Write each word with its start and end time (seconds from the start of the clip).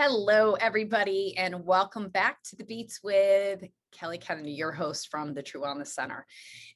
Hello, 0.00 0.52
everybody, 0.52 1.36
and 1.36 1.66
welcome 1.66 2.08
back 2.08 2.40
to 2.44 2.54
the 2.54 2.62
Beats 2.62 3.00
with 3.02 3.64
Kelly 3.90 4.16
Kennedy, 4.16 4.52
your 4.52 4.70
host 4.70 5.08
from 5.10 5.34
the 5.34 5.42
True 5.42 5.62
Wellness 5.62 5.88
Center. 5.88 6.24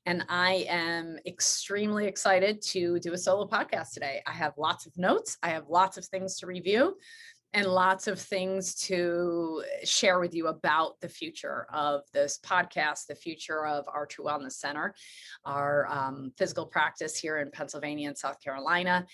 And 0.06 0.24
I 0.28 0.66
am 0.68 1.18
extremely 1.24 2.08
excited 2.08 2.60
to 2.70 2.98
do 2.98 3.12
a 3.12 3.16
solo 3.16 3.46
podcast 3.46 3.92
today. 3.92 4.22
I 4.26 4.32
have 4.32 4.54
lots 4.58 4.86
of 4.86 4.98
notes, 4.98 5.38
I 5.40 5.50
have 5.50 5.68
lots 5.68 5.96
of 5.98 6.04
things 6.06 6.40
to 6.40 6.48
review 6.48 6.96
and 7.54 7.66
lots 7.66 8.06
of 8.06 8.18
things 8.18 8.74
to 8.74 9.62
share 9.84 10.18
with 10.20 10.34
you 10.34 10.46
about 10.46 10.98
the 11.00 11.08
future 11.08 11.66
of 11.72 12.02
this 12.12 12.38
podcast, 12.44 13.06
the 13.06 13.14
future 13.14 13.66
of 13.66 13.84
our 13.88 14.06
True 14.06 14.24
Wellness 14.24 14.52
Center, 14.52 14.94
our 15.44 15.86
um, 15.90 16.32
physical 16.38 16.66
practice 16.66 17.18
here 17.18 17.38
in 17.38 17.50
Pennsylvania 17.50 18.08
and 18.08 18.16
South 18.16 18.40
Carolina. 18.42 19.06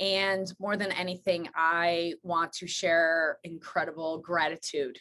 And 0.00 0.52
more 0.58 0.76
than 0.76 0.90
anything, 0.92 1.48
I 1.54 2.14
want 2.22 2.52
to 2.54 2.66
share 2.66 3.38
incredible 3.44 4.18
gratitude 4.18 4.98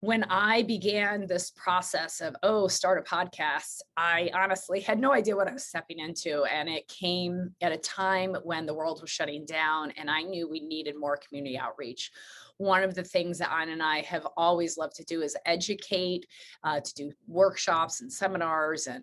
when 0.00 0.24
I 0.24 0.62
began 0.62 1.26
this 1.26 1.50
process 1.50 2.20
of, 2.20 2.36
oh, 2.42 2.68
start 2.68 2.98
a 2.98 3.02
podcast, 3.02 3.78
I 3.96 4.30
honestly 4.34 4.80
had 4.80 5.00
no 5.00 5.12
idea 5.12 5.34
what 5.34 5.48
I 5.48 5.52
was 5.52 5.66
stepping 5.66 5.98
into. 5.98 6.44
And 6.44 6.68
it 6.68 6.86
came 6.88 7.54
at 7.62 7.72
a 7.72 7.78
time 7.78 8.36
when 8.44 8.66
the 8.66 8.74
world 8.74 9.00
was 9.00 9.10
shutting 9.10 9.46
down 9.46 9.92
and 9.96 10.10
I 10.10 10.22
knew 10.22 10.48
we 10.48 10.60
needed 10.60 10.96
more 10.98 11.16
community 11.16 11.58
outreach. 11.58 12.10
One 12.58 12.82
of 12.82 12.94
the 12.94 13.04
things 13.04 13.38
that 13.38 13.52
Anna 13.52 13.72
and 13.72 13.82
I 13.82 14.02
have 14.02 14.26
always 14.36 14.76
loved 14.76 14.96
to 14.96 15.04
do 15.04 15.22
is 15.22 15.36
educate, 15.46 16.26
uh, 16.62 16.80
to 16.80 16.94
do 16.94 17.12
workshops 17.26 18.02
and 18.02 18.12
seminars 18.12 18.86
and 18.86 19.02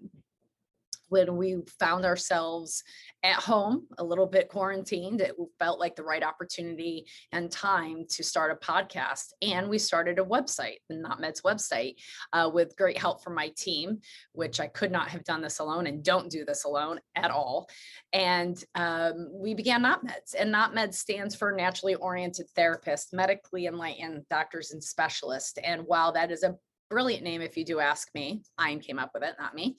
when 1.14 1.38
we 1.38 1.58
found 1.80 2.06
ourselves 2.06 2.84
at 3.22 3.36
home, 3.36 3.86
a 4.00 4.04
little 4.04 4.26
bit 4.26 4.50
quarantined, 4.50 5.22
it 5.22 5.36
felt 5.60 5.80
like 5.80 5.96
the 5.96 6.04
right 6.04 6.24
opportunity 6.24 7.06
and 7.32 7.52
time 7.52 8.06
to 8.10 8.24
start 8.24 8.52
a 8.52 8.66
podcast. 8.66 9.28
And 9.44 9.70
we 9.70 9.78
started 9.78 10.18
a 10.18 10.24
website, 10.24 10.78
the 10.90 10.96
Not 10.96 11.22
Meds 11.22 11.44
website, 11.44 11.98
uh, 12.34 12.50
with 12.52 12.76
great 12.76 12.98
help 12.98 13.24
from 13.24 13.36
my 13.36 13.50
team, 13.56 14.00
which 14.32 14.60
I 14.60 14.66
could 14.66 14.92
not 14.92 15.08
have 15.10 15.24
done 15.24 15.42
this 15.42 15.60
alone 15.60 15.86
and 15.86 16.04
don't 16.04 16.32
do 16.32 16.46
this 16.46 16.64
alone 16.64 17.00
at 17.16 17.30
all. 17.30 17.70
And 18.12 18.62
um, 18.74 19.30
we 19.32 19.54
began 19.54 19.84
Not 19.84 20.04
Meds. 20.04 20.34
And 20.38 20.52
Not 20.52 20.74
Meds 20.74 20.96
stands 20.96 21.36
for 21.36 21.52
Naturally 21.52 21.94
Oriented 21.94 22.48
Therapists, 22.58 23.14
Medically 23.14 23.68
Enlightened 23.68 24.24
Doctors 24.32 24.72
and 24.72 24.84
Specialists. 24.84 25.60
And 25.64 25.84
while 25.86 26.12
that 26.14 26.32
is 26.32 26.42
a 26.42 26.56
brilliant 26.90 27.24
name, 27.24 27.42
if 27.42 27.58
you 27.58 27.66
do 27.66 27.80
ask 27.80 28.10
me, 28.14 28.44
I 28.58 28.76
came 28.76 29.00
up 29.00 29.12
with 29.14 29.24
it, 29.24 29.36
not 29.40 29.56
me. 29.56 29.78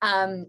Um, 0.00 0.46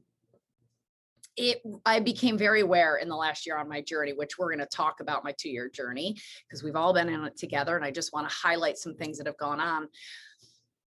it 1.36 1.62
i 1.86 2.00
became 2.00 2.38
very 2.38 2.62
aware 2.62 2.98
in 2.98 3.10
the 3.10 3.16
last 3.16 3.46
year 3.46 3.58
on 3.58 3.68
my 3.68 3.82
journey 3.82 4.14
which 4.14 4.38
we're 4.38 4.50
going 4.50 4.60
to 4.60 4.76
talk 4.76 5.00
about 5.00 5.24
my 5.24 5.34
two 5.38 5.50
year 5.50 5.70
journey 5.70 6.16
because 6.48 6.64
we've 6.64 6.76
all 6.76 6.94
been 6.94 7.10
in 7.10 7.24
it 7.24 7.38
together 7.38 7.76
and 7.76 7.86
i 7.86 7.92
just 7.92 8.14
want 8.14 8.28
to 8.28 8.36
highlight 8.36 8.78
some 8.78 8.96
things 8.96 9.18
that 9.18 9.28
have 9.28 9.38
gone 9.38 9.60
on. 9.60 9.88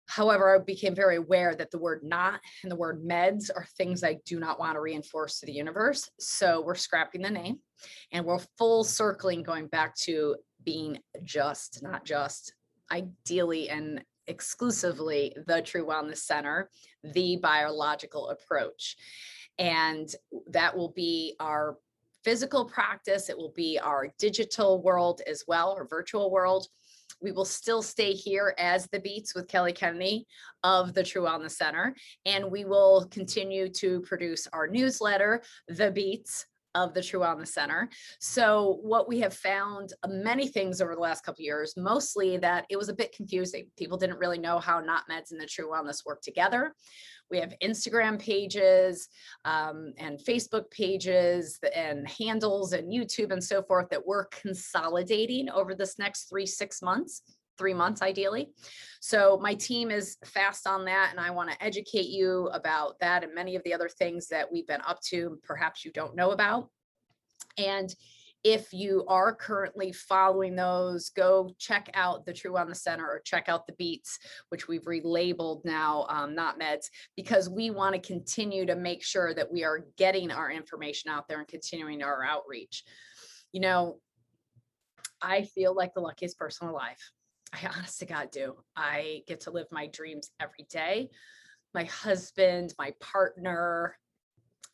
However 0.07 0.55
i 0.55 0.59
became 0.59 0.95
very 0.95 1.17
aware 1.17 1.55
that 1.55 1.71
the 1.71 1.77
word 1.77 2.01
not 2.03 2.41
and 2.63 2.71
the 2.71 2.75
word 2.75 3.03
meds 3.05 3.49
are 3.55 3.67
things 3.77 4.03
i 4.03 4.17
do 4.25 4.39
not 4.39 4.59
want 4.59 4.75
to 4.75 4.81
reinforce 4.81 5.39
to 5.39 5.45
the 5.45 5.53
universe 5.53 6.09
so 6.19 6.61
we're 6.61 6.75
scrapping 6.75 7.21
the 7.21 7.29
name 7.29 7.59
and 8.11 8.25
we're 8.25 8.39
full 8.57 8.83
circling 8.83 9.43
going 9.43 9.67
back 9.67 9.95
to 9.95 10.35
being 10.65 10.99
just 11.23 11.81
not 11.81 12.03
just 12.03 12.53
ideally 12.91 13.69
and 13.69 14.03
exclusively 14.27 15.35
the 15.47 15.61
true 15.61 15.85
wellness 15.85 16.17
center 16.17 16.69
the 17.03 17.37
biological 17.37 18.29
approach 18.29 18.95
and 19.61 20.15
that 20.47 20.75
will 20.75 20.89
be 20.89 21.35
our 21.39 21.77
physical 22.23 22.65
practice. 22.65 23.29
It 23.29 23.37
will 23.37 23.53
be 23.55 23.77
our 23.77 24.07
digital 24.17 24.81
world 24.81 25.21
as 25.27 25.43
well, 25.47 25.75
or 25.77 25.85
virtual 25.87 26.31
world. 26.31 26.67
We 27.21 27.31
will 27.31 27.45
still 27.45 27.83
stay 27.83 28.13
here 28.13 28.55
as 28.57 28.87
the 28.87 28.99
Beats 28.99 29.35
with 29.35 29.47
Kelly 29.47 29.71
Kennedy 29.71 30.25
of 30.63 30.95
the 30.95 31.03
True 31.03 31.21
Wellness 31.21 31.51
Center. 31.51 31.95
And 32.25 32.49
we 32.49 32.65
will 32.65 33.05
continue 33.11 33.69
to 33.73 34.01
produce 34.01 34.47
our 34.51 34.67
newsletter, 34.67 35.43
The 35.67 35.91
Beats, 35.91 36.47
of 36.75 36.93
the 36.93 37.01
True 37.01 37.21
Wellness 37.21 37.49
Center. 37.49 37.89
So 38.19 38.79
what 38.81 39.07
we 39.07 39.19
have 39.19 39.33
found 39.33 39.93
uh, 40.03 40.07
many 40.09 40.47
things 40.47 40.81
over 40.81 40.95
the 40.95 41.01
last 41.01 41.23
couple 41.23 41.43
years, 41.43 41.73
mostly 41.77 42.37
that 42.37 42.65
it 42.69 42.77
was 42.77 42.89
a 42.89 42.93
bit 42.93 43.15
confusing. 43.15 43.67
People 43.77 43.97
didn't 43.97 44.19
really 44.19 44.39
know 44.39 44.59
how 44.59 44.79
Not 44.79 45.03
Meds 45.09 45.31
and 45.31 45.39
the 45.39 45.45
True 45.45 45.69
Wellness 45.69 46.05
work 46.05 46.21
together. 46.21 46.73
We 47.29 47.39
have 47.39 47.53
Instagram 47.63 48.19
pages 48.19 49.07
um, 49.45 49.93
and 49.97 50.19
Facebook 50.19 50.69
pages 50.69 51.59
and 51.73 52.07
handles 52.09 52.73
and 52.73 52.91
YouTube 52.91 53.31
and 53.31 53.43
so 53.43 53.63
forth 53.63 53.89
that 53.89 54.05
we're 54.05 54.25
consolidating 54.25 55.49
over 55.49 55.73
this 55.73 55.97
next 55.97 56.29
three, 56.29 56.45
six 56.45 56.81
months 56.81 57.21
three 57.57 57.73
months 57.73 58.01
ideally. 58.01 58.51
So 58.99 59.39
my 59.41 59.55
team 59.55 59.91
is 59.91 60.17
fast 60.23 60.67
on 60.67 60.85
that 60.85 61.09
and 61.11 61.19
I 61.19 61.31
want 61.31 61.51
to 61.51 61.63
educate 61.63 62.07
you 62.07 62.47
about 62.53 62.99
that 62.99 63.23
and 63.23 63.33
many 63.33 63.55
of 63.55 63.63
the 63.63 63.73
other 63.73 63.89
things 63.89 64.27
that 64.27 64.51
we've 64.51 64.67
been 64.67 64.81
up 64.81 65.01
to 65.09 65.39
perhaps 65.43 65.83
you 65.83 65.91
don't 65.91 66.15
know 66.15 66.31
about. 66.31 66.69
And 67.57 67.93
if 68.43 68.73
you 68.73 69.05
are 69.07 69.35
currently 69.35 69.91
following 69.91 70.55
those, 70.55 71.09
go 71.09 71.53
check 71.59 71.89
out 71.93 72.25
the 72.25 72.33
True 72.33 72.57
on 72.57 72.69
the 72.69 72.75
Center 72.75 73.05
or 73.05 73.21
check 73.23 73.49
out 73.49 73.67
the 73.67 73.73
Beats, 73.73 74.17
which 74.49 74.67
we've 74.67 74.85
relabeled 74.85 75.63
now, 75.63 76.07
um, 76.09 76.33
not 76.33 76.59
meds, 76.59 76.87
because 77.15 77.49
we 77.49 77.69
want 77.69 77.93
to 77.93 78.01
continue 78.01 78.65
to 78.65 78.75
make 78.75 79.03
sure 79.03 79.33
that 79.35 79.51
we 79.51 79.63
are 79.63 79.85
getting 79.95 80.31
our 80.31 80.51
information 80.51 81.11
out 81.11 81.27
there 81.27 81.39
and 81.39 81.47
continuing 81.47 82.01
our 82.01 82.23
outreach. 82.25 82.83
You 83.51 83.61
know, 83.61 83.99
I 85.21 85.43
feel 85.43 85.75
like 85.75 85.93
the 85.93 86.01
luckiest 86.01 86.39
person 86.39 86.67
alive. 86.67 86.97
I 87.53 87.67
honest 87.75 87.99
to 87.99 88.05
God 88.05 88.29
do. 88.31 88.55
I 88.75 89.23
get 89.27 89.41
to 89.41 89.51
live 89.51 89.67
my 89.71 89.87
dreams 89.87 90.31
every 90.39 90.65
day. 90.69 91.09
My 91.73 91.83
husband, 91.85 92.73
my 92.77 92.93
partner, 92.99 93.97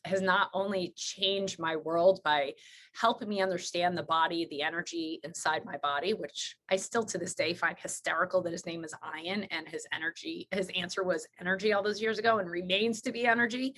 has 0.06 0.22
not 0.22 0.50
only 0.54 0.94
changed 0.96 1.60
my 1.60 1.76
world 1.76 2.22
by 2.24 2.54
helping 2.96 3.28
me 3.28 3.42
understand 3.42 3.98
the 3.98 4.04
body, 4.04 4.48
the 4.50 4.62
energy 4.62 5.20
inside 5.24 5.66
my 5.66 5.78
body, 5.78 6.14
which 6.14 6.56
I 6.70 6.78
still 6.78 7.04
to 7.06 7.18
this 7.18 7.36
day 7.36 7.54
find 7.54 7.78
hysterical 7.78 8.42
that 8.44 8.54
his 8.54 8.66
name 8.66 8.84
is 8.84 8.94
Ian 9.20 9.44
and 9.46 9.68
his 9.68 9.86
energy, 9.94 10.48
his 10.52 10.70
answer 10.76 11.04
was 11.04 11.28
energy 11.40 11.74
all 11.74 11.84
those 11.84 12.02
years 12.02 12.20
ago 12.20 12.40
and 12.40 12.50
remains 12.50 13.02
to 13.02 13.12
be 13.12 13.26
energy. 13.26 13.76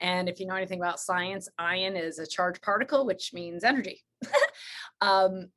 And 0.00 0.28
if 0.28 0.38
you 0.38 0.46
know 0.46 0.54
anything 0.54 0.80
about 0.80 1.00
science, 1.00 1.48
ion 1.58 1.96
is 1.96 2.18
a 2.18 2.26
charged 2.26 2.62
particle, 2.62 3.04
which 3.04 3.32
means 3.34 3.64
energy. 3.64 4.04
um, 5.00 5.48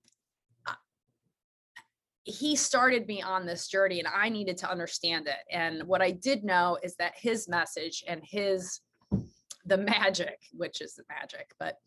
he 2.23 2.55
started 2.55 3.07
me 3.07 3.21
on 3.21 3.45
this 3.45 3.67
journey 3.67 3.99
and 3.99 4.07
I 4.07 4.29
needed 4.29 4.57
to 4.57 4.69
understand 4.69 5.27
it. 5.27 5.39
And 5.51 5.83
what 5.83 6.01
I 6.01 6.11
did 6.11 6.43
know 6.43 6.77
is 6.83 6.95
that 6.97 7.13
his 7.15 7.47
message 7.47 8.03
and 8.07 8.21
his 8.23 8.81
the 9.65 9.77
magic, 9.77 10.39
which 10.53 10.81
is 10.81 10.95
the 10.95 11.03
magic, 11.09 11.53
but 11.59 11.77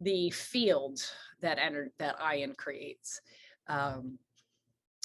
the 0.00 0.30
field 0.30 1.00
that 1.40 1.58
enter 1.58 1.92
that 1.98 2.16
Ian 2.34 2.54
creates. 2.54 3.20
Um, 3.68 4.18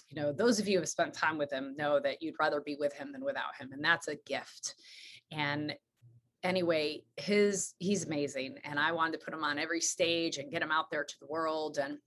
you 0.09 0.21
know, 0.21 0.31
those 0.31 0.59
of 0.59 0.67
you 0.67 0.77
who 0.77 0.81
have 0.81 0.89
spent 0.89 1.13
time 1.13 1.37
with 1.37 1.51
him 1.51 1.75
know 1.77 1.99
that 1.99 2.21
you'd 2.21 2.35
rather 2.39 2.61
be 2.61 2.75
with 2.79 2.93
him 2.93 3.11
than 3.11 3.23
without 3.23 3.55
him, 3.59 3.71
and 3.71 3.83
that's 3.83 4.07
a 4.07 4.15
gift. 4.15 4.75
And 5.31 5.75
anyway, 6.43 7.03
his 7.17 7.73
he's 7.79 8.05
amazing, 8.05 8.57
and 8.63 8.79
I 8.79 8.91
wanted 8.91 9.19
to 9.19 9.25
put 9.25 9.33
him 9.33 9.43
on 9.43 9.57
every 9.57 9.81
stage 9.81 10.37
and 10.37 10.51
get 10.51 10.61
him 10.61 10.71
out 10.71 10.91
there 10.91 11.03
to 11.03 11.15
the 11.19 11.27
world. 11.27 11.79
And 11.79 11.97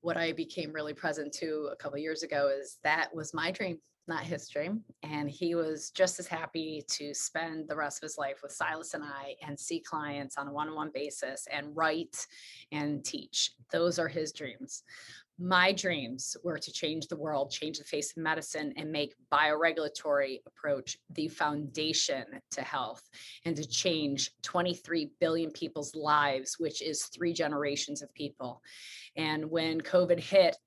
what 0.00 0.16
I 0.16 0.32
became 0.32 0.72
really 0.72 0.94
present 0.94 1.32
to 1.34 1.68
a 1.72 1.76
couple 1.76 1.98
years 1.98 2.22
ago 2.22 2.48
is 2.48 2.78
that 2.82 3.14
was 3.14 3.34
my 3.34 3.50
dream 3.50 3.78
not 4.10 4.24
his 4.24 4.48
dream. 4.48 4.82
And 5.02 5.30
he 5.30 5.54
was 5.54 5.90
just 5.90 6.18
as 6.18 6.26
happy 6.26 6.84
to 6.88 7.14
spend 7.14 7.68
the 7.68 7.76
rest 7.76 7.98
of 7.98 8.02
his 8.02 8.18
life 8.18 8.40
with 8.42 8.52
Silas 8.52 8.92
and 8.92 9.04
I 9.04 9.36
and 9.46 9.58
see 9.58 9.80
clients 9.80 10.36
on 10.36 10.48
a 10.48 10.52
one 10.52 10.68
on 10.68 10.74
one 10.74 10.90
basis 10.92 11.46
and 11.50 11.74
write 11.74 12.26
and 12.72 13.04
teach. 13.04 13.52
Those 13.72 13.98
are 13.98 14.08
his 14.08 14.32
dreams. 14.32 14.82
My 15.42 15.72
dreams 15.72 16.36
were 16.44 16.58
to 16.58 16.70
change 16.70 17.06
the 17.06 17.16
world, 17.16 17.50
change 17.50 17.78
the 17.78 17.84
face 17.84 18.10
of 18.10 18.22
medicine, 18.22 18.74
and 18.76 18.92
make 18.92 19.14
bioregulatory 19.32 20.40
approach 20.46 20.98
the 21.14 21.28
foundation 21.28 22.24
to 22.50 22.60
health 22.60 23.02
and 23.46 23.56
to 23.56 23.66
change 23.66 24.32
23 24.42 25.12
billion 25.18 25.50
people's 25.50 25.94
lives, 25.94 26.56
which 26.58 26.82
is 26.82 27.04
three 27.04 27.32
generations 27.32 28.02
of 28.02 28.12
people. 28.12 28.60
And 29.16 29.50
when 29.50 29.80
COVID 29.80 30.20
hit, 30.20 30.58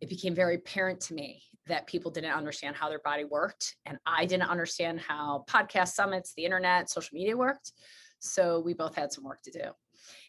it 0.00 0.08
became 0.08 0.34
very 0.34 0.56
apparent 0.56 1.00
to 1.02 1.14
me 1.14 1.40
that 1.68 1.86
people 1.86 2.10
didn't 2.10 2.32
understand 2.32 2.74
how 2.74 2.88
their 2.88 3.00
body 3.04 3.24
worked. 3.24 3.76
And 3.86 3.98
I 4.04 4.26
didn't 4.26 4.50
understand 4.50 4.98
how 4.98 5.44
podcast 5.48 5.88
summits, 5.90 6.34
the 6.34 6.44
internet, 6.44 6.90
social 6.90 7.14
media 7.14 7.36
worked. 7.36 7.70
So 8.18 8.58
we 8.58 8.74
both 8.74 8.96
had 8.96 9.12
some 9.12 9.22
work 9.22 9.42
to 9.42 9.52
do. 9.52 9.70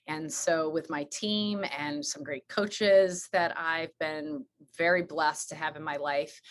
And 0.09 0.33
so, 0.33 0.69
with 0.69 0.89
my 0.89 1.05
team 1.11 1.63
and 1.77 2.03
some 2.03 2.23
great 2.23 2.47
coaches 2.49 3.29
that 3.31 3.55
I've 3.55 3.95
been 3.99 4.43
very 4.75 5.03
blessed 5.03 5.49
to 5.49 5.55
have 5.55 5.75
in 5.75 5.83
my 5.83 5.97
life, 5.97 6.41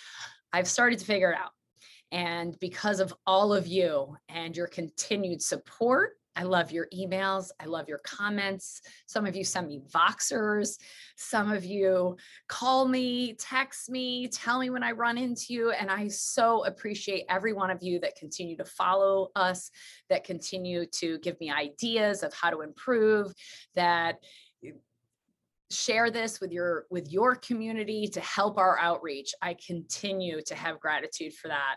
I've 0.52 0.68
started 0.68 1.00
to 1.00 1.04
figure 1.04 1.32
it 1.32 1.38
out. 1.38 1.50
And 2.12 2.56
because 2.60 3.00
of 3.00 3.12
all 3.26 3.52
of 3.52 3.66
you 3.66 4.16
and 4.28 4.56
your 4.56 4.68
continued 4.68 5.42
support, 5.42 6.12
I 6.38 6.44
love 6.44 6.70
your 6.70 6.86
emails. 6.94 7.50
I 7.58 7.66
love 7.66 7.88
your 7.88 7.98
comments. 7.98 8.80
Some 9.06 9.26
of 9.26 9.34
you 9.34 9.42
send 9.42 9.66
me 9.66 9.82
Voxers. 9.92 10.78
Some 11.16 11.50
of 11.50 11.64
you 11.64 12.16
call 12.48 12.86
me, 12.86 13.34
text 13.34 13.90
me, 13.90 14.28
tell 14.28 14.60
me 14.60 14.70
when 14.70 14.84
I 14.84 14.92
run 14.92 15.18
into 15.18 15.52
you. 15.52 15.72
And 15.72 15.90
I 15.90 16.06
so 16.06 16.64
appreciate 16.64 17.24
every 17.28 17.52
one 17.52 17.70
of 17.70 17.82
you 17.82 17.98
that 18.00 18.14
continue 18.14 18.56
to 18.56 18.64
follow 18.64 19.30
us, 19.34 19.72
that 20.10 20.22
continue 20.22 20.86
to 21.00 21.18
give 21.18 21.38
me 21.40 21.50
ideas 21.50 22.22
of 22.22 22.32
how 22.32 22.50
to 22.50 22.60
improve, 22.60 23.32
that 23.74 24.18
share 25.70 26.10
this 26.10 26.40
with 26.40 26.50
your 26.50 26.86
with 26.90 27.10
your 27.12 27.34
community 27.34 28.06
to 28.06 28.20
help 28.20 28.56
our 28.56 28.78
outreach 28.78 29.34
i 29.42 29.54
continue 29.66 30.40
to 30.40 30.54
have 30.54 30.80
gratitude 30.80 31.34
for 31.34 31.48
that 31.48 31.76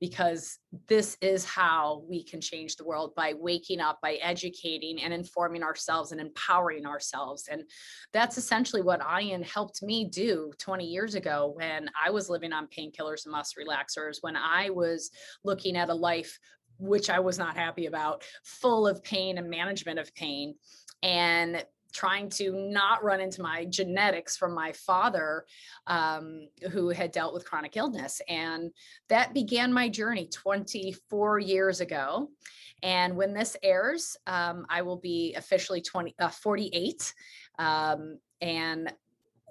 because 0.00 0.58
this 0.88 1.16
is 1.20 1.44
how 1.44 2.04
we 2.08 2.22
can 2.22 2.40
change 2.40 2.76
the 2.76 2.84
world 2.84 3.12
by 3.16 3.32
waking 3.36 3.80
up 3.80 3.98
by 4.00 4.14
educating 4.14 5.02
and 5.02 5.12
informing 5.12 5.62
ourselves 5.62 6.12
and 6.12 6.20
empowering 6.20 6.86
ourselves 6.86 7.48
and 7.50 7.62
that's 8.12 8.38
essentially 8.38 8.82
what 8.82 9.02
ian 9.20 9.42
helped 9.42 9.82
me 9.82 10.04
do 10.04 10.52
20 10.58 10.84
years 10.84 11.16
ago 11.16 11.52
when 11.56 11.90
i 12.00 12.10
was 12.10 12.28
living 12.28 12.52
on 12.52 12.68
painkillers 12.68 13.24
and 13.24 13.32
muscle 13.32 13.62
relaxers 13.62 14.18
when 14.20 14.36
i 14.36 14.70
was 14.70 15.10
looking 15.42 15.76
at 15.76 15.88
a 15.88 15.94
life 15.94 16.38
which 16.78 17.10
I 17.10 17.20
was 17.20 17.38
not 17.38 17.56
happy 17.56 17.86
about, 17.86 18.24
full 18.42 18.88
of 18.88 19.04
pain 19.04 19.38
and 19.38 19.48
management 19.48 20.00
of 20.00 20.12
pain. 20.14 20.56
And 21.02 21.64
trying 21.92 22.28
to 22.30 22.52
not 22.52 23.04
run 23.04 23.20
into 23.20 23.42
my 23.42 23.64
genetics 23.66 24.36
from 24.36 24.54
my 24.54 24.72
father 24.72 25.44
um, 25.86 26.48
who 26.70 26.88
had 26.88 27.12
dealt 27.12 27.34
with 27.34 27.44
chronic 27.44 27.76
illness. 27.76 28.20
And 28.28 28.70
that 29.08 29.34
began 29.34 29.72
my 29.72 29.88
journey 29.88 30.28
24 30.32 31.38
years 31.38 31.80
ago. 31.80 32.30
And 32.82 33.16
when 33.16 33.32
this 33.32 33.56
airs 33.62 34.16
um, 34.26 34.66
i 34.68 34.82
will 34.82 34.96
be 34.96 35.34
officially 35.34 35.80
20 35.80 36.14
uh, 36.18 36.28
48 36.28 37.14
um, 37.58 38.18
and 38.40 38.92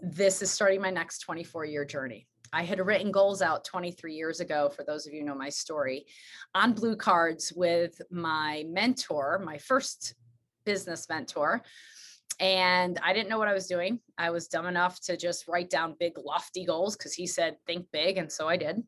this 0.02 0.42
is 0.42 0.52
starting 0.52 0.82
my 0.82 0.90
next 0.90 1.20
24 1.20 1.66
year 1.66 1.86
journey. 1.86 2.28
I 2.54 2.64
had 2.64 2.86
written 2.86 3.12
goals 3.12 3.42
out 3.42 3.64
23 3.64 4.14
years 4.14 4.42
ago, 4.42 4.70
for 4.70 4.84
those 4.84 5.08
of 5.08 5.14
you 5.14 5.24
know 5.24 5.36
my 5.36 5.50
story, 5.50 6.06
on 6.54 6.74
blue 6.74 6.98
cards 6.98 7.54
with 7.56 8.02
my 8.12 8.66
mentor, 8.68 9.42
my 9.46 9.58
first 9.58 10.16
business 10.66 11.08
mentor, 11.08 11.62
and 12.42 13.00
I 13.04 13.14
didn't 13.14 13.30
know 13.30 13.38
what 13.38 13.48
I 13.48 13.54
was 13.54 13.68
doing. 13.68 14.00
I 14.18 14.32
was 14.32 14.48
dumb 14.48 14.66
enough 14.66 15.00
to 15.02 15.16
just 15.16 15.48
write 15.48 15.70
down 15.70 15.96
big, 16.00 16.14
lofty 16.18 16.66
goals 16.66 16.98
because 16.98 17.14
he 17.14 17.28
said, 17.28 17.56
think 17.68 17.86
big. 17.94 18.18
And 18.18 18.32
so 18.32 18.50
I 18.50 18.58
did. 18.58 18.82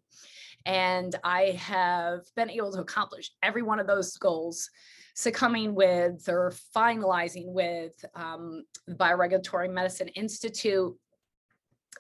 And 0.65 1.15
I 1.23 1.57
have 1.59 2.21
been 2.35 2.50
able 2.50 2.71
to 2.73 2.81
accomplish 2.81 3.29
every 3.44 3.61
one 3.61 3.79
of 3.79 3.85
those 3.85 4.17
goals, 4.17 4.71
succumbing 5.13 5.75
with 5.75 6.27
or 6.27 6.51
finalizing 6.75 7.53
with 7.53 7.94
um, 8.15 8.63
the 8.88 8.95
Bioregulatory 8.95 9.71
Medicine 9.71 10.07
Institute 10.09 10.97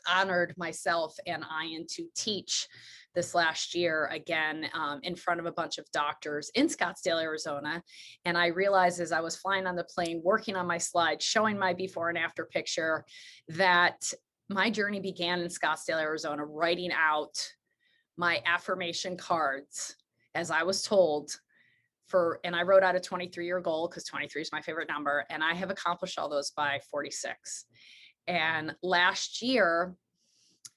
honored 0.09 0.55
myself 0.57 1.15
and 1.27 1.45
Ian 1.63 1.85
to 1.91 2.07
teach 2.15 2.67
this 3.15 3.35
last 3.35 3.75
year 3.75 4.09
again 4.11 4.67
um, 4.73 4.99
in 5.03 5.15
front 5.15 5.39
of 5.39 5.45
a 5.45 5.51
bunch 5.51 5.77
of 5.77 5.89
doctors 5.91 6.49
in 6.55 6.67
Scottsdale, 6.67 7.21
Arizona. 7.21 7.81
And 8.25 8.37
I 8.37 8.47
realized 8.47 8.99
as 8.99 9.11
I 9.11 9.21
was 9.21 9.35
flying 9.35 9.67
on 9.67 9.75
the 9.75 9.83
plane, 9.83 10.21
working 10.23 10.55
on 10.55 10.67
my 10.67 10.77
slides, 10.77 11.23
showing 11.23 11.57
my 11.57 11.73
before 11.73 12.09
and 12.09 12.17
after 12.17 12.45
picture, 12.45 13.05
that 13.49 14.11
my 14.49 14.69
journey 14.69 14.99
began 14.99 15.41
in 15.41 15.47
Scottsdale, 15.47 16.01
Arizona, 16.01 16.45
writing 16.45 16.91
out 16.91 17.33
my 18.17 18.41
affirmation 18.45 19.17
cards 19.17 19.95
as 20.35 20.51
I 20.51 20.63
was 20.63 20.81
told 20.83 21.31
for, 22.07 22.39
and 22.43 22.55
I 22.55 22.63
wrote 22.63 22.83
out 22.83 22.95
a 22.95 22.99
23 22.99 23.45
year 23.45 23.59
goal 23.59 23.87
because 23.87 24.03
23 24.03 24.41
is 24.41 24.51
my 24.51 24.61
favorite 24.61 24.89
number. 24.89 25.25
And 25.29 25.43
I 25.43 25.53
have 25.53 25.69
accomplished 25.69 26.19
all 26.19 26.29
those 26.29 26.51
by 26.51 26.79
46. 26.91 27.65
And 28.27 28.75
last 28.83 29.41
year, 29.41 29.95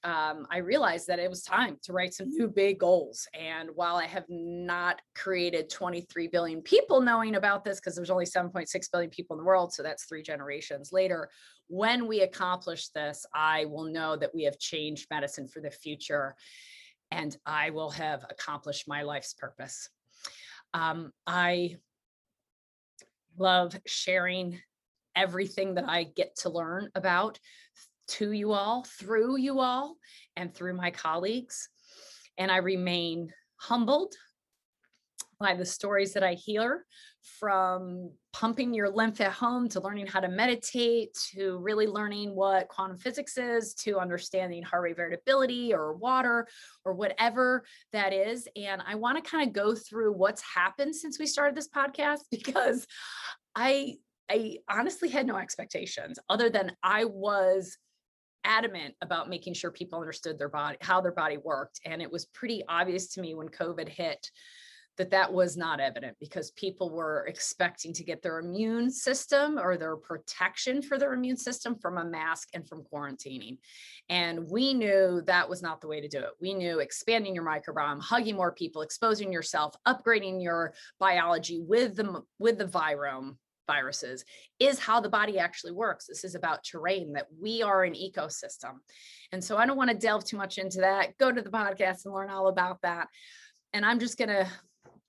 um, 0.03 0.45
I 0.51 0.57
realized 0.57 1.07
that 1.07 1.19
it 1.19 1.29
was 1.29 1.41
time 1.41 1.77
to 1.83 1.93
write 1.93 2.13
some 2.13 2.29
new 2.29 2.47
big 2.47 2.79
goals. 2.79 3.27
And 3.33 3.69
while 3.73 3.95
I 3.95 4.05
have 4.05 4.25
not 4.29 5.01
created 5.15 5.69
23 5.69 6.27
billion 6.27 6.61
people 6.61 7.01
knowing 7.01 7.35
about 7.35 7.65
this, 7.65 7.79
because 7.79 7.95
there's 7.95 8.09
only 8.09 8.25
7.6 8.25 8.91
billion 8.91 9.09
people 9.09 9.35
in 9.35 9.39
the 9.39 9.45
world, 9.45 9.73
so 9.73 9.83
that's 9.83 10.05
three 10.05 10.21
generations 10.21 10.93
later, 10.93 11.29
when 11.67 12.07
we 12.07 12.21
accomplish 12.21 12.89
this, 12.89 13.25
I 13.33 13.65
will 13.65 13.85
know 13.85 14.15
that 14.15 14.33
we 14.33 14.43
have 14.43 14.59
changed 14.59 15.07
medicine 15.09 15.47
for 15.47 15.61
the 15.61 15.71
future 15.71 16.35
and 17.11 17.35
I 17.45 17.71
will 17.71 17.91
have 17.91 18.25
accomplished 18.29 18.87
my 18.87 19.01
life's 19.01 19.33
purpose. 19.33 19.89
Um, 20.73 21.11
I 21.25 21.77
love 23.37 23.77
sharing 23.85 24.59
everything 25.15 25.75
that 25.75 25.85
I 25.87 26.03
get 26.03 26.35
to 26.37 26.49
learn 26.49 26.89
about 26.95 27.39
to 28.07 28.31
you 28.31 28.53
all, 28.53 28.83
through 28.83 29.37
you 29.37 29.59
all, 29.59 29.95
and 30.35 30.53
through 30.53 30.73
my 30.73 30.91
colleagues. 30.91 31.69
And 32.37 32.51
I 32.51 32.57
remain 32.57 33.31
humbled 33.57 34.13
by 35.39 35.53
the 35.53 35.65
stories 35.65 36.13
that 36.13 36.23
I 36.23 36.33
hear 36.33 36.85
from 37.39 38.11
pumping 38.33 38.73
your 38.73 38.89
lymph 38.89 39.21
at 39.21 39.31
home 39.31 39.67
to 39.69 39.81
learning 39.81 40.07
how 40.07 40.19
to 40.19 40.27
meditate 40.27 41.13
to 41.35 41.57
really 41.57 41.85
learning 41.85 42.33
what 42.33 42.67
quantum 42.69 42.97
physics 42.97 43.37
is 43.37 43.73
to 43.75 43.99
understanding 43.99 44.63
heart 44.63 44.83
rate 44.83 44.95
variability 44.95 45.73
or 45.73 45.93
water 45.93 46.47
or 46.85 46.93
whatever 46.93 47.65
that 47.91 48.13
is. 48.13 48.47
And 48.55 48.81
I 48.87 48.95
want 48.95 49.23
to 49.23 49.29
kind 49.29 49.47
of 49.47 49.53
go 49.53 49.75
through 49.75 50.13
what's 50.13 50.41
happened 50.41 50.95
since 50.95 51.19
we 51.19 51.27
started 51.27 51.55
this 51.55 51.69
podcast 51.69 52.21
because 52.31 52.87
I 53.55 53.95
I 54.29 54.57
honestly 54.69 55.07
had 55.07 55.25
no 55.25 55.37
expectations 55.37 56.19
other 56.29 56.49
than 56.49 56.75
I 56.83 57.05
was 57.05 57.77
adamant 58.43 58.95
about 59.01 59.29
making 59.29 59.53
sure 59.53 59.71
people 59.71 59.99
understood 59.99 60.37
their 60.37 60.49
body, 60.49 60.77
how 60.81 61.01
their 61.01 61.11
body 61.11 61.37
worked. 61.37 61.79
And 61.85 62.01
it 62.01 62.11
was 62.11 62.25
pretty 62.25 62.63
obvious 62.67 63.07
to 63.13 63.21
me 63.21 63.35
when 63.35 63.49
COVID 63.49 63.87
hit 63.87 64.29
that 64.97 65.11
that 65.11 65.31
was 65.31 65.55
not 65.55 65.79
evident 65.79 66.17
because 66.19 66.51
people 66.51 66.89
were 66.89 67.25
expecting 67.27 67.93
to 67.93 68.03
get 68.03 68.21
their 68.21 68.39
immune 68.39 68.89
system 68.89 69.57
or 69.57 69.77
their 69.77 69.95
protection 69.95 70.81
for 70.81 70.97
their 70.97 71.13
immune 71.13 71.37
system 71.37 71.75
from 71.75 71.97
a 71.97 72.05
mask 72.05 72.49
and 72.53 72.67
from 72.67 72.83
quarantining. 72.91 73.57
And 74.09 74.49
we 74.49 74.73
knew 74.73 75.21
that 75.25 75.47
was 75.47 75.61
not 75.61 75.81
the 75.81 75.87
way 75.87 76.01
to 76.01 76.07
do 76.07 76.19
it. 76.19 76.31
We 76.41 76.53
knew 76.53 76.79
expanding 76.79 77.35
your 77.35 77.45
microbiome, 77.45 78.01
hugging 78.01 78.35
more 78.35 78.51
people, 78.51 78.81
exposing 78.81 79.31
yourself, 79.31 79.75
upgrading 79.87 80.41
your 80.41 80.73
biology 80.99 81.61
with 81.61 81.95
the 81.95 82.23
with 82.39 82.57
the 82.57 82.65
virome 82.65 83.35
viruses 83.67 84.25
is 84.59 84.79
how 84.79 84.99
the 84.99 85.09
body 85.09 85.37
actually 85.37 85.73
works. 85.73 86.07
This 86.07 86.23
is 86.23 86.35
about 86.35 86.63
terrain, 86.63 87.13
that 87.13 87.27
we 87.39 87.61
are 87.61 87.83
an 87.83 87.93
ecosystem. 87.93 88.79
And 89.31 89.43
so 89.43 89.57
I 89.57 89.65
don't 89.65 89.77
want 89.77 89.91
to 89.91 89.97
delve 89.97 90.25
too 90.25 90.37
much 90.37 90.57
into 90.57 90.79
that. 90.79 91.17
Go 91.17 91.31
to 91.31 91.41
the 91.41 91.49
podcast 91.49 92.05
and 92.05 92.13
learn 92.13 92.29
all 92.29 92.47
about 92.47 92.81
that. 92.81 93.07
And 93.73 93.85
I'm 93.85 93.99
just 93.99 94.17
going 94.17 94.29
to 94.29 94.47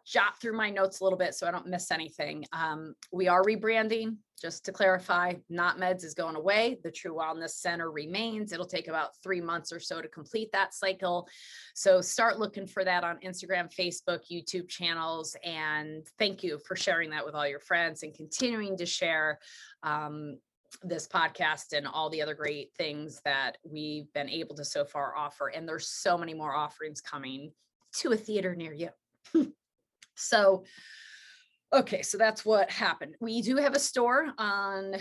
jot 0.06 0.40
through 0.40 0.56
my 0.56 0.70
notes 0.70 1.00
a 1.00 1.04
little 1.04 1.18
bit 1.18 1.34
so 1.34 1.46
I 1.46 1.50
don't 1.50 1.68
miss 1.68 1.90
anything. 1.90 2.44
Um, 2.52 2.94
we 3.12 3.28
are 3.28 3.42
rebranding, 3.42 4.16
just 4.40 4.64
to 4.64 4.72
clarify, 4.72 5.34
Not 5.48 5.78
Meds 5.78 6.04
is 6.04 6.14
going 6.14 6.36
away. 6.36 6.78
The 6.82 6.90
True 6.90 7.14
Wellness 7.14 7.50
Center 7.50 7.90
remains. 7.90 8.52
It'll 8.52 8.66
take 8.66 8.88
about 8.88 9.16
three 9.22 9.40
months 9.40 9.72
or 9.72 9.80
so 9.80 10.00
to 10.00 10.08
complete 10.08 10.50
that 10.52 10.74
cycle. 10.74 11.28
So 11.74 12.00
start 12.00 12.38
looking 12.38 12.66
for 12.66 12.84
that 12.84 13.04
on 13.04 13.18
Instagram, 13.24 13.72
Facebook, 13.74 14.20
YouTube 14.30 14.68
channels. 14.68 15.36
And 15.44 16.06
thank 16.18 16.42
you 16.42 16.58
for 16.66 16.76
sharing 16.76 17.10
that 17.10 17.24
with 17.24 17.34
all 17.34 17.48
your 17.48 17.60
friends 17.60 18.02
and 18.02 18.14
continuing 18.14 18.76
to 18.78 18.86
share. 18.86 19.38
Um, 19.82 20.38
this 20.82 21.08
podcast 21.08 21.72
and 21.72 21.86
all 21.86 22.10
the 22.10 22.20
other 22.20 22.34
great 22.34 22.70
things 22.76 23.22
that 23.24 23.56
we've 23.64 24.12
been 24.12 24.28
able 24.28 24.54
to 24.54 24.64
so 24.64 24.84
far 24.84 25.16
offer. 25.16 25.48
And 25.48 25.66
there's 25.66 25.88
so 25.88 26.18
many 26.18 26.34
more 26.34 26.54
offerings 26.54 27.00
coming 27.00 27.52
to 27.94 28.12
a 28.12 28.16
theater 28.18 28.54
near 28.54 28.74
you. 28.74 28.90
So, 30.18 30.64
okay, 31.72 32.02
so 32.02 32.18
that's 32.18 32.44
what 32.44 32.70
happened. 32.70 33.14
We 33.20 33.42
do 33.42 33.56
have 33.56 33.74
a 33.74 33.78
store 33.78 34.28
on 34.38 34.96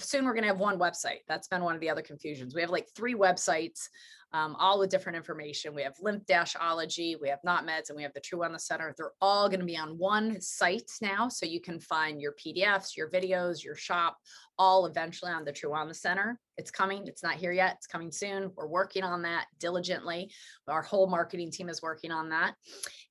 soon 0.00 0.24
we're 0.24 0.34
going 0.34 0.42
to 0.42 0.48
have 0.48 0.58
one 0.58 0.78
website. 0.78 1.20
That's 1.28 1.48
been 1.48 1.62
one 1.62 1.74
of 1.74 1.80
the 1.80 1.90
other 1.90 2.02
confusions. 2.02 2.54
We 2.54 2.60
have 2.62 2.70
like 2.70 2.88
three 2.96 3.14
websites 3.14 3.88
um, 4.32 4.56
all 4.58 4.80
with 4.80 4.90
different 4.90 5.16
information. 5.16 5.76
We 5.76 5.82
have 5.82 5.94
lymph 6.00 6.26
dashology 6.26 7.14
we 7.20 7.28
have 7.28 7.38
not 7.44 7.64
meds 7.64 7.88
and 7.88 7.96
we 7.96 8.02
have 8.02 8.12
the 8.14 8.20
true 8.20 8.40
wellness 8.40 8.62
center. 8.62 8.92
They're 8.98 9.12
all 9.20 9.48
going 9.48 9.60
to 9.60 9.66
be 9.66 9.76
on 9.76 9.96
one 9.96 10.40
site 10.40 10.90
now 11.00 11.28
so 11.28 11.46
you 11.46 11.60
can 11.60 11.78
find 11.78 12.20
your 12.20 12.34
pdfs 12.34 12.96
your 12.96 13.08
videos 13.08 13.62
your 13.62 13.76
shop 13.76 14.16
all 14.58 14.86
eventually 14.86 15.30
on 15.30 15.44
the 15.44 15.52
true 15.52 15.70
wellness 15.70 15.96
center. 15.96 16.40
It's 16.56 16.72
coming. 16.72 17.06
It's 17.06 17.22
not 17.22 17.36
here 17.36 17.52
yet. 17.52 17.74
It's 17.76 17.86
coming 17.86 18.10
soon. 18.10 18.50
We're 18.56 18.66
working 18.66 19.04
on 19.04 19.22
that 19.22 19.46
diligently. 19.60 20.32
Our 20.66 20.82
whole 20.82 21.06
marketing 21.06 21.52
team 21.52 21.68
is 21.68 21.80
working 21.80 22.10
on 22.10 22.30
that. 22.30 22.54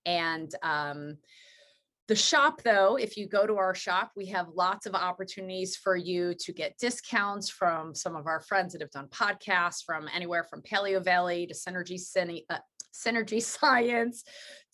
And 0.06 0.54
um, 0.62 1.18
the 2.08 2.16
shop, 2.16 2.62
though, 2.64 2.98
if 2.98 3.16
you 3.16 3.28
go 3.28 3.48
to 3.48 3.56
our 3.56 3.74
shop, 3.74 4.12
we 4.16 4.26
have 4.28 4.48
lots 4.54 4.86
of 4.86 4.94
opportunities 4.94 5.78
for 5.78 5.96
you 5.96 6.34
to 6.42 6.52
get 6.52 6.78
discounts 6.78 7.50
from 7.50 7.96
some 7.96 8.18
of 8.18 8.28
our 8.28 8.42
friends 8.42 8.74
that 8.74 8.82
have 8.82 8.92
done 8.92 9.08
podcasts 9.08 9.84
from 9.86 10.10
anywhere 10.14 10.44
from 10.44 10.62
Paleovalley 10.62 11.48
to 11.48 11.54
Synergy 11.54 12.00
uh, 12.50 12.58
synergy 12.94 13.42
science 13.42 14.24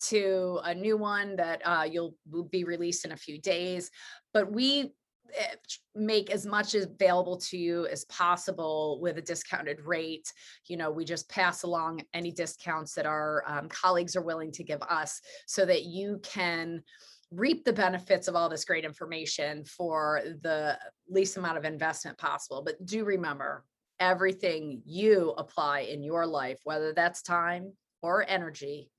to 0.00 0.60
a 0.64 0.74
new 0.74 0.96
one 0.96 1.36
that 1.36 1.62
uh, 1.64 1.86
you'll 1.90 2.16
will 2.28 2.44
be 2.44 2.64
released 2.64 3.04
in 3.04 3.12
a 3.12 3.16
few 3.16 3.40
days. 3.40 3.92
But 4.34 4.50
we 4.50 4.92
eh, 5.36 5.54
make 5.94 6.30
as 6.30 6.44
much 6.44 6.74
available 6.74 7.36
to 7.36 7.56
you 7.56 7.86
as 7.86 8.04
possible 8.06 8.98
with 9.00 9.18
a 9.18 9.22
discounted 9.22 9.80
rate. 9.82 10.32
You 10.66 10.78
know, 10.78 10.90
we 10.90 11.04
just 11.04 11.30
pass 11.30 11.62
along 11.62 12.02
any 12.12 12.32
discounts 12.32 12.94
that 12.94 13.06
our 13.06 13.44
um, 13.46 13.68
colleagues 13.68 14.16
are 14.16 14.22
willing 14.22 14.50
to 14.52 14.64
give 14.64 14.82
us 14.82 15.20
so 15.46 15.64
that 15.64 15.84
you 15.84 16.18
can 16.24 16.82
reap 17.30 17.64
the 17.64 17.72
benefits 17.72 18.28
of 18.28 18.34
all 18.34 18.48
this 18.48 18.64
great 18.64 18.84
information 18.84 19.64
for 19.64 20.22
the 20.42 20.78
least 21.08 21.36
amount 21.36 21.58
of 21.58 21.64
investment 21.64 22.18
possible. 22.18 22.62
But 22.62 22.84
do 22.84 23.04
remember, 23.04 23.64
everything 24.00 24.82
you 24.84 25.34
apply 25.36 25.80
in 25.80 26.02
your 26.02 26.26
life, 26.26 26.58
whether 26.64 26.92
that's 26.92 27.22
time 27.22 27.72
or 28.02 28.24
energy 28.26 28.90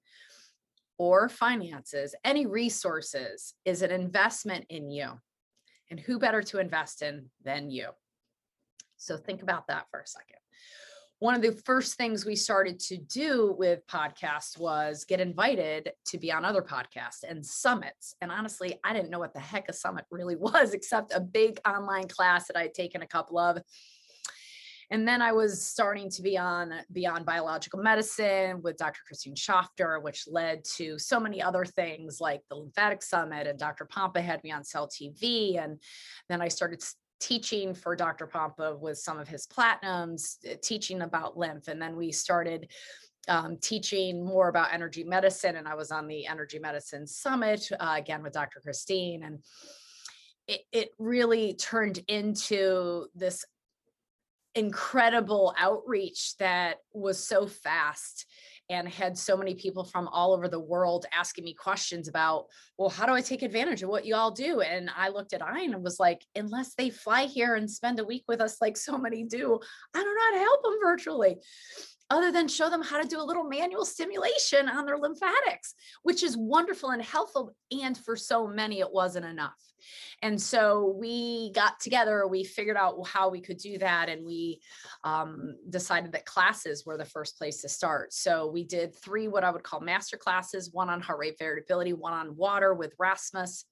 or 0.97 1.27
finances, 1.27 2.13
any 2.23 2.45
resources, 2.45 3.55
is 3.65 3.81
an 3.81 3.91
investment 3.91 4.65
in 4.69 4.91
you. 4.91 5.19
And 5.89 5.99
who 5.99 6.19
better 6.19 6.41
to 6.43 6.59
invest 6.59 7.01
in 7.01 7.31
than 7.43 7.71
you? 7.71 7.89
So 8.97 9.17
think 9.17 9.41
about 9.41 9.67
that 9.67 9.87
for 9.89 9.99
a 9.99 10.07
second 10.07 10.40
one 11.21 11.35
of 11.35 11.43
the 11.43 11.51
first 11.51 11.97
things 11.97 12.25
we 12.25 12.35
started 12.35 12.79
to 12.79 12.97
do 12.97 13.55
with 13.59 13.85
podcasts 13.85 14.57
was 14.57 15.05
get 15.05 15.21
invited 15.21 15.91
to 16.03 16.17
be 16.17 16.31
on 16.31 16.43
other 16.43 16.63
podcasts 16.63 17.21
and 17.21 17.45
summits. 17.45 18.15
And 18.21 18.31
honestly, 18.31 18.79
I 18.83 18.91
didn't 18.91 19.11
know 19.11 19.19
what 19.19 19.35
the 19.35 19.39
heck 19.39 19.69
a 19.69 19.73
summit 19.73 20.05
really 20.09 20.35
was, 20.39 20.73
except 20.73 21.13
a 21.13 21.19
big 21.19 21.59
online 21.63 22.07
class 22.07 22.47
that 22.47 22.57
I 22.57 22.63
had 22.63 22.73
taken 22.73 23.03
a 23.03 23.07
couple 23.07 23.37
of. 23.37 23.59
And 24.89 25.07
then 25.07 25.21
I 25.21 25.31
was 25.31 25.63
starting 25.63 26.09
to 26.09 26.23
be 26.23 26.39
on 26.39 26.73
Beyond 26.91 27.23
Biological 27.23 27.83
Medicine 27.83 28.59
with 28.63 28.77
Dr. 28.77 29.01
Christine 29.05 29.35
Schaffner, 29.35 29.99
which 29.99 30.25
led 30.27 30.65
to 30.77 30.97
so 30.97 31.19
many 31.19 31.39
other 31.39 31.65
things 31.65 32.19
like 32.19 32.41
the 32.49 32.55
Lymphatic 32.55 33.03
Summit, 33.03 33.45
and 33.45 33.59
Dr. 33.59 33.85
Pompa 33.85 34.21
had 34.21 34.43
me 34.43 34.51
on 34.51 34.63
Cell 34.63 34.89
TV. 34.89 35.63
And 35.63 35.79
then 36.29 36.41
I 36.41 36.47
started 36.47 36.83
teaching 37.21 37.73
for 37.73 37.95
Dr. 37.95 38.27
Pompa 38.27 38.77
with 38.77 38.97
some 38.97 39.19
of 39.19 39.27
his 39.27 39.47
platinums, 39.47 40.37
eh, 40.45 40.55
teaching 40.61 41.03
about 41.03 41.37
lymph. 41.37 41.67
And 41.67 41.81
then 41.81 41.95
we 41.95 42.11
started 42.11 42.67
um, 43.27 43.57
teaching 43.61 44.25
more 44.25 44.49
about 44.49 44.73
energy 44.73 45.03
medicine. 45.03 45.55
And 45.55 45.67
I 45.67 45.75
was 45.75 45.91
on 45.91 46.07
the 46.07 46.25
Energy 46.27 46.59
Medicine 46.59 47.07
Summit 47.07 47.69
uh, 47.79 47.95
again 47.97 48.23
with 48.23 48.33
Dr. 48.33 48.59
Christine. 48.59 49.23
And 49.23 49.39
it, 50.47 50.61
it 50.71 50.89
really 50.97 51.53
turned 51.53 51.99
into 52.07 53.07
this 53.15 53.45
incredible 54.55 55.53
outreach 55.57 56.35
that 56.37 56.77
was 56.93 57.25
so 57.25 57.47
fast 57.47 58.25
and 58.71 58.87
had 58.87 59.17
so 59.17 59.35
many 59.35 59.53
people 59.53 59.83
from 59.83 60.07
all 60.07 60.33
over 60.33 60.47
the 60.47 60.59
world 60.59 61.05
asking 61.13 61.43
me 61.43 61.53
questions 61.53 62.07
about, 62.07 62.45
well, 62.77 62.89
how 62.89 63.05
do 63.05 63.11
I 63.11 63.21
take 63.21 63.41
advantage 63.41 63.83
of 63.83 63.89
what 63.89 64.05
you 64.05 64.15
all 64.15 64.31
do? 64.31 64.61
And 64.61 64.89
I 64.95 65.09
looked 65.09 65.33
at 65.33 65.41
Ian 65.41 65.73
and 65.73 65.83
was 65.83 65.99
like, 65.99 66.25
unless 66.35 66.73
they 66.73 66.89
fly 66.89 67.25
here 67.25 67.55
and 67.55 67.69
spend 67.69 67.99
a 67.99 68.05
week 68.05 68.23
with 68.29 68.39
us 68.39 68.61
like 68.61 68.77
so 68.77 68.97
many 68.97 69.23
do, 69.23 69.59
I 69.93 70.01
don't 70.01 70.15
know 70.15 70.21
how 70.21 70.33
to 70.33 70.39
help 70.39 70.63
them 70.63 70.77
virtually 70.81 71.35
other 72.09 72.31
than 72.31 72.47
show 72.47 72.69
them 72.69 72.81
how 72.81 73.01
to 73.01 73.07
do 73.07 73.21
a 73.21 73.23
little 73.23 73.43
manual 73.43 73.85
stimulation 73.85 74.67
on 74.67 74.85
their 74.85 74.97
lymphatics, 74.97 75.75
which 76.03 76.23
is 76.23 76.37
wonderful 76.37 76.89
and 76.89 77.01
helpful. 77.01 77.53
And 77.71 77.97
for 77.97 78.15
so 78.15 78.47
many, 78.47 78.79
it 78.79 78.91
wasn't 78.91 79.25
enough. 79.25 79.70
And 80.21 80.41
so 80.41 80.95
we 80.97 81.51
got 81.53 81.79
together, 81.79 82.27
we 82.27 82.43
figured 82.43 82.77
out 82.77 82.95
how 83.07 83.29
we 83.29 83.41
could 83.41 83.57
do 83.57 83.77
that, 83.79 84.09
and 84.09 84.25
we 84.25 84.61
um, 85.03 85.55
decided 85.69 86.11
that 86.13 86.25
classes 86.25 86.85
were 86.85 86.97
the 86.97 87.05
first 87.05 87.37
place 87.37 87.61
to 87.61 87.69
start. 87.69 88.13
So 88.13 88.47
we 88.47 88.63
did 88.63 88.95
three 88.95 89.27
what 89.27 89.43
I 89.43 89.51
would 89.51 89.63
call 89.63 89.81
master 89.81 90.17
classes 90.17 90.71
one 90.71 90.89
on 90.89 91.01
heart 91.01 91.19
rate 91.19 91.37
variability, 91.39 91.93
one 91.93 92.13
on 92.13 92.35
water 92.35 92.73
with 92.73 92.93
Rasmus, 92.99 93.65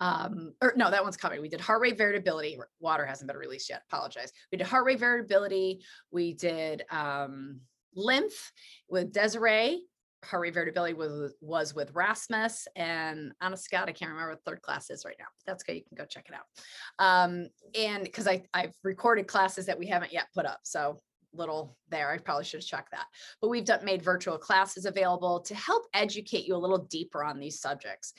um, 0.00 0.54
or 0.62 0.74
no, 0.76 0.90
that 0.90 1.02
one's 1.02 1.16
coming. 1.16 1.40
We 1.40 1.48
did 1.48 1.60
heart 1.60 1.80
rate 1.80 1.98
variability. 1.98 2.58
Water 2.80 3.04
hasn't 3.04 3.28
been 3.28 3.36
released 3.36 3.68
yet. 3.68 3.82
Apologize. 3.90 4.32
We 4.52 4.58
did 4.58 4.66
heart 4.66 4.84
rate 4.84 5.00
variability. 5.00 5.82
We 6.10 6.34
did 6.34 6.84
um, 6.90 7.60
lymph 7.94 8.52
with 8.88 9.12
Desiree. 9.12 9.82
Heart 10.24 10.56
rate 10.56 10.96
was 10.96 11.34
was 11.40 11.74
with 11.74 11.92
Rasmus 11.94 12.66
and 12.76 13.32
honest 13.40 13.70
God, 13.70 13.88
I 13.88 13.92
can't 13.92 14.10
remember 14.10 14.30
what 14.30 14.44
third 14.44 14.62
class 14.62 14.90
is 14.90 15.04
right 15.04 15.16
now. 15.18 15.26
That's 15.46 15.62
good. 15.62 15.76
You 15.76 15.82
can 15.88 15.96
go 15.96 16.04
check 16.04 16.28
it 16.28 16.34
out. 16.34 17.04
Um, 17.04 17.48
and 17.78 18.04
because 18.04 18.26
I 18.26 18.42
I've 18.52 18.74
recorded 18.82 19.26
classes 19.26 19.66
that 19.66 19.78
we 19.78 19.86
haven't 19.86 20.12
yet 20.12 20.26
put 20.34 20.46
up, 20.46 20.60
so 20.64 20.98
little 21.34 21.76
there. 21.90 22.10
I 22.10 22.18
probably 22.18 22.44
should 22.44 22.60
check 22.62 22.88
that. 22.90 23.06
But 23.40 23.48
we've 23.48 23.64
done, 23.64 23.84
made 23.84 24.02
virtual 24.02 24.38
classes 24.38 24.86
available 24.86 25.40
to 25.40 25.54
help 25.54 25.84
educate 25.94 26.46
you 26.46 26.54
a 26.54 26.58
little 26.58 26.78
deeper 26.78 27.22
on 27.22 27.38
these 27.38 27.60
subjects. 27.60 28.12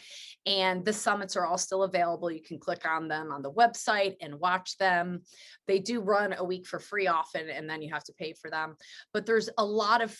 And 0.46 0.86
the 0.86 0.94
summits 0.94 1.36
are 1.36 1.46
all 1.46 1.58
still 1.58 1.84
available. 1.84 2.32
You 2.32 2.42
can 2.42 2.60
click 2.60 2.86
on 2.88 3.08
them 3.08 3.32
on 3.32 3.42
the 3.42 3.52
website 3.52 4.16
and 4.22 4.40
watch 4.40 4.78
them. 4.78 5.22
They 5.68 5.80
do 5.80 6.02
run 6.02 6.34
a 6.38 6.44
week 6.44 6.68
for 6.68 6.80
free 6.80 7.08
often, 7.08 7.50
and 7.50 7.70
then 7.70 7.82
you 7.82 7.94
have 7.94 8.04
to 8.06 8.14
pay 8.14 8.34
for 8.34 8.50
them. 8.50 8.76
But 9.14 9.26
there's 9.26 9.50
a 9.58 9.66
lot 9.66 10.02
of 10.02 10.18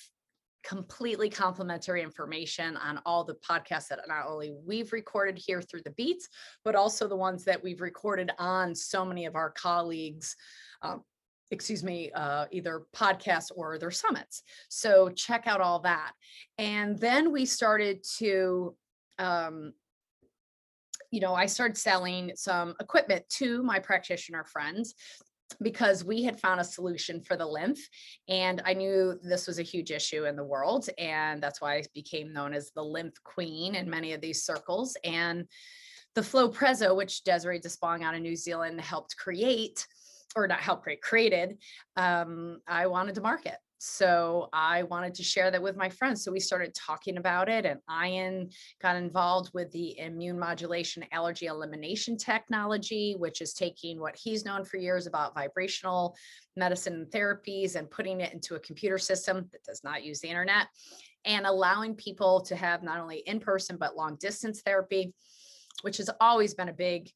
completely 0.64 1.30
complimentary 1.30 2.04
information 2.04 2.78
on 2.78 3.00
all 3.06 3.24
the 3.24 3.36
podcasts 3.36 3.88
that 3.88 4.00
not 4.08 4.26
only 4.28 4.54
we've 4.66 4.92
recorded 4.92 5.38
here 5.38 5.62
through 5.62 5.82
the 5.84 5.92
beats, 5.92 6.28
but 6.64 6.76
also 6.76 7.08
the 7.08 7.16
ones 7.16 7.44
that 7.46 7.64
we've 7.64 7.82
recorded 7.82 8.32
on 8.38 8.76
so 8.76 9.06
many 9.06 9.26
of 9.26 9.36
our 9.36 9.50
colleagues 9.50 10.36
um, 10.82 11.04
excuse 11.52 11.84
me, 11.84 12.12
uh, 12.12 12.46
either 12.52 12.84
podcasts 12.96 13.52
or 13.56 13.78
their 13.78 13.92
summits. 13.92 14.44
So 14.70 15.10
check 15.10 15.48
out 15.48 15.62
all 15.62 15.80
that. 15.80 16.12
And 16.58 16.98
then 17.00 17.32
we 17.32 17.46
started 17.46 18.04
to, 18.18 18.76
um, 19.18 19.74
you 21.12 21.22
know, 21.22 21.34
I 21.34 21.48
started 21.48 21.78
selling 21.78 22.32
some 22.36 22.76
equipment 22.80 23.28
to 23.38 23.64
my 23.64 23.80
practitioner 23.80 24.44
friends 24.44 24.94
because 25.62 26.04
we 26.04 26.24
had 26.24 26.40
found 26.40 26.60
a 26.60 26.64
solution 26.64 27.22
for 27.22 27.36
the 27.36 27.46
lymph 27.46 27.80
and 28.28 28.62
i 28.66 28.74
knew 28.74 29.20
this 29.24 29.48
was 29.48 29.60
a 29.60 29.64
huge 29.64 29.92
issue 29.92 30.26
in 30.26 30.36
the 30.36 30.44
world 30.44 30.88
and 30.98 31.42
that's 31.42 31.62
why 31.62 31.76
i 31.76 31.84
became 31.94 32.34
known 32.34 32.54
as 32.54 32.72
the 32.76 32.84
lymph 32.84 33.16
queen 33.24 33.76
in 33.76 33.90
many 33.90 34.14
of 34.14 34.22
these 34.22 34.44
circles 34.44 34.96
and 35.04 35.46
the 36.16 36.22
FLOWpresso 36.22 36.96
which 36.96 37.24
desiree 37.24 37.60
de 37.60 37.70
Spong 37.70 38.04
out 38.04 38.16
of 38.16 38.22
new 38.22 38.36
zealand 38.36 38.80
helped 38.82 39.16
create 39.18 39.86
or 40.36 40.48
not 40.48 40.60
help 40.60 40.84
create, 40.84 41.02
created, 41.02 41.58
um, 41.96 42.60
I 42.68 42.88
wanted 42.88 43.16
to 43.16 43.22
market. 43.22 43.58
So 43.82 44.50
I 44.52 44.84
wanted 44.84 45.16
to 45.16 45.24
share 45.24 45.50
that 45.52 45.62
with 45.62 45.78
my 45.78 45.88
friends. 45.88 46.22
So 46.22 46.34
we 46.34 46.42
started 46.42 46.76
talking 46.76 47.16
about 47.16 47.48
it, 47.48 47.66
and 47.66 47.80
Ian 47.90 48.50
got 48.82 48.98
involved 48.98 49.52
with 49.54 49.72
the 49.72 49.98
immune 49.98 50.38
modulation 50.38 51.06
allergy 51.14 51.46
elimination 51.46 52.18
technology, 52.18 53.16
which 53.18 53.40
is 53.40 53.54
taking 53.54 54.02
what 54.02 54.18
he's 54.22 54.44
known 54.44 54.66
for 54.66 54.76
years 54.76 55.08
about 55.08 55.34
vibrational 55.34 56.18
medicine 56.58 56.94
and 56.94 57.08
therapies 57.08 57.76
and 57.76 57.90
putting 57.90 58.20
it 58.20 58.34
into 58.34 58.56
a 58.56 58.60
computer 58.60 58.98
system 58.98 59.48
that 59.54 59.64
does 59.64 59.82
not 59.82 60.04
use 60.04 60.20
the 60.20 60.28
internet 60.28 60.68
and 61.24 61.46
allowing 61.46 61.96
people 61.96 62.42
to 62.42 62.58
have 62.58 62.84
not 62.84 63.00
only 63.00 63.20
in 63.20 63.40
person 63.40 63.78
but 63.80 63.96
long 63.96 64.18
distance 64.20 64.62
therapy 64.62 65.14
which 65.82 65.98
has 65.98 66.10
always 66.20 66.54
been 66.54 66.70
a 66.70 66.74
big 66.74 67.10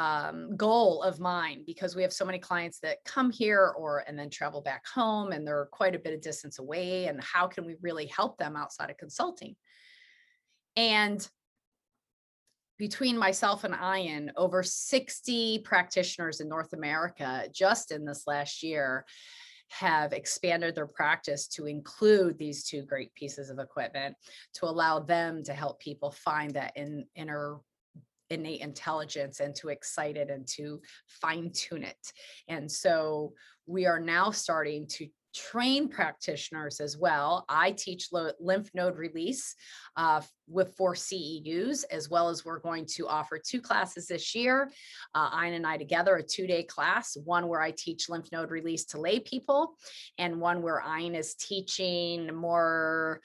um, 0.00 0.56
goal 0.56 1.02
of 1.02 1.20
mine 1.20 1.62
because 1.66 1.94
we 1.94 2.00
have 2.00 2.12
so 2.12 2.24
many 2.24 2.38
clients 2.38 2.80
that 2.80 3.04
come 3.04 3.30
here 3.30 3.74
or 3.76 4.02
and 4.08 4.18
then 4.18 4.30
travel 4.30 4.62
back 4.62 4.82
home 4.86 5.30
and 5.32 5.46
they're 5.46 5.68
quite 5.70 5.94
a 5.94 5.98
bit 5.98 6.14
of 6.14 6.22
distance 6.22 6.58
away 6.58 7.04
and 7.04 7.22
how 7.22 7.46
can 7.46 7.66
we 7.66 7.76
really 7.82 8.06
help 8.06 8.38
them 8.38 8.56
outside 8.56 8.88
of 8.88 8.96
consulting? 8.96 9.54
And 10.74 11.28
between 12.78 13.18
myself 13.18 13.64
and 13.64 13.74
Ian, 13.74 14.32
over 14.38 14.62
60 14.62 15.58
practitioners 15.58 16.40
in 16.40 16.48
North 16.48 16.72
America 16.72 17.44
just 17.54 17.92
in 17.92 18.06
this 18.06 18.22
last 18.26 18.62
year 18.62 19.04
have 19.68 20.14
expanded 20.14 20.74
their 20.74 20.86
practice 20.86 21.46
to 21.46 21.66
include 21.66 22.38
these 22.38 22.64
two 22.64 22.86
great 22.86 23.14
pieces 23.14 23.50
of 23.50 23.58
equipment 23.58 24.16
to 24.54 24.64
allow 24.64 24.98
them 24.98 25.42
to 25.44 25.52
help 25.52 25.78
people 25.78 26.10
find 26.10 26.52
that 26.52 26.72
in, 26.74 27.04
inner 27.14 27.58
innate 28.30 28.60
intelligence 28.60 29.40
and 29.40 29.54
to 29.56 29.68
excite 29.68 30.16
it 30.16 30.30
and 30.30 30.46
to 30.46 30.80
fine 31.06 31.50
tune 31.52 31.84
it. 31.84 32.12
And 32.48 32.70
so 32.70 33.34
we 33.66 33.86
are 33.86 34.00
now 34.00 34.30
starting 34.30 34.86
to 34.88 35.08
train 35.34 35.88
practitioners 35.88 36.80
as 36.80 36.96
well. 36.96 37.44
I 37.48 37.72
teach 37.72 38.08
lymph 38.12 38.70
node 38.74 38.96
release 38.96 39.54
uh, 39.96 40.22
with 40.48 40.74
four 40.76 40.94
CEUs, 40.94 41.84
as 41.90 42.08
well 42.08 42.28
as 42.28 42.44
we're 42.44 42.58
going 42.58 42.86
to 42.96 43.06
offer 43.06 43.38
two 43.38 43.60
classes 43.60 44.08
this 44.08 44.34
year. 44.34 44.70
Uh, 45.14 45.30
and 45.32 45.66
I 45.66 45.76
together, 45.76 46.16
a 46.16 46.22
two 46.22 46.46
day 46.46 46.62
class, 46.62 47.16
one 47.24 47.48
where 47.48 47.60
I 47.60 47.70
teach 47.70 48.08
lymph 48.08 48.30
node 48.32 48.50
release 48.50 48.84
to 48.86 49.00
lay 49.00 49.20
people, 49.20 49.76
and 50.18 50.40
one 50.40 50.62
where 50.62 50.82
Ian 50.84 51.14
is 51.14 51.34
teaching 51.34 52.34
more 52.34 53.20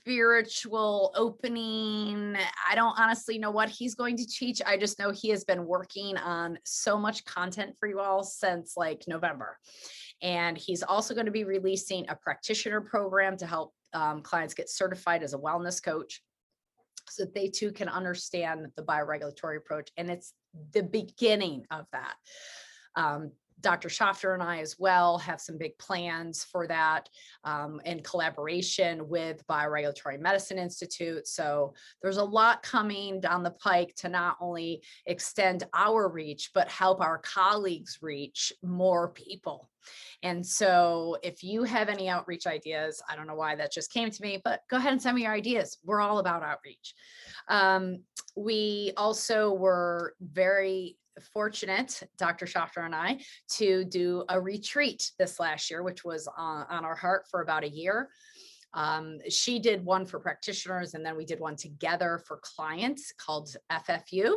spiritual 0.00 1.12
opening. 1.14 2.36
I 2.68 2.74
don't 2.74 2.98
honestly 2.98 3.38
know 3.38 3.50
what 3.50 3.68
he's 3.68 3.94
going 3.94 4.16
to 4.16 4.26
teach. 4.26 4.60
I 4.64 4.76
just 4.76 4.98
know 4.98 5.10
he 5.10 5.28
has 5.28 5.44
been 5.44 5.66
working 5.66 6.16
on 6.16 6.58
so 6.64 6.96
much 6.96 7.24
content 7.24 7.76
for 7.78 7.86
you 7.88 8.00
all 8.00 8.22
since 8.22 8.74
like 8.76 9.04
November. 9.06 9.58
And 10.22 10.56
he's 10.56 10.82
also 10.82 11.14
going 11.14 11.26
to 11.26 11.32
be 11.32 11.44
releasing 11.44 12.08
a 12.08 12.16
practitioner 12.16 12.80
program 12.80 13.36
to 13.38 13.46
help 13.46 13.74
um, 13.92 14.22
clients 14.22 14.54
get 14.54 14.70
certified 14.70 15.22
as 15.22 15.34
a 15.34 15.38
wellness 15.38 15.82
coach 15.82 16.22
so 17.08 17.24
that 17.24 17.34
they 17.34 17.48
too 17.48 17.72
can 17.72 17.88
understand 17.88 18.66
the 18.76 18.82
bioregulatory 18.82 19.58
approach. 19.58 19.90
And 19.96 20.10
it's 20.10 20.32
the 20.72 20.82
beginning 20.82 21.64
of 21.70 21.86
that. 21.92 22.14
Um, 22.96 23.32
Dr. 23.60 23.88
Schaffner 23.88 24.34
and 24.34 24.42
I 24.42 24.60
as 24.60 24.76
well 24.78 25.18
have 25.18 25.40
some 25.40 25.58
big 25.58 25.76
plans 25.78 26.44
for 26.44 26.66
that 26.66 27.08
um, 27.44 27.80
in 27.84 28.00
collaboration 28.00 29.08
with 29.08 29.46
Bioregulatory 29.46 30.18
Medicine 30.18 30.58
Institute. 30.58 31.26
So 31.26 31.74
there's 32.02 32.16
a 32.16 32.24
lot 32.24 32.62
coming 32.62 33.20
down 33.20 33.42
the 33.42 33.50
pike 33.52 33.94
to 33.96 34.08
not 34.08 34.36
only 34.40 34.82
extend 35.06 35.64
our 35.74 36.08
reach, 36.08 36.50
but 36.54 36.68
help 36.68 37.00
our 37.00 37.18
colleagues 37.18 37.98
reach 38.00 38.52
more 38.62 39.08
people. 39.08 39.70
And 40.22 40.44
so 40.44 41.16
if 41.22 41.42
you 41.42 41.64
have 41.64 41.88
any 41.88 42.08
outreach 42.08 42.46
ideas, 42.46 43.02
I 43.08 43.16
don't 43.16 43.26
know 43.26 43.34
why 43.34 43.54
that 43.56 43.72
just 43.72 43.92
came 43.92 44.10
to 44.10 44.22
me, 44.22 44.40
but 44.44 44.62
go 44.68 44.76
ahead 44.76 44.92
and 44.92 45.00
send 45.00 45.16
me 45.16 45.22
your 45.22 45.32
ideas. 45.32 45.78
We're 45.84 46.00
all 46.00 46.18
about 46.18 46.42
outreach. 46.42 46.94
Um, 47.48 48.02
we 48.36 48.92
also 48.96 49.52
were 49.52 50.14
very 50.20 50.96
fortunate, 51.20 52.02
Dr. 52.18 52.46
Schaffner 52.46 52.84
and 52.84 52.94
I, 52.94 53.18
to 53.52 53.84
do 53.84 54.24
a 54.28 54.40
retreat 54.40 55.10
this 55.18 55.40
last 55.40 55.70
year, 55.70 55.82
which 55.82 56.04
was 56.04 56.28
on, 56.36 56.66
on 56.70 56.84
our 56.84 56.94
heart 56.94 57.24
for 57.30 57.42
about 57.42 57.64
a 57.64 57.68
year. 57.68 58.08
Um, 58.72 59.18
she 59.28 59.58
did 59.58 59.84
one 59.84 60.06
for 60.06 60.20
practitioners, 60.20 60.94
and 60.94 61.04
then 61.04 61.16
we 61.16 61.24
did 61.24 61.40
one 61.40 61.56
together 61.56 62.22
for 62.26 62.40
clients 62.42 63.12
called 63.18 63.56
FFU, 63.70 64.36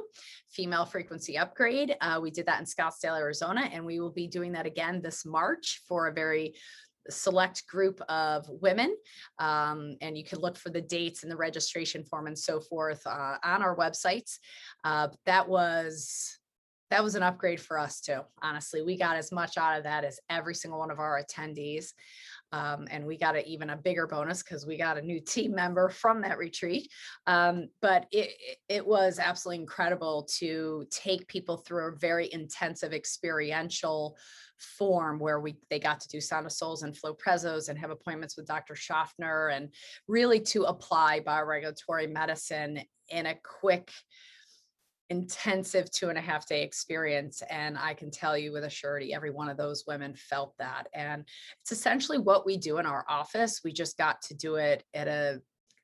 Female 0.50 0.86
Frequency 0.86 1.38
Upgrade. 1.38 1.96
Uh, 2.02 2.20
we 2.22 2.32
did 2.32 2.48
that 2.48 2.60
in 2.60 2.66
Scottsdale, 2.66 3.18
Arizona, 3.18 3.70
and 3.72 3.86
we 3.86 4.00
will 4.00 4.12
be 4.12 4.28
doing 4.28 4.52
that 4.54 4.66
again 4.66 5.02
this 5.02 5.26
March 5.26 5.82
for 5.88 6.08
a 6.08 6.14
very 6.14 6.56
select 7.10 7.68
group 7.68 8.02
of 8.08 8.48
women 8.50 8.96
um, 9.40 9.98
and 10.02 10.18
you 10.18 10.24
can 10.24 10.40
look 10.40 10.58
for 10.58 10.70
the 10.70 10.82
dates 10.82 11.24
and 11.24 11.32
the 11.32 11.36
registration 11.36 12.04
form 12.04 12.28
and 12.28 12.38
so 12.38 12.62
forth 12.62 13.06
uh, 13.06 13.36
on 13.44 13.62
our 13.62 13.76
websites 13.76 14.40
uh, 14.86 15.08
that 15.26 15.48
was 15.48 16.40
that 16.90 17.04
was 17.04 17.16
an 17.16 17.24
upgrade 17.24 17.60
for 17.60 17.80
us 17.80 18.02
too. 18.02 18.22
Honestly, 18.42 18.82
we 18.82 18.98
got 18.98 19.18
as 19.18 19.32
much 19.32 19.58
out 19.58 19.78
of 19.78 19.84
that 19.84 20.04
as 20.04 20.20
every 20.30 20.56
single 20.56 20.80
one 20.80 20.92
of 20.92 21.00
our 21.00 21.22
attendees. 21.22 21.94
Um, 22.52 22.88
and 22.92 23.08
we 23.08 23.18
got 23.18 23.36
a, 23.36 23.44
even 23.50 23.72
a 23.72 23.78
bigger 23.78 24.06
bonus 24.06 24.44
because 24.44 24.68
we 24.68 24.78
got 24.78 25.00
a 25.00 25.02
new 25.02 25.20
team 25.20 25.56
member 25.56 25.90
from 25.90 26.22
that 26.22 26.38
retreat. 26.38 26.88
Um, 27.26 27.70
but 27.82 28.06
it, 28.12 28.30
it 28.70 28.86
was 28.86 29.18
absolutely 29.18 29.62
incredible 29.62 30.28
to 30.38 30.86
take 30.92 31.28
people 31.28 31.58
through 31.58 31.88
a 31.88 31.98
very 31.98 32.32
intensive 32.32 32.94
experiential 32.94 34.16
form 34.60 35.20
where 35.20 35.40
we 35.40 35.56
they 35.70 35.80
got 35.80 36.00
to 36.00 36.08
do 36.08 36.22
sound 36.22 36.46
of 36.46 36.52
souls 36.52 36.84
and 36.84 36.96
FLOWpressos 36.96 37.70
and 37.70 37.78
have 37.80 37.90
appointments 37.90 38.38
with 38.38 38.46
Dr. 38.46 38.76
Schaffner 38.76 39.50
and 39.50 39.70
really 40.08 40.40
to 40.42 40.64
apply 40.64 41.22
bioregulatory 41.22 42.12
medicine 42.12 42.80
in 43.10 43.26
a 43.26 43.36
quick 43.44 43.92
intensive 45.10 45.92
two 45.92 46.10
and 46.10 46.18
a 46.18 46.22
half 46.22 46.48
day 46.48 46.64
experience. 46.64 47.42
And 47.50 47.78
I 47.78 47.94
can 47.94 48.12
tell 48.12 48.38
you 48.38 48.52
with 48.52 48.64
a 48.64 48.70
surety, 48.70 49.14
every 49.14 49.32
one 49.32 49.50
of 49.50 49.58
those 49.58 49.84
women 49.88 50.16
felt 50.16 50.54
that. 50.60 50.88
And 50.94 51.26
it's 51.62 51.72
essentially 51.72 52.18
what 52.18 52.46
we 52.46 52.58
do 52.58 52.78
in 52.78 52.86
our 52.86 53.06
office. 53.08 53.62
We 53.64 53.74
just 53.74 53.98
got 53.98 54.22
to 54.24 54.34
do 54.34 54.56
it 54.56 54.84
at 54.94 55.08
a 55.08 55.42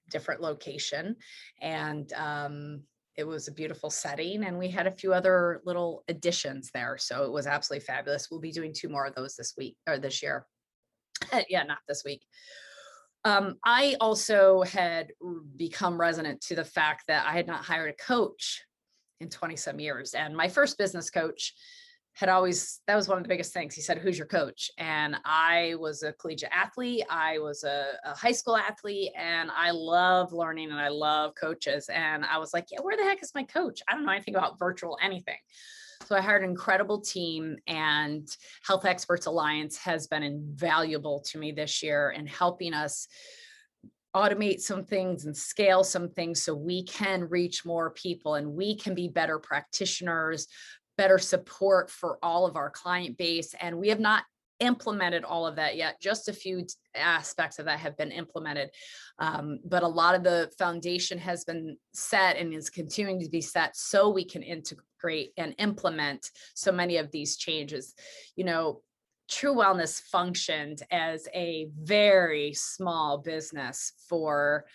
different 0.10 0.42
location. 0.42 1.16
And 1.62 2.12
um, 2.14 2.82
it 3.18 3.28
was 3.28 3.48
a 3.48 3.54
beautiful 3.54 3.90
setting. 3.90 4.44
And 4.44 4.58
we 4.58 4.70
had 4.70 4.88
a 4.88 4.92
few 4.92 5.14
other 5.14 5.62
little 5.66 6.04
additions 6.08 6.72
there. 6.74 6.98
So 6.98 7.26
it 7.26 7.32
was 7.32 7.48
absolutely 7.48 7.86
fabulous. 7.86 8.30
We'll 8.32 8.40
be 8.40 8.52
doing 8.52 8.74
two 8.74 8.90
more 8.90 9.06
of 9.06 9.16
those 9.16 9.36
this 9.36 9.54
week 9.58 9.76
or 9.88 10.00
this 10.00 10.24
year. 10.24 10.46
yeah, 11.50 11.64
not 11.64 11.80
this 11.88 12.04
week. 12.04 12.24
Um, 13.26 13.58
I 13.66 13.98
also 14.00 14.62
had 14.62 15.12
become 15.58 16.00
resonant 16.00 16.40
to 16.42 16.56
the 16.56 16.64
fact 16.64 17.04
that 17.10 17.26
I 17.28 17.34
had 17.34 17.48
not 17.48 17.66
hired 17.66 17.94
a 17.94 18.04
coach 18.04 18.64
in 19.20 19.30
20 19.30 19.56
some 19.56 19.80
years. 19.80 20.14
And 20.14 20.36
my 20.36 20.48
first 20.48 20.78
business 20.78 21.10
coach 21.10 21.54
had 22.14 22.30
always, 22.30 22.82
that 22.88 22.96
was 22.96 23.08
one 23.08 23.18
of 23.18 23.24
the 23.24 23.30
biggest 23.30 23.54
things. 23.54 23.76
He 23.76 23.82
said, 23.82 23.98
Who's 23.98 24.18
your 24.18 24.28
coach? 24.28 24.72
And 24.78 25.16
I 25.24 25.76
was 25.80 26.04
a 26.04 26.14
collegiate 26.14 26.52
athlete, 26.52 27.06
I 27.10 27.40
was 27.40 27.64
a, 27.64 27.94
a 28.04 28.14
high 28.14 28.32
school 28.32 28.58
athlete, 28.58 29.12
and 29.18 29.50
I 29.56 29.72
love 29.72 30.34
learning 30.34 30.72
and 30.72 30.80
I 30.80 30.90
love 30.90 31.34
coaches. 31.40 31.90
And 31.90 32.26
I 32.26 32.38
was 32.38 32.54
like, 32.54 32.68
Yeah, 32.72 32.80
where 32.82 32.98
the 32.98 33.04
heck 33.04 33.24
is 33.24 33.32
my 33.36 33.44
coach? 33.44 33.82
I 33.88 33.94
don't 33.94 34.06
know 34.06 34.12
anything 34.12 34.36
about 34.36 34.60
virtual 34.60 34.98
anything. 35.02 35.38
So 36.06 36.16
I 36.16 36.22
hired 36.22 36.44
an 36.44 36.50
incredible 36.50 37.02
team, 37.02 37.58
and 37.68 38.28
Health 38.66 38.86
Experts 38.86 39.26
Alliance 39.26 39.78
has 39.78 40.08
been 40.08 40.24
invaluable 40.24 41.22
to 41.28 41.38
me 41.38 41.52
this 41.52 41.84
year 41.84 42.12
in 42.12 42.26
helping 42.26 42.74
us 42.74 43.08
automate 44.16 44.60
some 44.60 44.84
things 44.84 45.26
and 45.26 45.36
scale 45.36 45.84
some 45.84 46.10
things 46.10 46.42
so 46.42 46.56
we 46.56 46.84
can 46.84 47.30
reach 47.30 47.66
more 47.66 47.92
people 47.92 48.36
and 48.36 48.54
we 48.54 48.76
can 48.76 48.96
be 48.96 49.08
better 49.08 49.40
practitioners, 49.40 50.48
better 50.98 51.18
support 51.18 51.90
for 51.92 52.18
all 52.24 52.46
of 52.46 52.56
our 52.56 52.70
client 52.70 53.18
base. 53.18 53.54
And 53.60 53.78
we 53.78 53.90
have 53.90 54.00
not 54.00 54.24
implemented 54.60 55.24
all 55.24 55.48
of 55.48 55.56
that 55.56 55.78
yet. 55.78 56.02
Just 56.02 56.28
a 56.28 56.34
few 56.34 56.66
aspects 56.96 57.60
of 57.60 57.66
that 57.66 57.80
have 57.80 57.98
been 57.98 58.12
implemented. 58.12 58.70
Um, 59.18 59.60
but 59.64 59.84
a 59.84 59.88
lot 59.88 60.16
of 60.16 60.24
the 60.24 60.52
foundation 60.58 61.18
has 61.20 61.46
been 61.46 61.78
set 61.94 62.38
and 62.38 62.54
is 62.54 62.70
continuing 62.70 63.22
to 63.22 63.30
be 63.30 63.42
set 63.42 63.78
so 63.78 64.10
we 64.10 64.26
can 64.26 64.44
integrate 64.44 65.32
and 65.38 65.56
implement 65.60 66.30
so 66.56 66.72
many 66.72 66.98
of 66.98 67.12
these 67.12 67.38
changes. 67.38 67.94
You 68.36 68.46
know, 68.46 68.82
True 69.30 69.54
Wellness 69.54 70.02
functioned 70.02 70.82
as 70.92 71.28
a 71.34 71.70
very 71.78 72.54
small 72.54 73.20
business 73.20 73.94
for 74.08 74.66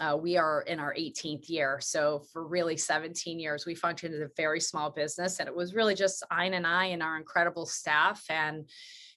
uh, 0.00 0.16
we 0.16 0.36
are 0.36 0.62
in 0.62 0.78
our 0.78 0.94
18th 0.94 1.48
year. 1.48 1.78
So 1.82 2.22
for 2.32 2.46
really 2.46 2.76
17 2.76 3.38
years, 3.38 3.66
we 3.66 3.74
functioned 3.74 4.14
as 4.14 4.20
a 4.20 4.30
very 4.36 4.60
small 4.60 4.90
business. 4.90 5.40
And 5.40 5.48
it 5.48 5.54
was 5.54 5.74
really 5.74 5.94
just 5.94 6.22
Ian 6.32 6.54
and 6.54 6.66
I 6.66 6.86
and 6.86 7.02
our 7.02 7.16
incredible 7.16 7.66
staff. 7.66 8.24
And, 8.30 8.68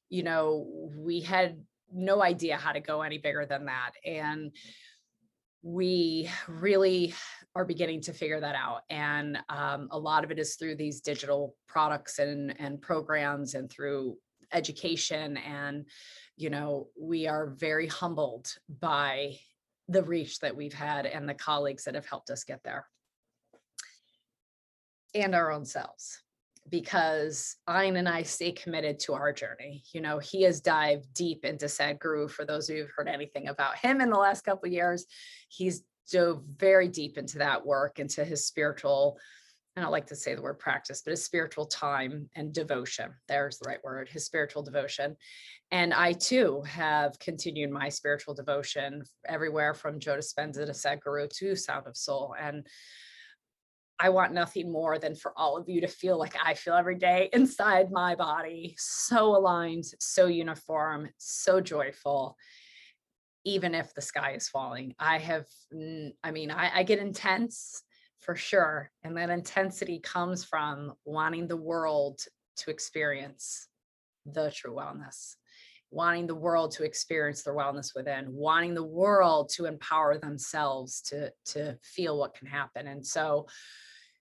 you 0.10 0.24
know, 0.24 0.68
we 0.98 1.22
had 1.22 1.58
no 1.92 2.22
idea 2.22 2.58
how 2.58 2.72
to 2.72 2.80
go 2.80 3.02
any 3.02 3.18
bigger 3.18 3.46
than 3.46 3.66
that. 3.66 3.92
And 4.06 4.52
we 5.62 6.30
really 6.50 7.14
are 7.56 7.64
beginning 7.64 8.02
to 8.02 8.14
figure 8.14 8.42
that 8.42 8.56
out. 8.56 8.82
And 8.90 9.38
um, 9.48 9.88
a 9.92 10.00
lot 10.00 10.26
of 10.26 10.32
it 10.32 10.40
is 10.40 10.56
through 10.56 10.76
these 10.76 11.00
digital 11.00 11.56
products 11.68 12.20
and, 12.20 12.60
and 12.60 12.82
programs 12.82 13.54
and 13.54 13.70
through 13.70 14.18
education 14.54 15.38
and 15.38 15.86
you 16.38 16.50
know 16.50 16.88
we 17.00 17.28
are 17.28 17.48
very 17.48 17.88
humbled 17.88 18.56
by 18.80 19.38
the 19.90 20.04
reach 20.04 20.40
that 20.40 20.56
we've 20.56 20.74
had 20.74 21.06
and 21.06 21.28
the 21.28 21.34
colleagues 21.34 21.84
that 21.84 21.96
have 21.96 22.06
helped 22.06 22.30
us 22.30 22.44
get 22.44 22.64
there 22.64 22.88
and 25.14 25.36
our 25.36 25.52
own 25.52 25.66
selves 25.66 26.24
because 26.70 27.58
Ian 27.70 27.98
and 27.98 28.08
I 28.08 28.24
stay 28.24 28.52
committed 28.52 29.00
to 29.00 29.14
our 29.14 29.34
journey. 29.34 29.84
You 29.92 30.02
know, 30.02 30.20
he 30.20 30.44
has 30.44 30.62
dived 30.62 31.14
deep 31.14 31.44
into 31.44 31.66
Sadhguru. 31.66 32.32
For 32.32 32.46
those 32.46 32.68
who've 32.68 32.90
heard 32.96 33.10
anything 33.10 33.50
about 33.50 33.78
him 33.78 34.00
in 34.00 34.10
the 34.10 34.18
last 34.18 34.46
couple 34.46 34.70
years, 34.70 35.06
he's 35.50 35.84
dove 36.12 36.44
very 36.58 36.88
deep 36.88 37.18
into 37.18 37.40
that 37.40 37.66
work, 37.66 38.00
into 38.00 38.24
his 38.24 38.46
spiritual 38.46 39.18
I 39.76 39.82
don't 39.82 39.92
like 39.92 40.08
to 40.08 40.16
say 40.16 40.36
the 40.36 40.42
word 40.42 40.60
practice, 40.60 41.02
but 41.04 41.12
his 41.12 41.26
spiritual 41.26 41.66
time 41.66 42.30
and 42.36 42.54
devotion. 42.54 43.12
There's 43.28 43.58
the 43.58 43.68
right 43.68 43.84
word, 43.84 44.08
his 44.08 44.24
spiritual 44.24 44.62
devotion. 44.62 45.16
And 45.72 45.94
I 45.96 46.14
too 46.14 46.62
have 46.68 47.18
continued 47.18 47.72
my 47.72 47.90
spiritual 47.90 48.36
devotion 48.36 49.04
everywhere 49.28 49.74
from 49.74 50.00
Joe 50.00 50.18
Dispenza 50.18 50.68
to 50.68 50.74
Sadhguru 50.74 51.28
to 51.38 51.56
Sound 51.56 51.88
of 51.88 51.98
Soul. 51.98 52.36
And 52.40 52.68
I 54.00 54.10
want 54.10 54.34
nothing 54.34 54.72
more 54.72 55.00
than 55.00 55.16
for 55.16 55.34
all 55.36 55.58
of 55.58 55.68
you 55.68 55.82
to 55.82 55.88
feel 55.88 56.20
like 56.20 56.36
I 56.44 56.54
feel 56.54 56.76
every 56.76 56.98
day 56.98 57.30
inside 57.34 57.92
my 57.92 58.14
body, 58.14 58.76
so 58.78 59.36
aligned, 59.36 59.86
so 60.00 60.28
uniform, 60.28 61.10
so 61.18 61.62
joyful, 61.62 62.38
even 63.44 63.74
if 63.74 63.92
the 63.96 64.02
sky 64.02 64.34
is 64.34 64.50
falling. 64.50 64.94
I 65.00 65.18
have, 65.18 65.46
I 66.24 66.32
mean, 66.32 66.52
I, 66.52 66.80
I 66.80 66.84
get 66.84 67.00
intense 67.00 67.82
for 68.24 68.36
sure. 68.36 68.90
And 69.04 69.18
that 69.18 69.30
intensity 69.30 70.00
comes 70.00 70.44
from 70.44 70.94
wanting 71.06 71.48
the 71.48 71.58
world 71.58 72.22
to 72.58 72.72
experience 72.72 73.68
the 74.26 74.52
true 74.52 74.74
wellness, 74.74 75.36
wanting 75.92 76.28
the 76.28 76.36
world 76.36 76.72
to 76.72 76.84
experience 76.84 77.44
their 77.44 77.56
wellness 77.56 77.92
within, 77.96 78.32
wanting 78.32 78.74
the 78.74 78.84
world 78.84 79.50
to 79.56 79.66
empower 79.66 80.18
themselves 80.18 81.02
to, 81.02 81.32
to 81.46 81.78
feel 81.82 82.18
what 82.18 82.36
can 82.36 82.48
happen. 82.48 82.88
And 82.88 83.06
so 83.06 83.48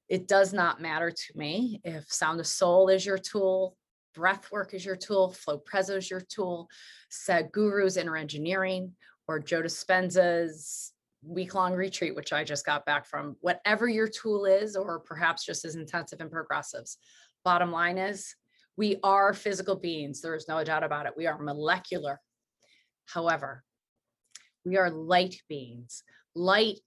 it 0.09 0.27
does 0.27 0.53
not 0.53 0.83
matter 0.83 1.11
to 1.11 1.39
me 1.39 1.81
if 1.85 2.13
Sound 2.13 2.41
of 2.41 2.47
Soul 2.47 2.89
is 2.89 3.07
your 3.07 3.19
tool, 3.19 3.77
breath 4.15 4.51
work 4.51 4.75
is 4.75 4.85
your 4.85 4.97
tool, 4.97 5.35
FLOWpresso 5.47 5.97
is 5.97 6.11
your 6.11 6.21
tool, 6.21 6.69
Sadhguru's 7.11 7.97
inner 7.97 8.17
engineering, 8.17 8.93
or 9.29 9.39
Joe 9.39 9.63
Dispenza's 9.63 10.93
week 11.25 11.55
long 11.55 11.75
retreat, 11.75 12.15
which 12.15 12.33
I 12.33 12.45
just 12.45 12.67
got 12.67 12.85
back 12.85 13.07
from, 13.07 13.37
whatever 13.41 13.89
your 13.89 14.09
tool 14.09 14.45
is, 14.45 14.77
or 14.77 15.01
perhaps 15.01 15.45
just 15.45 15.65
as 15.65 15.77
intensive 15.77 16.21
and 16.21 16.31
progressives. 16.31 16.99
Bottom 17.45 17.71
line 17.71 17.99
is, 17.99 18.35
we 18.77 18.97
are 19.03 19.35
physical 19.35 19.77
beings. 19.77 20.21
There 20.21 20.35
is 20.35 20.49
no 20.49 20.63
doubt 20.65 20.85
about 20.85 21.07
it. 21.07 21.13
We 21.17 21.27
are 21.27 21.39
molecular. 21.39 22.21
However, 23.07 23.63
we 24.65 24.77
are 24.77 24.91
light 24.91 25.37
beings. 25.49 26.03
Light 26.35 26.79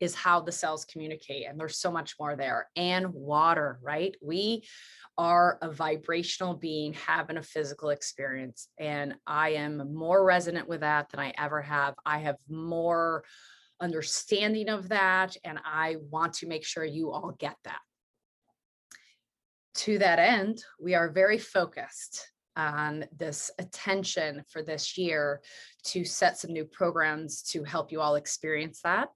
is 0.00 0.14
how 0.14 0.40
the 0.40 0.52
cells 0.52 0.84
communicate, 0.84 1.46
and 1.46 1.58
there's 1.58 1.78
so 1.78 1.90
much 1.90 2.16
more 2.18 2.36
there. 2.36 2.68
And 2.76 3.12
water, 3.12 3.78
right? 3.82 4.14
We 4.20 4.64
are 5.16 5.58
a 5.62 5.70
vibrational 5.70 6.54
being 6.54 6.92
having 6.94 7.36
a 7.36 7.42
physical 7.42 7.90
experience. 7.90 8.68
And 8.78 9.14
I 9.26 9.50
am 9.50 9.94
more 9.94 10.24
resonant 10.24 10.68
with 10.68 10.80
that 10.80 11.10
than 11.10 11.20
I 11.20 11.32
ever 11.38 11.62
have. 11.62 11.94
I 12.04 12.18
have 12.18 12.36
more 12.48 13.24
understanding 13.80 14.68
of 14.68 14.88
that. 14.88 15.36
And 15.44 15.58
I 15.64 15.96
want 16.10 16.34
to 16.34 16.48
make 16.48 16.64
sure 16.64 16.84
you 16.84 17.12
all 17.12 17.34
get 17.38 17.56
that. 17.64 17.80
To 19.76 19.98
that 19.98 20.18
end, 20.18 20.62
we 20.80 20.94
are 20.94 21.10
very 21.10 21.38
focused 21.38 22.30
on 22.56 23.04
this 23.16 23.50
attention 23.58 24.44
for 24.48 24.62
this 24.62 24.96
year 24.96 25.40
to 25.84 26.04
set 26.04 26.38
some 26.38 26.52
new 26.52 26.64
programs 26.64 27.42
to 27.42 27.64
help 27.64 27.90
you 27.90 28.00
all 28.00 28.14
experience 28.14 28.80
that. 28.82 29.08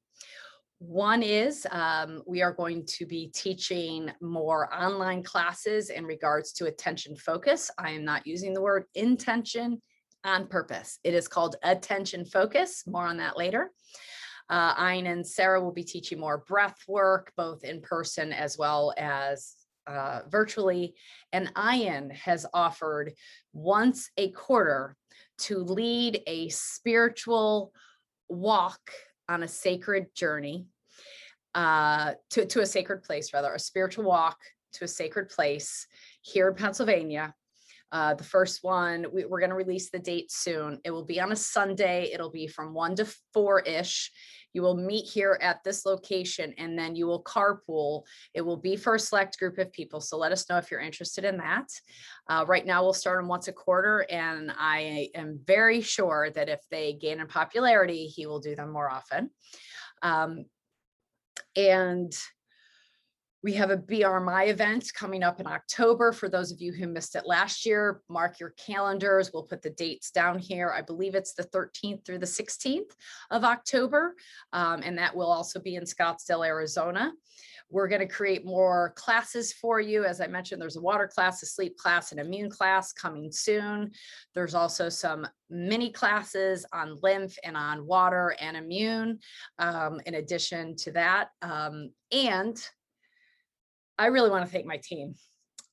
One 0.81 1.25
is 1.25 1.67
um, 1.73 2.23
we 2.25 2.41
are 2.41 2.53
going 2.53 2.87
to 2.87 3.05
be 3.05 3.33
teaching 3.35 4.13
more 4.21 4.73
online 4.73 5.25
classes 5.25 5.91
in 5.91 6.05
regards 6.05 6.53
to 6.53 6.67
attention 6.67 7.17
focus. 7.17 7.69
I 7.79 7.91
am 7.91 8.05
not 8.05 8.27
using 8.27 8.55
the 8.55 8.63
word 8.63 8.85
intention 8.95 9.83
on 10.25 10.47
purpose. 10.47 11.01
It 11.03 11.15
is 11.15 11.27
called 11.27 11.57
attention 11.65 12.25
focus. 12.25 12.85
More 12.87 13.07
on 13.07 13.17
that 13.17 13.37
later. 13.37 13.73
Uh, 14.49 14.93
Ian 14.93 15.07
and 15.07 15.27
Sarah 15.27 15.61
will 15.61 15.73
be 15.73 15.83
teaching 15.83 16.21
more 16.21 16.45
breath 16.47 16.79
work, 16.87 17.33
both 17.37 17.65
in 17.65 17.81
person 17.81 18.33
as 18.33 18.57
well 18.57 18.95
as 18.97 19.57
uh, 19.89 20.21
virtually. 20.29 20.95
And 21.33 21.51
Ian 21.59 22.11
has 22.11 22.47
offered 22.55 23.15
once 23.53 24.11
a 24.17 24.31
quarter 24.31 24.97
to 25.39 25.59
lead 25.59 26.23
a 26.29 26.49
spiritual 26.51 27.73
walk 28.29 28.81
on 29.29 29.43
a 29.43 29.49
sacred 29.49 30.15
journey 30.15 30.67
uh, 31.55 32.13
to, 32.31 32.47
to 32.47 32.61
a 32.61 32.67
sacred 32.67 33.03
place, 33.03 33.33
rather, 33.33 33.53
a 33.53 33.59
spiritual 33.59 34.05
walk 34.05 34.39
to 34.75 34.85
a 34.85 34.89
sacred 34.89 35.29
place 35.29 35.87
here 36.21 36.49
in 36.49 36.55
Pennsylvania. 36.55 37.35
Uh, 37.91 38.15
the 38.15 38.25
first 38.25 38.63
one, 38.63 39.07
we, 39.13 39.25
are 39.25 39.29
going 39.29 39.49
to 39.49 39.57
release 39.57 39.91
the 39.91 39.99
date 39.99 40.31
soon. 40.31 40.79
It 40.85 40.91
will 40.91 41.05
be 41.05 41.21
on 41.21 41.33
a 41.33 41.37
Sunday. 41.37 42.11
It'll 42.13 42.31
be 42.31 42.47
from 42.47 42.75
one 42.75 42.95
to 42.97 43.07
four 43.33 43.61
ish. 43.61 44.13
You 44.53 44.63
will 44.63 44.77
meet 44.77 45.07
here 45.07 45.39
at 45.43 45.63
this 45.65 45.85
location 45.85 46.55
and 46.59 46.79
then 46.79 46.97
you 46.97 47.07
will 47.07 47.23
carpool. 47.23 48.03
It 48.35 48.41
will 48.41 48.57
be 48.57 48.77
for 48.77 48.95
a 48.95 49.01
select 49.01 49.39
group 49.39 49.59
of 49.59 49.73
people. 49.73 50.01
So 50.01 50.17
let 50.17 50.33
us 50.33 50.49
know 50.49 50.57
if 50.57 50.71
you're 50.71 50.81
interested 50.81 51.25
in 51.25 51.37
that. 51.39 51.69
Uh, 52.29 52.45
right 52.47 52.67
now, 52.67 52.83
we'll 52.83 52.93
start 52.93 53.21
them 53.21 53.29
once 53.29 53.49
a 53.49 53.53
quarter. 53.53 54.07
And 54.11 54.53
I 54.57 55.11
am 55.15 55.41
very 55.45 55.81
sure 55.81 56.31
that 56.31 56.49
if 56.49 56.61
they 56.71 56.95
gain 56.95 57.21
in 57.21 57.27
popularity, 57.27 58.07
he 58.07 58.27
will 58.27 58.41
do 58.41 58.55
them 58.55 58.73
more 58.73 58.91
often. 58.91 59.31
Um, 60.03 60.45
and 61.57 62.13
we 63.43 63.53
have 63.53 63.71
a 63.71 63.77
BRMI 63.77 64.49
event 64.49 64.93
coming 64.95 65.23
up 65.23 65.39
in 65.39 65.47
October. 65.47 66.13
For 66.13 66.29
those 66.29 66.51
of 66.51 66.61
you 66.61 66.73
who 66.73 66.89
missed 66.89 67.15
it 67.15 67.25
last 67.25 67.65
year, 67.65 68.01
mark 68.09 68.41
your 68.41 68.51
calendars. 68.51 69.31
We'll 69.33 69.45
put 69.45 69.63
the 69.63 69.71
dates 69.71 70.11
down 70.11 70.39
here. 70.39 70.73
I 70.77 70.83
believe 70.83 71.15
it's 71.15 71.35
the 71.35 71.45
13th 71.45 72.05
through 72.05 72.19
the 72.19 72.27
16th 72.27 72.91
of 73.31 73.45
October. 73.45 74.17
Um, 74.53 74.83
and 74.85 74.99
that 74.99 75.15
will 75.15 75.31
also 75.31 75.61
be 75.61 75.77
in 75.77 75.85
Scottsdale, 75.85 76.45
Arizona. 76.45 77.13
We're 77.71 77.89
going 77.89 78.01
to 78.01 78.13
create 78.13 78.47
more 78.47 78.93
classes 78.97 79.53
for 79.53 79.79
you. 79.79 80.05
As 80.05 80.21
I 80.21 80.27
mentioned, 80.27 80.61
there's 80.61 80.77
a 80.77 80.81
water 80.81 81.07
class, 81.07 81.43
a 81.43 81.47
sleep 81.47 81.77
class, 81.77 82.13
an 82.13 82.19
immune 82.19 82.51
class 82.51 82.93
coming 82.93 83.31
soon. 83.31 83.93
There's 84.35 84.55
also 84.55 84.89
some 84.89 85.29
mini 85.51 85.91
classes 85.91 86.65
on 86.73 86.99
lymph 87.03 87.37
and 87.45 87.57
on 87.57 87.87
water 87.87 88.35
and 88.41 88.57
immune 88.57 89.21
um, 89.59 90.01
in 90.07 90.15
addition 90.15 90.77
to 90.77 90.93
that. 90.93 91.29
Um, 91.43 91.91
and 92.11 92.59
I 93.99 94.07
really 94.07 94.31
want 94.31 94.45
to 94.45 94.51
thank 94.51 94.65
my 94.65 94.81
team. 94.83 95.15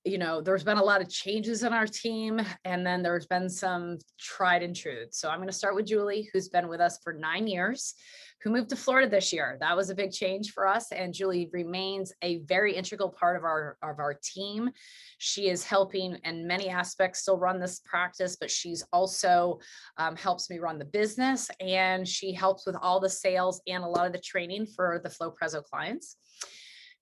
You 0.03 0.17
know, 0.17 0.41
there's 0.41 0.63
been 0.63 0.77
a 0.77 0.83
lot 0.83 1.01
of 1.01 1.09
changes 1.09 1.63
in 1.63 1.73
our 1.73 1.87
team, 1.87 2.39
and 2.63 2.85
then 2.85 3.01
there's 3.01 3.25
been 3.25 3.49
some 3.49 3.97
tried 4.19 4.61
and 4.61 4.75
true. 4.75 5.05
So 5.11 5.29
I'm 5.29 5.37
going 5.37 5.47
to 5.47 5.53
start 5.53 5.75
with 5.75 5.87
Julie, 5.87 6.29
who's 6.31 6.49
been 6.49 6.67
with 6.67 6.79
us 6.79 6.99
for 7.03 7.11
nine 7.13 7.47
years, 7.47 7.95
who 8.43 8.51
moved 8.51 8.69
to 8.69 8.75
Florida 8.75 9.09
this 9.09 9.33
year. 9.33 9.57
That 9.59 9.75
was 9.75 9.89
a 9.89 9.95
big 9.95 10.11
change 10.11 10.51
for 10.51 10.67
us, 10.67 10.91
and 10.91 11.13
Julie 11.13 11.49
remains 11.53 12.13
a 12.21 12.37
very 12.43 12.75
integral 12.75 13.09
part 13.09 13.35
of 13.35 13.43
our 13.43 13.77
of 13.81 13.97
our 13.99 14.13
team. 14.23 14.69
She 15.17 15.49
is 15.49 15.63
helping 15.63 16.17
in 16.23 16.47
many 16.47 16.69
aspects 16.69 17.21
still 17.21 17.37
run 17.37 17.59
this 17.59 17.79
practice, 17.79 18.37
but 18.39 18.51
she's 18.51 18.83
also 18.93 19.59
um, 19.97 20.15
helps 20.15 20.51
me 20.51 20.59
run 20.59 20.77
the 20.77 20.85
business, 20.85 21.49
and 21.59 22.07
she 22.07 22.31
helps 22.31 22.67
with 22.67 22.75
all 22.79 22.99
the 22.99 23.09
sales 23.09 23.59
and 23.67 23.83
a 23.83 23.87
lot 23.87 24.05
of 24.05 24.13
the 24.13 24.19
training 24.19 24.67
for 24.67 25.01
the 25.03 25.09
FLOWpresso 25.09 25.63
clients. 25.63 26.17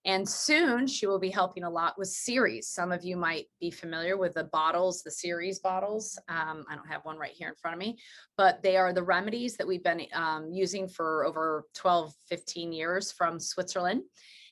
And 0.05 0.27
soon 0.27 0.85
she 0.85 1.07
will 1.07 1.19
be 1.19 1.29
helping 1.29 1.63
a 1.63 1.69
lot 1.69 1.97
with 1.97 2.09
Ceres. 2.09 2.67
Some 2.67 2.91
of 2.91 3.03
you 3.03 3.15
might 3.15 3.45
be 3.61 3.71
familiar 3.71 4.17
with 4.17 4.33
the 4.33 4.43
bottles, 4.45 5.01
the 5.01 5.11
Ceres 5.11 5.59
bottles. 5.59 6.19
Um, 6.27 6.65
I 6.69 6.75
don't 6.75 6.89
have 6.89 7.05
one 7.05 7.17
right 7.17 7.31
here 7.31 7.47
in 7.47 7.55
front 7.55 7.75
of 7.75 7.79
me, 7.79 7.97
but 8.37 8.61
they 8.61 8.75
are 8.75 8.91
the 8.91 9.03
remedies 9.03 9.55
that 9.57 9.67
we've 9.67 9.83
been 9.83 10.01
um, 10.13 10.49
using 10.51 10.89
for 10.89 11.25
over 11.25 11.65
12, 11.75 12.13
15 12.27 12.73
years 12.73 13.11
from 13.11 13.39
Switzerland. 13.39 14.03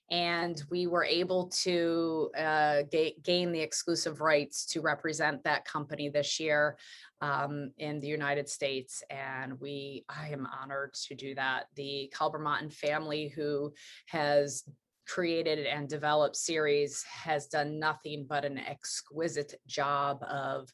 And 0.09 0.61
we 0.69 0.87
were 0.87 1.05
able 1.05 1.47
to 1.63 2.31
uh, 2.37 2.83
ga- 2.91 3.15
gain 3.23 3.53
the 3.53 3.61
exclusive 3.61 4.19
rights 4.19 4.65
to 4.67 4.81
represent 4.81 5.41
that 5.45 5.63
company 5.63 6.09
this 6.09 6.37
year 6.37 6.77
um, 7.21 7.71
in 7.77 8.01
the 8.01 8.07
United 8.07 8.49
States. 8.49 9.03
And 9.09 9.57
we, 9.61 10.03
I 10.09 10.29
am 10.29 10.45
honored 10.45 10.95
to 11.07 11.15
do 11.15 11.33
that. 11.35 11.67
The 11.75 12.11
Kalbermatten 12.13 12.73
family, 12.73 13.29
who 13.29 13.73
has 14.07 14.65
created 15.12 15.65
and 15.65 15.89
developed 15.89 16.38
Ceres 16.38 17.04
has 17.04 17.47
done 17.47 17.80
nothing 17.80 18.26
but 18.28 18.45
an 18.45 18.58
exquisite 18.58 19.56
job 19.67 20.24
of 20.24 20.69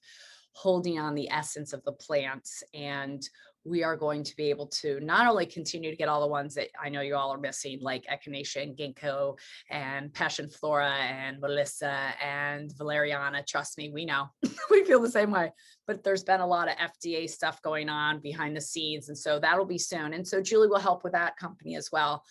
holding 0.51 0.99
on 0.99 1.15
the 1.15 1.29
essence 1.29 1.73
of 1.73 1.83
the 1.83 1.91
plants 1.93 2.63
and 2.73 3.27
we 3.65 3.83
are 3.83 3.97
going 3.97 4.23
to 4.23 4.35
be 4.37 4.49
able 4.49 4.67
to 4.67 4.99
not 5.01 5.27
only 5.27 5.45
continue 5.45 5.91
to 5.91 5.97
get 5.97 6.07
all 6.07 6.21
the 6.21 6.27
ones 6.27 6.55
that 6.55 6.69
I 6.81 6.87
know 6.87 7.01
you 7.01 7.15
all 7.15 7.33
are 7.33 7.39
missing, 7.39 7.79
like 7.81 8.05
Echinacea 8.05 8.63
and 8.63 8.77
Ginkgo 8.77 9.37
and 9.69 10.13
Passiflora 10.13 10.89
and 10.89 11.41
Melissa 11.41 12.13
and 12.23 12.71
Valeriana. 12.77 13.43
Trust 13.45 13.77
me, 13.77 13.89
we 13.89 14.05
know 14.05 14.27
we 14.71 14.85
feel 14.85 15.01
the 15.01 15.11
same 15.11 15.31
way. 15.31 15.51
But 15.85 16.01
there's 16.01 16.23
been 16.23 16.39
a 16.39 16.47
lot 16.47 16.69
of 16.69 16.77
FDA 16.77 17.29
stuff 17.29 17.61
going 17.61 17.89
on 17.89 18.21
behind 18.21 18.55
the 18.55 18.61
scenes. 18.61 19.09
And 19.09 19.17
so 19.17 19.37
that'll 19.37 19.65
be 19.65 19.77
soon. 19.77 20.13
And 20.13 20.25
so 20.25 20.41
Julie 20.41 20.69
will 20.69 20.79
help 20.79 21.03
with 21.03 21.13
that 21.13 21.35
company 21.35 21.75
as 21.75 21.89
well 21.91 22.23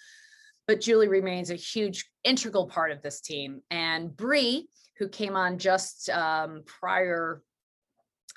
but 0.67 0.81
Julie 0.81 1.09
remains 1.09 1.51
a 1.51 1.55
huge 1.55 2.05
integral 2.25 2.67
part 2.67 2.91
of 2.91 3.03
this 3.03 3.21
team. 3.21 3.63
And 3.71 4.17
Bree, 4.17 4.69
who 4.99 5.09
came 5.09 5.37
on 5.37 5.59
just 5.59 6.09
um, 6.11 6.63
prior 6.67 7.43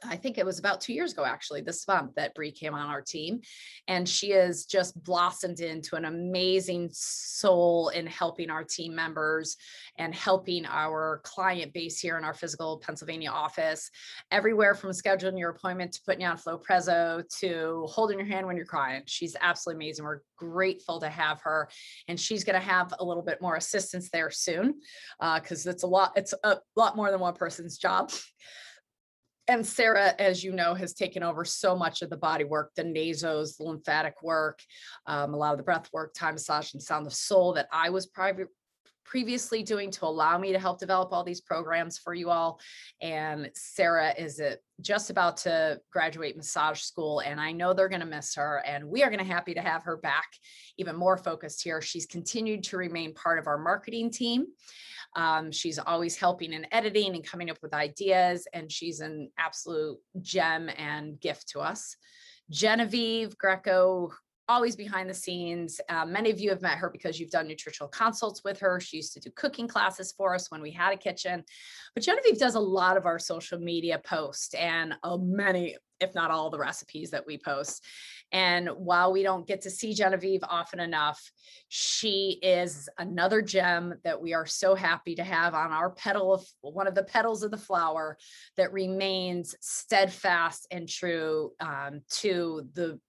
I 0.07 0.15
think 0.15 0.37
it 0.37 0.45
was 0.45 0.59
about 0.59 0.81
two 0.81 0.93
years 0.93 1.11
ago, 1.11 1.25
actually, 1.25 1.61
this 1.61 1.87
month 1.87 2.15
that 2.15 2.33
Bree 2.33 2.51
came 2.51 2.73
on 2.73 2.89
our 2.89 3.01
team. 3.01 3.41
And 3.87 4.07
she 4.07 4.31
has 4.31 4.65
just 4.65 5.01
blossomed 5.03 5.59
into 5.59 5.95
an 5.95 6.05
amazing 6.05 6.89
soul 6.93 7.89
in 7.89 8.07
helping 8.07 8.49
our 8.49 8.63
team 8.63 8.95
members 8.95 9.57
and 9.97 10.15
helping 10.15 10.65
our 10.65 11.21
client 11.23 11.73
base 11.73 11.99
here 11.99 12.17
in 12.17 12.23
our 12.23 12.33
physical 12.33 12.77
Pennsylvania 12.77 13.29
office, 13.29 13.89
everywhere 14.31 14.73
from 14.75 14.91
scheduling 14.91 15.37
your 15.37 15.49
appointment 15.49 15.91
to 15.93 16.01
putting 16.05 16.21
you 16.21 16.27
on 16.27 16.37
FLOWpresso 16.37 17.23
to 17.39 17.85
holding 17.89 18.17
your 18.17 18.27
hand 18.27 18.47
when 18.47 18.55
you're 18.55 18.65
crying. 18.65 19.03
She's 19.05 19.35
absolutely 19.39 19.85
amazing. 19.85 20.05
We're 20.05 20.21
grateful 20.37 20.99
to 21.01 21.09
have 21.09 21.41
her. 21.41 21.69
And 22.07 22.19
she's 22.19 22.43
going 22.43 22.59
to 22.59 22.65
have 22.65 22.93
a 22.99 23.03
little 23.03 23.23
bit 23.23 23.41
more 23.41 23.55
assistance 23.55 24.09
there 24.09 24.31
soon 24.31 24.75
because 25.19 25.67
uh, 25.67 25.71
it's 25.71 25.83
a 25.83 25.87
lot, 25.87 26.13
it's 26.15 26.33
a 26.43 26.59
lot 26.75 26.95
more 26.95 27.11
than 27.11 27.19
one 27.19 27.33
person's 27.33 27.77
job 27.77 28.11
and 29.49 29.65
Sarah, 29.65 30.13
as 30.19 30.43
you 30.43 30.51
know, 30.51 30.75
has 30.75 30.93
taken 30.93 31.23
over 31.23 31.43
so 31.43 31.75
much 31.75 32.03
of 32.03 32.11
the 32.11 32.17
body 32.17 32.43
work, 32.43 32.71
the 32.75 32.83
nasos, 32.83 33.57
the 33.57 33.63
lymphatic 33.63 34.21
work, 34.21 34.59
um, 35.07 35.33
a 35.33 35.37
lot 35.37 35.53
of 35.53 35.57
the 35.57 35.63
breath 35.63 35.89
work, 35.91 36.13
time 36.13 36.35
massage, 36.35 36.73
and 36.73 36.83
sound 36.83 37.07
of 37.07 37.13
soul 37.13 37.53
that 37.53 37.67
I 37.73 37.89
was 37.89 38.05
private 38.05 38.47
previously 39.09 39.63
doing 39.63 39.89
to 39.89 40.05
allow 40.05 40.37
me 40.37 40.51
to 40.51 40.59
help 40.59 40.77
develop 40.77 41.11
all 41.11 41.23
these 41.23 41.41
programs 41.41 41.97
for 41.97 42.13
you 42.13 42.29
all. 42.29 42.59
And 43.01 43.49
Sarah 43.55 44.13
is 44.15 44.39
it 44.39 44.63
just 44.81 45.09
about 45.09 45.37
to 45.37 45.81
graduate 45.91 46.37
massage 46.37 46.81
school 46.81 47.21
and 47.21 47.41
I 47.41 47.51
know 47.51 47.73
they're 47.73 47.89
going 47.89 48.01
to 48.01 48.05
miss 48.05 48.35
her 48.35 48.63
and 48.67 48.85
we 48.85 49.01
are 49.01 49.09
going 49.09 49.19
to 49.19 49.25
happy 49.25 49.55
to 49.55 49.61
have 49.61 49.81
her 49.83 49.97
back 49.97 50.27
even 50.77 50.95
more 50.95 51.17
focused 51.17 51.63
here. 51.63 51.81
She's 51.81 52.05
continued 52.05 52.63
to 52.65 52.77
remain 52.77 53.15
part 53.15 53.39
of 53.39 53.47
our 53.47 53.57
marketing 53.57 54.11
team. 54.11 54.45
Um, 55.15 55.51
she's 55.51 55.79
always 55.79 56.15
helping 56.15 56.53
in 56.53 56.67
editing 56.71 57.15
and 57.15 57.25
coming 57.25 57.49
up 57.49 57.57
with 57.63 57.73
ideas, 57.73 58.47
and 58.53 58.71
she's 58.71 58.99
an 58.99 59.31
absolute 59.39 59.97
gem 60.21 60.69
and 60.77 61.19
gift 61.19 61.49
to 61.49 61.61
us. 61.61 61.95
Genevieve 62.51 63.35
Greco, 63.35 64.11
always 64.49 64.75
behind 64.75 65.09
the 65.09 65.13
scenes. 65.13 65.79
Uh, 65.87 66.05
many 66.05 66.31
of 66.31 66.39
you 66.39 66.49
have 66.49 66.61
met 66.61 66.79
her 66.79 66.89
because 66.89 67.19
you've 67.19 67.29
done 67.29 67.47
nutritional 67.47 67.87
consults 67.87 68.43
with 68.43 68.59
her. 68.59 68.79
She 68.79 68.97
used 68.97 69.13
to 69.13 69.19
do 69.19 69.29
cooking 69.35 69.67
classes 69.67 70.11
for 70.11 70.33
us 70.33 70.49
when 70.49 70.61
we 70.61 70.71
had 70.71 70.91
a 70.91 70.97
kitchen. 70.97 71.43
But 71.93 72.03
Genevieve 72.03 72.39
does 72.39 72.55
a 72.55 72.59
lot 72.59 72.97
of 72.97 73.05
our 73.05 73.19
social 73.19 73.59
media 73.59 74.01
posts 74.03 74.55
and 74.55 74.95
uh, 75.03 75.17
many, 75.17 75.77
if 75.99 76.15
not 76.15 76.31
all, 76.31 76.49
the 76.49 76.57
recipes 76.57 77.11
that 77.11 77.27
we 77.27 77.37
post. 77.37 77.85
And 78.31 78.69
while 78.69 79.11
we 79.11 79.21
don't 79.21 79.47
get 79.47 79.61
to 79.61 79.69
see 79.69 79.93
Genevieve 79.93 80.41
often 80.43 80.79
enough, 80.79 81.31
she 81.67 82.39
is 82.41 82.89
another 82.97 83.43
gem 83.43 83.95
that 84.03 84.19
we 84.19 84.33
are 84.33 84.45
so 84.47 84.73
happy 84.73 85.15
to 85.15 85.23
have 85.23 85.53
on 85.53 85.71
our 85.71 85.91
petal 85.91 86.33
of 86.33 86.45
one 86.61 86.87
of 86.87 86.95
the 86.95 87.03
petals 87.03 87.43
of 87.43 87.51
the 87.51 87.57
flower 87.57 88.17
that 88.57 88.73
remains 88.73 89.55
steadfast 89.61 90.67
and 90.71 90.89
true 90.89 91.51
um, 91.59 92.01
to 92.09 92.67
the 92.73 92.99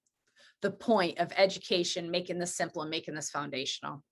the 0.62 0.70
point 0.70 1.18
of 1.18 1.32
education, 1.36 2.10
making 2.10 2.38
this 2.38 2.54
simple 2.54 2.82
and 2.82 2.90
making 2.90 3.14
this 3.14 3.30
foundational. 3.30 4.02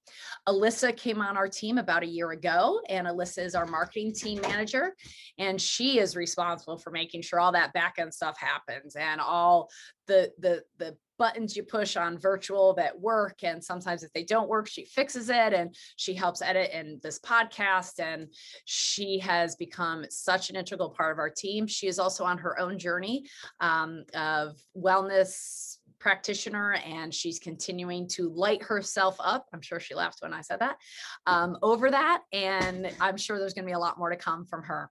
Alyssa 0.48 0.96
came 0.96 1.20
on 1.20 1.36
our 1.36 1.48
team 1.48 1.78
about 1.78 2.02
a 2.02 2.06
year 2.06 2.30
ago, 2.30 2.80
and 2.88 3.06
Alyssa 3.06 3.44
is 3.44 3.54
our 3.54 3.66
marketing 3.66 4.12
team 4.14 4.40
manager, 4.40 4.94
and 5.38 5.60
she 5.60 5.98
is 5.98 6.16
responsible 6.16 6.78
for 6.78 6.90
making 6.90 7.22
sure 7.22 7.40
all 7.40 7.52
that 7.52 7.72
back 7.72 7.96
end 7.98 8.12
stuff 8.12 8.38
happens 8.38 8.96
and 8.96 9.20
all 9.20 9.68
the 10.06 10.32
the 10.38 10.62
the 10.78 10.96
buttons 11.18 11.56
you 11.56 11.64
push 11.64 11.96
on 11.96 12.16
virtual 12.16 12.72
that 12.74 12.98
work 12.98 13.42
and 13.42 13.62
sometimes 13.62 14.04
if 14.04 14.12
they 14.12 14.22
don't 14.22 14.48
work 14.48 14.68
she 14.68 14.84
fixes 14.84 15.28
it 15.28 15.52
and 15.52 15.74
she 15.96 16.14
helps 16.14 16.40
edit 16.40 16.70
in 16.72 16.98
this 17.02 17.18
podcast 17.18 17.98
and 17.98 18.28
she 18.64 19.18
has 19.18 19.56
become 19.56 20.04
such 20.10 20.48
an 20.48 20.54
integral 20.54 20.90
part 20.90 21.12
of 21.12 21.18
our 21.18 21.28
team 21.28 21.66
she 21.66 21.88
is 21.88 21.98
also 21.98 22.24
on 22.24 22.38
her 22.38 22.58
own 22.58 22.78
journey 22.78 23.24
um, 23.60 24.04
of 24.14 24.56
wellness 24.76 25.78
practitioner 26.00 26.74
and 26.84 27.12
she's 27.12 27.38
continuing 27.38 28.08
to 28.08 28.28
light 28.30 28.62
herself 28.62 29.16
up. 29.18 29.46
I'm 29.52 29.60
sure 29.60 29.80
she 29.80 29.94
laughed 29.94 30.18
when 30.20 30.32
I 30.32 30.40
said 30.40 30.60
that 30.60 30.76
um, 31.26 31.58
over 31.62 31.90
that. 31.90 32.22
And 32.32 32.92
I'm 33.00 33.16
sure 33.16 33.38
there's 33.38 33.54
going 33.54 33.64
to 33.64 33.70
be 33.70 33.74
a 33.74 33.78
lot 33.78 33.98
more 33.98 34.10
to 34.10 34.16
come 34.16 34.46
from 34.46 34.62
her. 34.64 34.90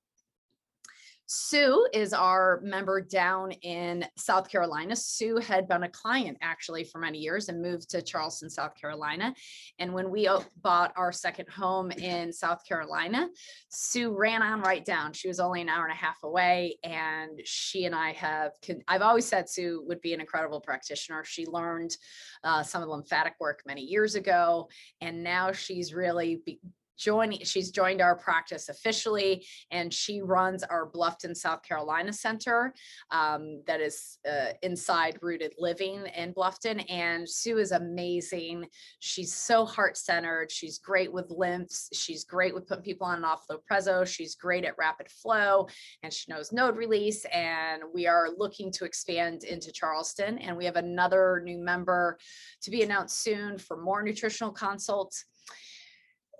Sue 1.27 1.85
is 1.93 2.13
our 2.13 2.61
member 2.63 3.01
down 3.01 3.51
in 3.51 4.05
South 4.15 4.49
Carolina. 4.49 4.95
Sue 4.95 5.37
had 5.37 5.67
been 5.67 5.83
a 5.83 5.89
client 5.89 6.37
actually 6.41 6.85
for 6.85 6.99
many 6.99 7.19
years 7.19 7.49
and 7.49 7.61
moved 7.61 7.89
to 7.89 8.01
Charleston, 8.01 8.49
South 8.49 8.75
Carolina. 8.75 9.35
And 9.77 9.93
when 9.93 10.09
we 10.09 10.29
bought 10.61 10.93
our 10.95 11.11
second 11.11 11.49
home 11.49 11.91
in 11.91 12.31
South 12.31 12.65
Carolina, 12.65 13.27
Sue 13.67 14.15
ran 14.17 14.41
on 14.41 14.61
right 14.61 14.85
down. 14.85 15.11
She 15.11 15.27
was 15.27 15.41
only 15.41 15.61
an 15.61 15.67
hour 15.67 15.83
and 15.83 15.91
a 15.91 15.97
half 15.97 16.23
away. 16.23 16.77
And 16.85 17.41
she 17.43 17.83
and 17.83 17.93
I 17.93 18.13
have, 18.13 18.53
I've 18.87 19.01
always 19.01 19.25
said 19.25 19.49
Sue 19.49 19.83
would 19.85 19.99
be 19.99 20.13
an 20.13 20.21
incredible 20.21 20.61
practitioner. 20.61 21.25
She 21.25 21.45
learned 21.45 21.97
uh, 22.45 22.63
some 22.63 22.81
of 22.81 22.87
the 22.87 22.93
lymphatic 22.93 23.33
work 23.41 23.63
many 23.67 23.81
years 23.81 24.15
ago. 24.15 24.69
And 25.01 25.23
now 25.23 25.51
she's 25.51 25.93
really 25.93 26.41
be, 26.45 26.61
joining, 26.97 27.43
she's 27.43 27.71
joined 27.71 28.01
our 28.01 28.15
practice 28.15 28.69
officially 28.69 29.45
and 29.71 29.93
she 29.93 30.21
runs 30.21 30.63
our 30.63 30.89
Bluffton, 30.89 31.35
South 31.35 31.63
Carolina 31.63 32.11
Center 32.11 32.73
um, 33.11 33.61
that 33.67 33.81
is 33.81 34.17
uh, 34.29 34.53
inside 34.61 35.19
Rooted 35.21 35.53
Living 35.57 36.05
in 36.15 36.33
Bluffton. 36.33 36.83
And 36.89 37.29
Sue 37.29 37.57
is 37.57 37.71
amazing. 37.71 38.65
She's 38.99 39.33
so 39.33 39.65
heart-centered. 39.65 40.51
She's 40.51 40.79
great 40.79 41.11
with 41.11 41.29
lymphs. 41.29 41.89
She's 41.93 42.23
great 42.23 42.53
with 42.53 42.67
putting 42.67 42.83
people 42.83 43.07
on 43.07 43.17
and 43.17 43.25
off 43.25 43.45
Loprezo. 43.49 44.05
She's 44.05 44.35
great 44.35 44.65
at 44.65 44.77
rapid 44.77 45.09
flow 45.09 45.67
and 46.03 46.11
she 46.11 46.31
knows 46.31 46.51
node 46.51 46.77
release. 46.77 47.25
And 47.25 47.83
we 47.93 48.07
are 48.07 48.29
looking 48.37 48.71
to 48.73 48.85
expand 48.85 49.43
into 49.43 49.71
Charleston. 49.71 50.37
And 50.39 50.57
we 50.57 50.65
have 50.65 50.75
another 50.75 51.41
new 51.43 51.57
member 51.57 52.17
to 52.61 52.71
be 52.71 52.83
announced 52.83 53.21
soon 53.21 53.57
for 53.57 53.77
more 53.81 54.01
nutritional 54.01 54.51
consults 54.51 55.25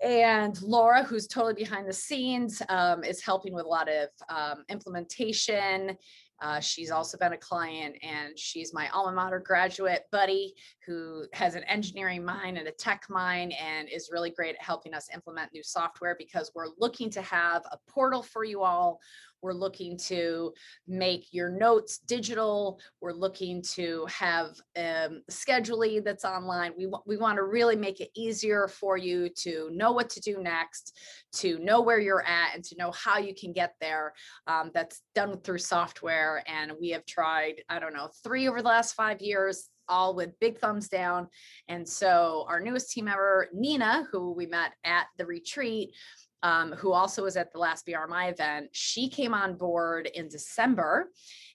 and 0.02 0.60
Laura, 0.62 1.02
who's 1.02 1.26
totally 1.26 1.54
behind 1.54 1.88
the 1.88 1.92
scenes, 1.92 2.62
um, 2.68 3.02
is 3.02 3.22
helping 3.22 3.52
with 3.52 3.64
a 3.64 3.68
lot 3.68 3.88
of 3.88 4.08
um, 4.28 4.64
implementation. 4.68 5.96
Uh, 6.40 6.60
she's 6.60 6.92
also 6.92 7.18
been 7.18 7.32
a 7.32 7.38
client 7.38 7.96
and 8.02 8.38
she's 8.38 8.72
my 8.72 8.88
alma 8.90 9.12
mater 9.12 9.40
graduate 9.40 10.04
buddy 10.12 10.54
who 10.86 11.24
has 11.32 11.56
an 11.56 11.64
engineering 11.64 12.24
mind 12.24 12.56
and 12.56 12.68
a 12.68 12.72
tech 12.72 13.02
mind 13.10 13.52
and 13.60 13.88
is 13.88 14.10
really 14.12 14.30
great 14.30 14.54
at 14.54 14.62
helping 14.62 14.94
us 14.94 15.08
implement 15.12 15.52
new 15.52 15.64
software 15.64 16.14
because 16.16 16.52
we're 16.54 16.68
looking 16.78 17.10
to 17.10 17.20
have 17.22 17.62
a 17.72 17.78
portal 17.90 18.22
for 18.22 18.44
you 18.44 18.62
all 18.62 19.00
we're 19.42 19.52
looking 19.52 19.96
to 19.98 20.52
make 20.86 21.32
your 21.32 21.50
notes 21.50 21.98
digital. 21.98 22.80
We're 23.00 23.12
looking 23.12 23.62
to 23.74 24.06
have 24.06 24.48
um, 24.76 25.22
scheduling 25.30 26.04
that's 26.04 26.24
online. 26.24 26.72
We, 26.76 26.88
we 27.06 27.16
want 27.16 27.36
to 27.36 27.44
really 27.44 27.76
make 27.76 28.00
it 28.00 28.10
easier 28.14 28.68
for 28.68 28.96
you 28.96 29.28
to 29.38 29.70
know 29.72 29.92
what 29.92 30.10
to 30.10 30.20
do 30.20 30.42
next, 30.42 30.96
to 31.34 31.58
know 31.58 31.80
where 31.80 32.00
you're 32.00 32.24
at, 32.24 32.54
and 32.54 32.64
to 32.64 32.76
know 32.76 32.92
how 32.92 33.18
you 33.18 33.34
can 33.34 33.52
get 33.52 33.74
there. 33.80 34.12
Um, 34.46 34.70
that's 34.74 35.02
done 35.14 35.40
through 35.40 35.58
software. 35.58 36.42
And 36.46 36.72
we 36.80 36.90
have 36.90 37.06
tried, 37.06 37.62
I 37.68 37.78
don't 37.78 37.94
know, 37.94 38.10
three 38.22 38.48
over 38.48 38.62
the 38.62 38.68
last 38.68 38.94
five 38.94 39.20
years 39.20 39.68
all 39.88 40.14
with 40.14 40.38
big 40.40 40.58
thumbs 40.58 40.88
down. 40.88 41.28
And 41.68 41.88
so 41.88 42.44
our 42.48 42.60
newest 42.60 42.90
team 42.92 43.06
member, 43.06 43.48
Nina, 43.52 44.06
who 44.12 44.32
we 44.32 44.46
met 44.46 44.72
at 44.84 45.06
the 45.16 45.26
retreat, 45.26 45.94
um, 46.42 46.72
who 46.72 46.92
also 46.92 47.24
was 47.24 47.36
at 47.36 47.52
the 47.52 47.58
last 47.58 47.86
BRMI 47.86 48.30
event, 48.30 48.68
she 48.72 49.08
came 49.08 49.34
on 49.34 49.56
board 49.56 50.08
in 50.14 50.28
December 50.28 51.10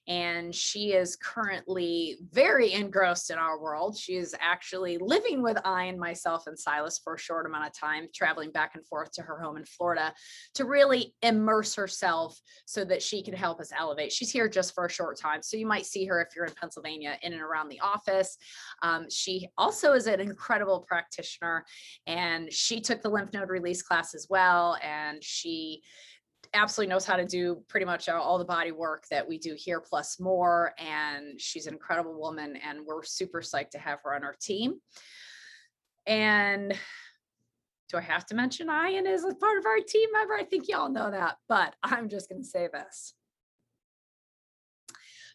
and 0.08 0.54
she 0.54 0.92
is 0.92 1.16
currently 1.16 2.18
very 2.32 2.74
engrossed 2.74 3.32
in 3.32 3.38
our 3.38 3.60
world. 3.60 3.98
She 3.98 4.16
is 4.16 4.36
actually 4.40 4.98
living 4.98 5.42
with 5.42 5.58
I 5.64 5.86
and 5.86 5.98
myself 5.98 6.48
and 6.48 6.60
Silas 6.60 7.00
for 7.02 7.16
a 7.16 7.20
short 7.20 7.46
amount 7.46 7.68
of 7.68 7.74
time, 7.74 8.08
traveling 8.14 8.52
back 8.52 8.76
and 8.76 8.86
forth 8.86 9.12
to 9.14 9.22
her 9.22 9.40
home 9.40 9.56
in 9.56 9.66
Florida 9.66 10.14
to 10.56 10.66
really 10.66 11.16
immerse 11.22 11.76
herself 11.76 12.38
so 12.66 12.84
that 12.84 13.02
she 13.02 13.24
can 13.24 13.34
help 13.34 13.62
us 13.62 13.72
elevate. 13.78 14.12
She's 14.12 14.32
here 14.32 14.50
just 14.50 14.74
for 14.74 14.86
a 14.86 14.92
short 14.92 15.18
time. 15.18 15.42
So 15.42 15.56
you 15.56 15.66
might 15.66 15.86
see 15.86 16.06
her 16.06 16.22
if 16.22 16.36
you're 16.36 16.46
in 16.46 16.54
Pennsylvania 16.54 17.18
in 17.22 17.32
and 17.32 17.42
around 17.42 17.70
the 17.70 17.80
office. 17.80 18.38
Um, 18.82 19.08
she 19.10 19.48
also 19.58 19.94
is 19.94 20.08
an 20.08 20.20
incredible 20.20 20.86
practitioner 20.88 21.66
and 22.08 22.52
she 22.52 22.82
took 22.82 23.02
the 23.02 23.10
lymph 23.10 23.32
node 23.34 23.50
release 23.50 23.82
class 23.82 24.14
as 24.14 24.28
well. 24.30 24.78
And 24.84 25.24
she 25.24 25.82
absolutely 26.54 26.92
knows 26.92 27.06
how 27.06 27.16
to 27.16 27.26
do 27.26 27.64
pretty 27.68 27.86
much 27.86 28.08
all 28.10 28.38
the 28.38 28.46
body 28.46 28.72
work 28.72 29.06
that 29.10 29.28
we 29.28 29.38
do 29.38 29.56
here 29.58 29.80
plus 29.80 30.20
more 30.20 30.74
and 30.78 31.40
she's 31.40 31.68
an 31.68 31.74
incredible 31.74 32.20
woman 32.20 32.58
and 32.68 32.86
we're 32.86 33.04
super 33.04 33.42
psyched 33.42 33.72
to 33.72 33.80
have 33.80 34.00
her 34.04 34.14
on 34.16 34.24
our 34.24 34.36
team. 34.40 34.76
And 36.06 36.74
do 37.90 37.98
i 37.98 38.02
have 38.02 38.26
to 38.26 38.36
mention 38.36 38.70
ian 38.70 39.08
is 39.08 39.24
a 39.24 39.36
part 39.36 39.58
of 39.58 39.66
our 39.66 39.80
team 39.80 40.10
member? 40.12 40.34
I 40.34 40.44
think 40.44 40.68
y'all 40.68 40.90
know 40.90 41.12
that 41.12 41.38
but 41.48 41.76
i'm 41.84 42.10
just 42.10 42.30
going 42.30 42.42
to 42.42 42.48
say 42.48 42.68
this. 42.72 43.14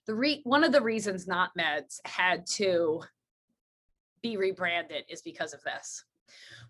The 0.07 0.15
re- 0.15 0.41
one 0.45 0.65
of 0.65 0.73
the 0.73 0.81
reasons 0.81 1.27
not 1.27 1.51
meds 1.59 1.99
had 2.05 2.47
to 2.55 3.03
be 4.23 4.37
rebranded 4.37 5.05
is 5.09 5.23
because 5.23 5.53
of 5.53 5.63
this 5.63 6.05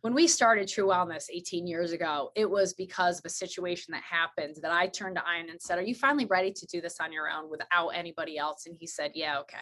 when 0.03 0.15
we 0.15 0.27
started 0.29 0.69
True 0.69 0.87
Wellness 0.87 1.27
18 1.33 1.67
years 1.67 1.93
ago, 1.93 2.31
it 2.35 2.49
was 2.49 2.75
because 2.75 3.19
of 3.19 3.25
a 3.25 3.31
situation 3.31 3.93
that 3.93 4.03
happened 4.03 4.57
that 4.63 4.71
I 4.71 4.87
turned 4.87 5.17
to 5.17 5.23
Ian 5.23 5.51
and 5.51 5.61
said, 5.61 5.79
Are 5.79 5.83
you 5.83 5.95
finally 5.95 6.27
ready 6.27 6.53
to 6.53 6.67
do 6.67 6.81
this 6.81 7.01
on 7.01 7.13
your 7.13 7.29
own 7.29 7.51
without 7.51 7.89
anybody 7.89 8.39
else? 8.39 8.67
And 8.67 8.77
he 8.79 8.87
said, 8.87 9.13
Yeah, 9.15 9.41
okay. 9.41 9.59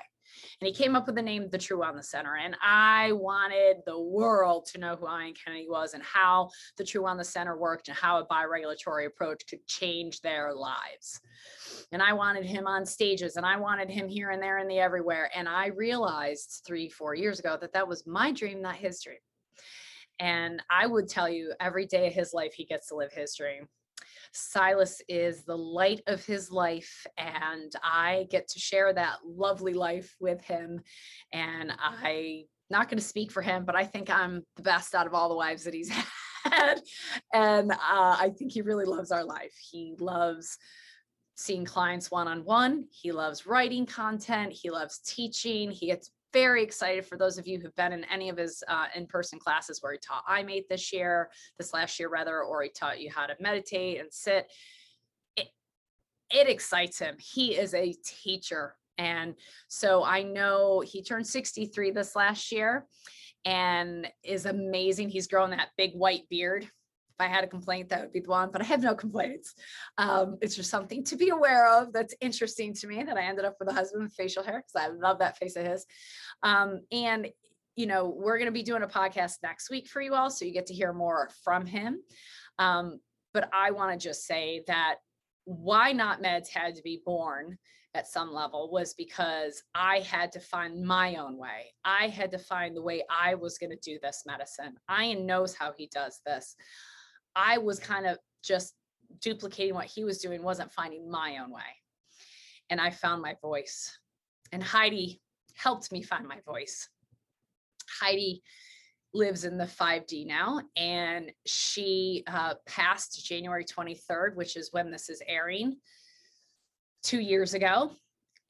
And 0.61 0.67
he 0.67 0.75
came 0.75 0.97
up 0.97 1.07
with 1.07 1.15
the 1.15 1.23
name 1.23 1.49
The 1.49 1.59
True 1.59 1.79
Wellness 1.79 2.07
Center. 2.07 2.37
And 2.37 2.57
I 2.63 3.13
wanted 3.13 3.79
the 3.87 3.99
world 3.99 4.67
to 4.73 4.79
know 4.79 4.97
who 4.97 5.07
Ian 5.07 5.35
Kennedy 5.35 5.67
was 5.69 5.95
and 5.95 6.03
how 6.03 6.51
the 6.77 6.85
True 6.85 7.03
Wellness 7.03 7.27
Center 7.27 7.57
worked 7.57 7.89
and 7.89 7.97
how 7.97 8.19
a 8.19 8.27
bioregulatory 8.27 9.07
approach 9.07 9.47
could 9.49 9.67
change 9.67 10.21
their 10.21 10.55
lives. 10.55 11.21
And 11.93 12.03
I 12.03 12.13
wanted 12.13 12.45
him 12.45 12.67
on 12.67 12.85
stages 12.85 13.37
and 13.37 13.47
I 13.47 13.57
wanted 13.57 13.91
him 13.91 14.09
here 14.09 14.31
and 14.31 14.43
there 14.43 14.59
and 14.59 14.71
the 14.71 14.79
everywhere. 14.79 15.31
And 15.35 15.49
I 15.49 15.67
realized 15.69 16.63
three, 16.67 16.89
four 16.89 17.15
years 17.15 17.39
ago 17.39 17.57
that 17.61 17.73
that 17.73 17.89
was 17.89 18.07
my 18.07 18.33
dream, 18.33 18.63
not 18.63 18.77
his 18.77 19.03
dream. 19.03 19.19
And 20.19 20.63
I 20.71 20.87
would 20.87 21.09
tell 21.09 21.29
you 21.29 21.53
every 21.61 21.87
day 21.87 22.07
of 22.07 22.13
his 22.13 22.33
life, 22.33 22.55
he 22.55 22.65
gets 22.65 22.89
to 22.89 22.97
live 22.97 23.13
his 23.13 23.35
dream. 23.35 23.69
Silas 24.33 25.01
is 25.09 25.45
the 25.45 25.57
light 25.57 26.03
of 26.07 26.25
his 26.25 26.51
life, 26.51 27.07
and 27.17 27.73
I 27.83 28.27
get 28.31 28.49
to 28.49 28.59
share 28.59 28.93
that 28.93 29.19
lovely 29.25 29.73
life 29.73 30.15
with 30.21 30.43
him. 30.43 30.83
And 31.33 31.73
I 31.79 32.45
not 32.69 32.89
going 32.89 32.99
to 32.99 33.05
speak 33.05 33.31
for 33.31 33.43
him, 33.43 33.65
but 33.65 33.77
I 33.77 33.85
think 33.85 34.11
I'm 34.11 34.43
the 34.57 34.63
best 34.63 34.95
out 34.95 35.07
of 35.07 35.15
all 35.15 35.29
the 35.29 35.37
wives 35.37 35.65
that 35.65 35.75
he's 35.75 35.91
had. 36.45 36.81
And 37.33 37.73
uh, 37.73 37.77
I 37.81 38.33
think 38.37 38.53
he 38.53 38.63
really 38.63 38.85
loves 38.85 39.13
our 39.13 39.25
life. 39.25 39.55
He 39.71 39.95
loves 39.99 40.59
seeing 41.37 41.65
clients 41.65 42.11
one 42.11 42.29
on 42.29 42.45
one. 42.45 42.87
He 42.91 43.13
loves 43.13 43.47
writing 43.47 43.87
content. 43.87 44.53
He 44.53 44.71
loves 44.71 44.99
teaching. 44.99 45.71
He 45.71 45.87
gets 45.87 46.11
very 46.37 46.63
excited 46.63 47.07
for 47.07 47.17
those 47.17 47.39
of 47.39 47.47
you 47.47 47.59
who've 47.59 47.75
been 47.77 47.95
in 47.95 48.05
any 48.13 48.29
of 48.29 48.37
his 48.37 48.63
uh, 48.69 48.89
in-person 48.95 49.39
classes 49.39 49.79
where 49.81 49.93
he 49.93 49.99
taught 49.99 50.27
iMate 50.27 50.69
this 50.69 50.93
year, 50.93 51.31
this 51.57 51.73
last 51.73 51.99
year 51.99 52.11
rather, 52.11 52.43
or 52.43 52.63
he 52.63 52.69
taught 52.69 53.01
you 53.01 53.11
how 53.11 53.25
to 53.25 53.35
meditate 53.41 54.01
and 54.01 54.13
sit. 54.13 54.47
It, 55.35 55.49
it 56.31 56.47
excites 56.47 56.99
him. 56.99 57.17
He 57.19 57.57
is 57.57 57.73
a 57.73 57.95
teacher 58.05 58.75
And 58.99 59.35
so 59.69 60.05
I 60.05 60.25
know 60.25 60.81
he 60.81 61.03
turned 61.03 61.27
63 61.27 61.91
this 61.93 62.15
last 62.15 62.53
year 62.53 62.87
and 63.47 64.07
is 64.23 64.45
amazing. 64.45 65.09
He's 65.09 65.29
grown 65.29 65.51
that 65.51 65.71
big 65.79 65.95
white 65.95 66.29
beard. 66.29 66.69
If 67.19 67.25
I 67.25 67.29
had 67.29 67.45
a 67.45 67.49
complaint, 67.49 67.89
that 67.89 68.03
would 68.03 68.13
be 68.13 68.21
the 68.21 68.29
one, 68.29 68.51
but 68.53 68.61
I 68.61 68.65
have 68.65 68.83
no 68.83 68.95
complaints. 68.95 69.55
Um, 69.97 70.37
it's 70.43 70.55
just 70.55 70.71
something 70.71 71.03
to 71.05 71.17
be 71.17 71.31
aware 71.31 71.67
of 71.67 71.93
that's 71.93 72.15
interesting 72.21 72.75
to 72.75 72.87
me 72.87 73.03
that 73.03 73.17
I 73.17 73.25
ended 73.25 73.47
up 73.47 73.57
with 73.59 73.71
a 73.71 73.73
husband 73.73 74.03
with 74.03 74.13
facial 74.13 74.43
hair 74.43 74.63
because 74.67 74.89
I 74.89 74.93
love 74.93 75.21
that 75.21 75.39
face 75.39 75.57
of 75.57 75.67
his. 75.67 75.87
Um, 76.43 76.81
and 76.93 77.29
you 77.75 77.87
know, 77.87 78.09
we're 78.09 78.39
going 78.39 78.47
to 78.47 78.53
be 78.53 78.63
doing 78.63 78.83
a 78.83 78.87
podcast 78.87 79.35
next 79.43 79.71
week 79.71 79.89
for 79.89 80.01
you 80.01 80.15
all, 80.15 80.31
so 80.31 80.45
you 80.45 80.53
get 80.53 80.67
to 80.67 80.75
hear 80.75 80.93
more 80.93 81.31
from 81.45 81.67
him. 81.67 82.01
Um, 82.59 83.01
but 83.35 83.51
I 83.53 83.71
want 83.71 83.99
to 83.99 84.09
just 84.09 84.27
say 84.27 84.65
that 84.67 84.97
why 85.45 85.93
not 85.93 86.23
meds 86.23 86.49
had 86.49 86.75
to 86.77 86.83
be 86.83 87.03
born 87.05 87.59
at 87.95 88.07
some 88.07 88.33
level 88.33 88.71
was 88.71 88.95
because 88.95 89.63
I 89.75 90.01
had 90.01 90.33
to 90.33 90.41
find 90.41 90.85
my 90.85 91.17
own 91.17 91.39
way. 91.39 91.73
I 91.85 92.09
had 92.09 92.31
to 92.33 92.39
find 92.39 92.77
the 92.77 92.83
way 92.83 93.03
I 93.11 93.35
was 93.35 93.59
going 93.59 93.71
to 93.71 93.77
do 93.77 93.99
this 94.03 94.25
medicine. 94.27 94.77
Ian 94.91 95.27
knows 95.27 95.55
how 95.55 95.73
he 95.77 95.89
does 95.93 96.21
this. 96.27 96.57
I 97.37 97.59
was 97.59 97.79
kind 97.79 98.07
of 98.07 98.19
just 98.43 98.75
duplicating 99.21 99.75
what 99.75 99.87
he 99.87 100.05
was 100.05 100.19
doing, 100.19 100.43
wasn't 100.43 100.73
finding 100.73 101.11
my 101.11 101.39
own 101.43 101.51
way. 101.51 101.61
And 102.71 102.81
I 102.81 102.91
found 102.91 103.23
my 103.23 103.37
voice. 103.43 103.97
And 104.51 104.63
Heidi 104.63 105.21
helped 105.55 105.93
me 105.93 106.03
find 106.03 106.27
my 106.27 106.41
voice. 106.47 106.89
Heidi 108.01 108.43
lives 109.15 109.45
in 109.45 109.57
the 109.57 109.65
5D 109.65 110.27
now, 110.27 110.61
and 110.77 111.31
she 111.47 112.25
uh, 112.27 112.55
passed 112.67 113.25
January 113.25 113.65
23rd, 113.65 114.35
which 114.35 114.57
is 114.57 114.73
when 114.73 114.91
this 114.91 115.09
is 115.09 115.23
airing, 115.27 115.77
two 117.03 117.21
years 117.21 117.55
ago. 117.55 117.93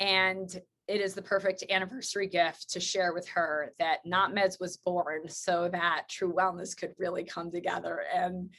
And 0.01 0.61
it 0.89 1.01
is 1.01 1.15
the 1.15 1.23
perfect 1.23 1.65
anniversary 1.69 2.29
gift 2.29 2.71
to 2.71 2.81
share 2.81 3.13
with 3.13 3.27
her 3.29 3.73
that 3.79 4.07
Not 4.07 4.35
Meds 4.35 4.61
was 4.61 4.77
born 4.77 5.29
so 5.29 5.69
that 5.69 6.05
True 6.09 6.33
Wellness 6.33 6.77
could 6.77 6.95
really 6.99 7.25
come 7.25 7.51
together 7.51 8.03
and 8.15 8.51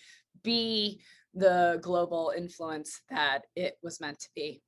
be 0.43 1.01
the 1.33 1.79
global 1.81 2.33
influence 2.35 3.01
that 3.09 3.45
it 3.55 3.77
was 3.81 4.01
meant 4.01 4.19
to 4.19 4.29
be. 4.35 4.61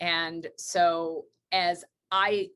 And 0.00 0.46
so, 0.56 1.24
as 1.50 1.84
I 2.10 2.48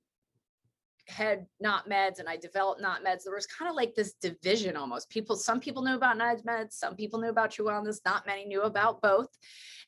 had 1.09 1.47
not 1.61 1.89
meds 1.89 2.19
and 2.19 2.29
I 2.29 2.37
developed 2.37 2.81
not 2.81 3.05
meds, 3.05 3.25
there 3.25 3.35
was 3.35 3.47
kind 3.47 3.69
of 3.69 3.77
like 3.77 3.95
this 3.95 4.15
division 4.15 4.77
almost. 4.77 5.11
People, 5.11 5.37
some 5.37 5.61
people 5.61 5.83
knew 5.83 5.95
about 5.95 6.19
not 6.19 6.39
meds, 6.45 6.73
some 6.73 6.95
people 6.95 7.21
knew 7.21 7.31
about 7.31 7.51
true 7.51 7.67
wellness, 7.67 7.99
not 8.05 8.27
many 8.27 8.45
knew 8.45 8.63
about 8.63 9.01
both. 9.01 9.29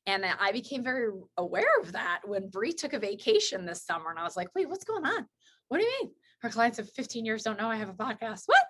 And 0.07 0.25
I 0.25 0.53
became 0.53 0.83
very 0.83 1.11
aware 1.37 1.81
of 1.81 1.93
that 1.93 2.23
when 2.25 2.49
Bree 2.49 2.73
took 2.73 2.95
a 2.95 2.99
vacation 2.99 3.67
this 3.67 3.85
summer. 3.85 4.11
And 4.11 4.19
I 4.19 4.25
was 4.25 4.37
like, 4.37 4.49
wait, 4.55 4.69
what's 4.69 4.85
going 4.85 5.05
on? 5.05 5.27
What 5.69 5.79
do 5.79 5.85
you 5.85 5.93
mean? 6.01 6.13
Her 6.41 6.49
clients 6.49 6.79
of 6.79 6.91
15 6.93 7.25
years 7.25 7.43
don't 7.43 7.59
know 7.59 7.69
I 7.69 7.77
have 7.77 7.91
a 7.91 7.95
podcast. 7.95 8.45
What? 8.47 8.65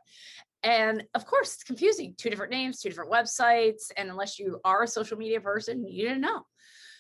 And 0.62 1.04
of 1.14 1.24
course, 1.24 1.54
it's 1.54 1.62
confusing. 1.62 2.14
Two 2.18 2.30
different 2.30 2.52
names, 2.52 2.80
two 2.80 2.88
different 2.88 3.12
websites. 3.12 3.90
And 3.96 4.10
unless 4.10 4.38
you 4.38 4.60
are 4.64 4.82
a 4.82 4.88
social 4.88 5.16
media 5.16 5.40
person, 5.40 5.86
you 5.86 6.02
didn't 6.02 6.20
know. 6.20 6.42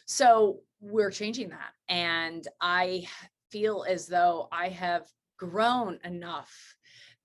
So 0.06 0.60
we're 0.80 1.10
changing 1.10 1.50
that. 1.50 1.72
And 1.88 2.46
I 2.60 3.06
feel 3.50 3.84
as 3.86 4.06
though 4.06 4.48
I 4.50 4.68
have 4.68 5.06
grown 5.40 5.98
enough 6.04 6.52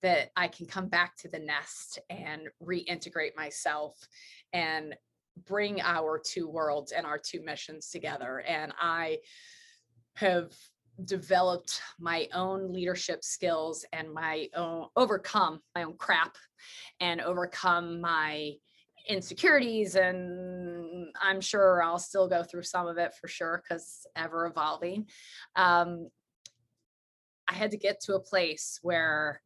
that 0.02 0.30
I 0.38 0.48
can 0.48 0.66
come 0.66 0.88
back 0.88 1.18
to 1.18 1.28
the 1.28 1.40
nest 1.40 2.00
and 2.10 2.44
reintegrate 2.64 3.36
myself 3.36 3.98
and 4.54 4.96
bring 5.46 5.82
our 5.82 6.22
two 6.24 6.48
worlds 6.48 6.94
and 6.94 7.06
our 7.06 7.20
two 7.20 7.44
missions 7.44 7.90
together. 7.90 8.44
And 8.48 8.72
I 8.80 9.18
have 10.16 10.54
developed 11.04 11.82
my 12.00 12.28
own 12.34 12.72
leadership 12.72 13.24
skills 13.24 13.86
and 13.92 14.14
my 14.14 14.48
own 14.56 14.88
overcome 14.96 15.60
my 15.76 15.84
own 15.84 15.98
crap 15.98 16.38
and 17.02 17.20
overcome 17.20 18.00
my 18.00 18.54
insecurities 19.10 19.96
and 19.96 21.08
i'm 21.22 21.42
sure 21.42 21.84
i'll 21.84 22.00
still 22.00 22.30
go 22.30 22.44
through 22.44 22.64
some 22.64 22.88
of 22.88 22.98
it 22.98 23.14
for 23.20 23.28
sure 23.28 23.62
because 23.62 24.08
ever 24.16 24.46
evolving 24.46 25.06
um, 25.58 26.08
I 27.48 27.54
had 27.54 27.72
to 27.72 27.78
get 27.78 28.00
to 28.02 28.16
a 28.16 28.20
place 28.20 28.80
where 28.82 29.42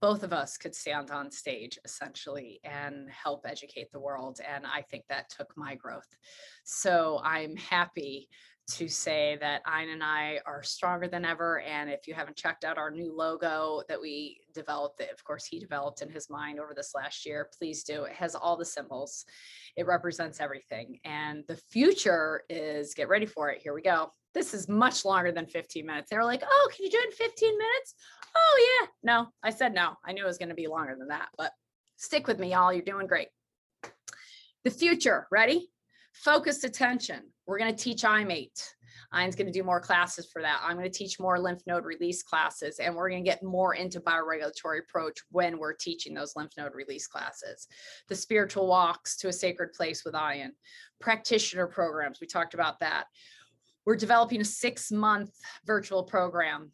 both 0.00 0.22
of 0.22 0.34
us 0.34 0.58
could 0.58 0.74
stand 0.74 1.10
on 1.10 1.30
stage 1.30 1.78
essentially 1.84 2.60
and 2.62 3.08
help 3.10 3.46
educate 3.46 3.90
the 3.90 4.00
world. 4.00 4.38
And 4.46 4.66
I 4.66 4.82
think 4.82 5.04
that 5.08 5.30
took 5.30 5.56
my 5.56 5.74
growth. 5.74 6.08
So 6.64 7.20
I'm 7.24 7.56
happy 7.56 8.28
to 8.72 8.88
say 8.88 9.36
that 9.40 9.62
Ian 9.66 9.90
and 9.90 10.02
I 10.02 10.40
are 10.46 10.62
stronger 10.62 11.06
than 11.06 11.24
ever. 11.24 11.60
And 11.60 11.90
if 11.90 12.06
you 12.06 12.14
haven't 12.14 12.36
checked 12.36 12.64
out 12.64 12.78
our 12.78 12.90
new 12.90 13.14
logo 13.14 13.82
that 13.88 14.00
we 14.00 14.40
developed, 14.54 14.98
that 14.98 15.12
of 15.12 15.22
course 15.24 15.44
he 15.44 15.58
developed 15.58 16.02
in 16.02 16.08
his 16.08 16.30
mind 16.30 16.58
over 16.58 16.74
this 16.74 16.92
last 16.94 17.26
year, 17.26 17.48
please 17.58 17.82
do. 17.82 18.04
It 18.04 18.12
has 18.12 18.34
all 18.34 18.56
the 18.56 18.64
symbols, 18.64 19.24
it 19.76 19.86
represents 19.86 20.40
everything. 20.40 20.98
And 21.04 21.44
the 21.46 21.56
future 21.56 22.42
is 22.48 22.94
get 22.94 23.08
ready 23.08 23.26
for 23.26 23.50
it. 23.50 23.60
Here 23.62 23.74
we 23.74 23.82
go 23.82 24.12
this 24.34 24.52
is 24.52 24.68
much 24.68 25.04
longer 25.04 25.32
than 25.32 25.46
15 25.46 25.86
minutes. 25.86 26.10
They 26.10 26.16
were 26.16 26.24
like, 26.24 26.42
oh, 26.44 26.68
can 26.74 26.84
you 26.84 26.90
do 26.90 26.98
it 26.98 27.06
in 27.06 27.12
15 27.12 27.58
minutes? 27.58 27.94
Oh, 28.36 28.80
yeah. 28.80 28.86
No, 29.02 29.28
I 29.42 29.50
said 29.50 29.74
no. 29.74 29.94
I 30.04 30.12
knew 30.12 30.24
it 30.24 30.26
was 30.26 30.38
going 30.38 30.48
to 30.48 30.54
be 30.54 30.66
longer 30.66 30.96
than 30.98 31.08
that, 31.08 31.28
but 31.38 31.52
stick 31.96 32.26
with 32.26 32.38
me, 32.38 32.50
y'all. 32.50 32.72
You're 32.72 32.82
doing 32.82 33.06
great. 33.06 33.28
The 34.64 34.70
future, 34.70 35.26
ready? 35.30 35.70
Focused 36.12 36.64
attention. 36.64 37.22
We're 37.46 37.58
going 37.58 37.74
to 37.74 37.82
teach 37.82 38.02
IMATE. 38.02 38.70
Ian's 39.14 39.36
going 39.36 39.46
to 39.46 39.52
do 39.52 39.62
more 39.62 39.80
classes 39.80 40.28
for 40.32 40.42
that. 40.42 40.60
I'm 40.62 40.76
going 40.76 40.90
to 40.90 40.98
teach 40.98 41.20
more 41.20 41.38
lymph 41.38 41.62
node 41.66 41.84
release 41.84 42.22
classes, 42.22 42.78
and 42.80 42.94
we're 42.94 43.10
going 43.10 43.22
to 43.22 43.30
get 43.30 43.42
more 43.42 43.74
into 43.74 44.00
bioregulatory 44.00 44.80
approach 44.80 45.18
when 45.30 45.58
we're 45.58 45.74
teaching 45.74 46.14
those 46.14 46.34
lymph 46.34 46.52
node 46.56 46.74
release 46.74 47.06
classes. 47.06 47.68
The 48.08 48.16
spiritual 48.16 48.66
walks 48.66 49.16
to 49.18 49.28
a 49.28 49.32
sacred 49.32 49.72
place 49.72 50.04
with 50.04 50.14
Ian, 50.14 50.52
practitioner 51.00 51.66
programs. 51.66 52.20
We 52.20 52.26
talked 52.26 52.54
about 52.54 52.80
that 52.80 53.04
we're 53.86 53.96
developing 53.96 54.40
a 54.40 54.44
six 54.44 54.90
month 54.90 55.30
virtual 55.64 56.02
program 56.02 56.72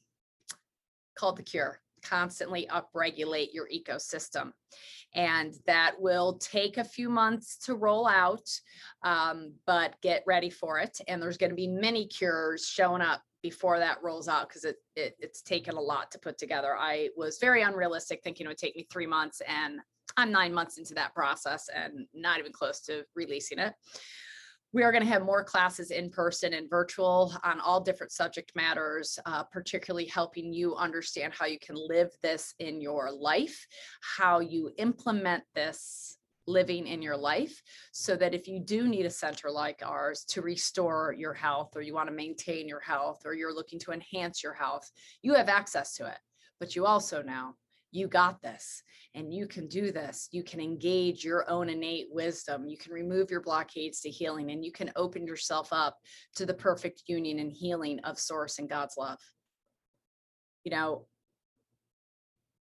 called 1.16 1.36
The 1.36 1.42
Cure, 1.42 1.80
constantly 2.02 2.68
upregulate 2.70 3.52
your 3.52 3.68
ecosystem. 3.68 4.52
And 5.14 5.54
that 5.66 5.94
will 5.98 6.38
take 6.38 6.78
a 6.78 6.84
few 6.84 7.08
months 7.08 7.58
to 7.66 7.74
roll 7.74 8.06
out, 8.06 8.48
um, 9.02 9.54
but 9.66 10.00
get 10.02 10.22
ready 10.26 10.50
for 10.50 10.78
it. 10.78 11.00
And 11.08 11.20
there's 11.20 11.36
going 11.36 11.50
to 11.50 11.56
be 11.56 11.66
many 11.66 12.06
cures 12.06 12.66
showing 12.66 13.02
up 13.02 13.22
before 13.42 13.78
that 13.78 14.02
rolls 14.02 14.28
out 14.28 14.48
because 14.48 14.64
it, 14.64 14.76
it 14.96 15.16
it's 15.18 15.42
taken 15.42 15.74
a 15.76 15.80
lot 15.80 16.10
to 16.12 16.18
put 16.18 16.38
together. 16.38 16.76
I 16.76 17.08
was 17.16 17.38
very 17.38 17.62
unrealistic 17.62 18.20
thinking 18.22 18.46
it 18.46 18.48
would 18.48 18.58
take 18.58 18.76
me 18.76 18.86
three 18.90 19.06
months 19.06 19.40
and 19.48 19.80
I'm 20.16 20.30
nine 20.30 20.52
months 20.52 20.78
into 20.78 20.94
that 20.94 21.14
process 21.14 21.68
and 21.74 22.06
not 22.12 22.38
even 22.38 22.52
close 22.52 22.80
to 22.82 23.04
releasing 23.14 23.58
it 23.58 23.74
we 24.72 24.84
are 24.84 24.92
going 24.92 25.02
to 25.02 25.08
have 25.08 25.22
more 25.22 25.42
classes 25.42 25.90
in 25.90 26.10
person 26.10 26.54
and 26.54 26.70
virtual 26.70 27.34
on 27.42 27.60
all 27.60 27.80
different 27.80 28.12
subject 28.12 28.52
matters, 28.54 29.18
uh, 29.26 29.42
particularly 29.44 30.06
helping 30.06 30.52
you 30.52 30.76
understand 30.76 31.32
how 31.36 31.46
you 31.46 31.58
can 31.58 31.76
live 31.76 32.10
this 32.22 32.54
in 32.60 32.80
your 32.80 33.10
life, 33.10 33.66
how 34.00 34.38
you 34.38 34.70
implement 34.78 35.42
this 35.54 36.16
living 36.46 36.86
in 36.86 37.02
your 37.02 37.16
life 37.16 37.62
so 37.92 38.16
that 38.16 38.34
if 38.34 38.48
you 38.48 38.60
do 38.60 38.88
need 38.88 39.06
a 39.06 39.10
center 39.10 39.50
like 39.50 39.80
ours 39.84 40.24
to 40.24 40.42
restore 40.42 41.14
your 41.16 41.34
health 41.34 41.70
or 41.76 41.82
you 41.82 41.94
want 41.94 42.08
to 42.08 42.14
maintain 42.14 42.68
your 42.68 42.80
health 42.80 43.22
or 43.24 43.34
you're 43.34 43.54
looking 43.54 43.78
to 43.78 43.92
enhance 43.92 44.42
your 44.42 44.54
health, 44.54 44.90
you 45.22 45.34
have 45.34 45.48
access 45.48 45.94
to 45.96 46.06
it. 46.06 46.18
But 46.58 46.76
you 46.76 46.86
also 46.86 47.22
now 47.22 47.54
you 47.92 48.06
got 48.06 48.40
this 48.42 48.82
and 49.14 49.34
you 49.34 49.46
can 49.46 49.66
do 49.66 49.90
this. 49.90 50.28
You 50.30 50.42
can 50.42 50.60
engage 50.60 51.24
your 51.24 51.48
own 51.50 51.68
innate 51.68 52.08
wisdom. 52.10 52.68
You 52.68 52.76
can 52.76 52.92
remove 52.92 53.30
your 53.30 53.40
blockades 53.40 54.00
to 54.02 54.10
healing 54.10 54.50
and 54.50 54.64
you 54.64 54.72
can 54.72 54.92
open 54.96 55.26
yourself 55.26 55.68
up 55.72 55.96
to 56.36 56.46
the 56.46 56.54
perfect 56.54 57.02
union 57.06 57.38
and 57.38 57.52
healing 57.52 57.98
of 58.00 58.18
source 58.18 58.58
and 58.58 58.68
God's 58.68 58.96
love. 58.96 59.18
You 60.64 60.70
know, 60.70 61.06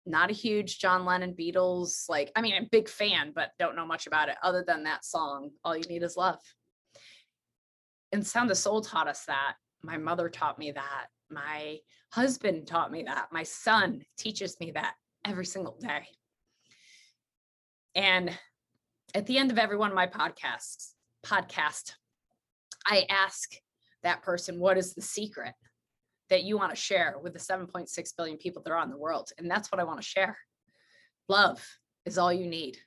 not 0.06 0.32
a 0.32 0.34
huge 0.34 0.80
John 0.80 1.06
Lennon 1.06 1.36
Beatles, 1.38 2.10
like, 2.10 2.32
I 2.36 2.42
mean, 2.42 2.56
I'm 2.56 2.64
a 2.64 2.70
big 2.72 2.90
fan, 2.90 3.32
but 3.36 3.52
don't 3.60 3.76
know 3.76 3.86
much 3.86 4.08
about 4.08 4.30
it 4.30 4.38
other 4.42 4.64
than 4.66 4.84
that 4.84 5.06
song, 5.06 5.52
All 5.64 5.78
You 5.78 5.84
Need 5.84 6.04
Is 6.04 6.18
Love. 6.18 6.40
And 8.12 8.26
Sound 8.26 8.50
of 8.50 8.58
Soul 8.58 8.82
taught 8.82 9.08
us 9.08 9.26
that. 9.26 9.54
My 9.84 9.98
mother 9.98 10.30
taught 10.30 10.58
me 10.58 10.72
that. 10.72 11.08
My 11.30 11.78
husband 12.12 12.66
taught 12.66 12.92
me 12.92 13.04
that. 13.04 13.28
My 13.32 13.44
son 13.44 14.02
teaches 14.18 14.60
me 14.60 14.72
that 14.72 14.96
every 15.26 15.46
single 15.46 15.78
day. 15.80 16.08
And 17.96 18.38
at 19.14 19.26
the 19.26 19.38
end 19.38 19.52
of 19.52 19.58
every 19.58 19.78
one 19.78 19.90
of 19.90 19.96
my 19.96 20.08
podcasts, 20.08 20.92
podcast, 21.26 21.94
I 22.86 23.06
ask 23.10 23.50
that 24.04 24.22
person, 24.22 24.60
what 24.60 24.78
is 24.78 24.94
the 24.94 25.02
secret 25.02 25.54
that 26.30 26.44
you 26.44 26.58
want 26.58 26.70
to 26.72 26.76
share 26.76 27.16
with 27.22 27.34
the 27.34 27.40
7.6 27.40 28.16
billion 28.16 28.38
people 28.38 28.62
that 28.64 28.72
are 28.72 28.78
on 28.78 28.90
the 28.90 28.98
world? 28.98 29.30
And 29.38 29.50
that's 29.50 29.72
what 29.72 29.82
I 29.82 29.84
want 29.84 30.00
to 30.00 30.08
share. 30.08 30.38
Love 31.28 31.66
is 32.06 32.18
all 32.18 32.32
you 32.32 32.48
need. 32.48 32.78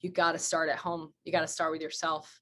You 0.00 0.10
got 0.10 0.32
to 0.32 0.38
start 0.38 0.68
at 0.68 0.78
home. 0.78 1.12
You 1.24 1.32
got 1.32 1.40
to 1.40 1.48
start 1.48 1.72
with 1.72 1.80
yourself. 1.80 2.40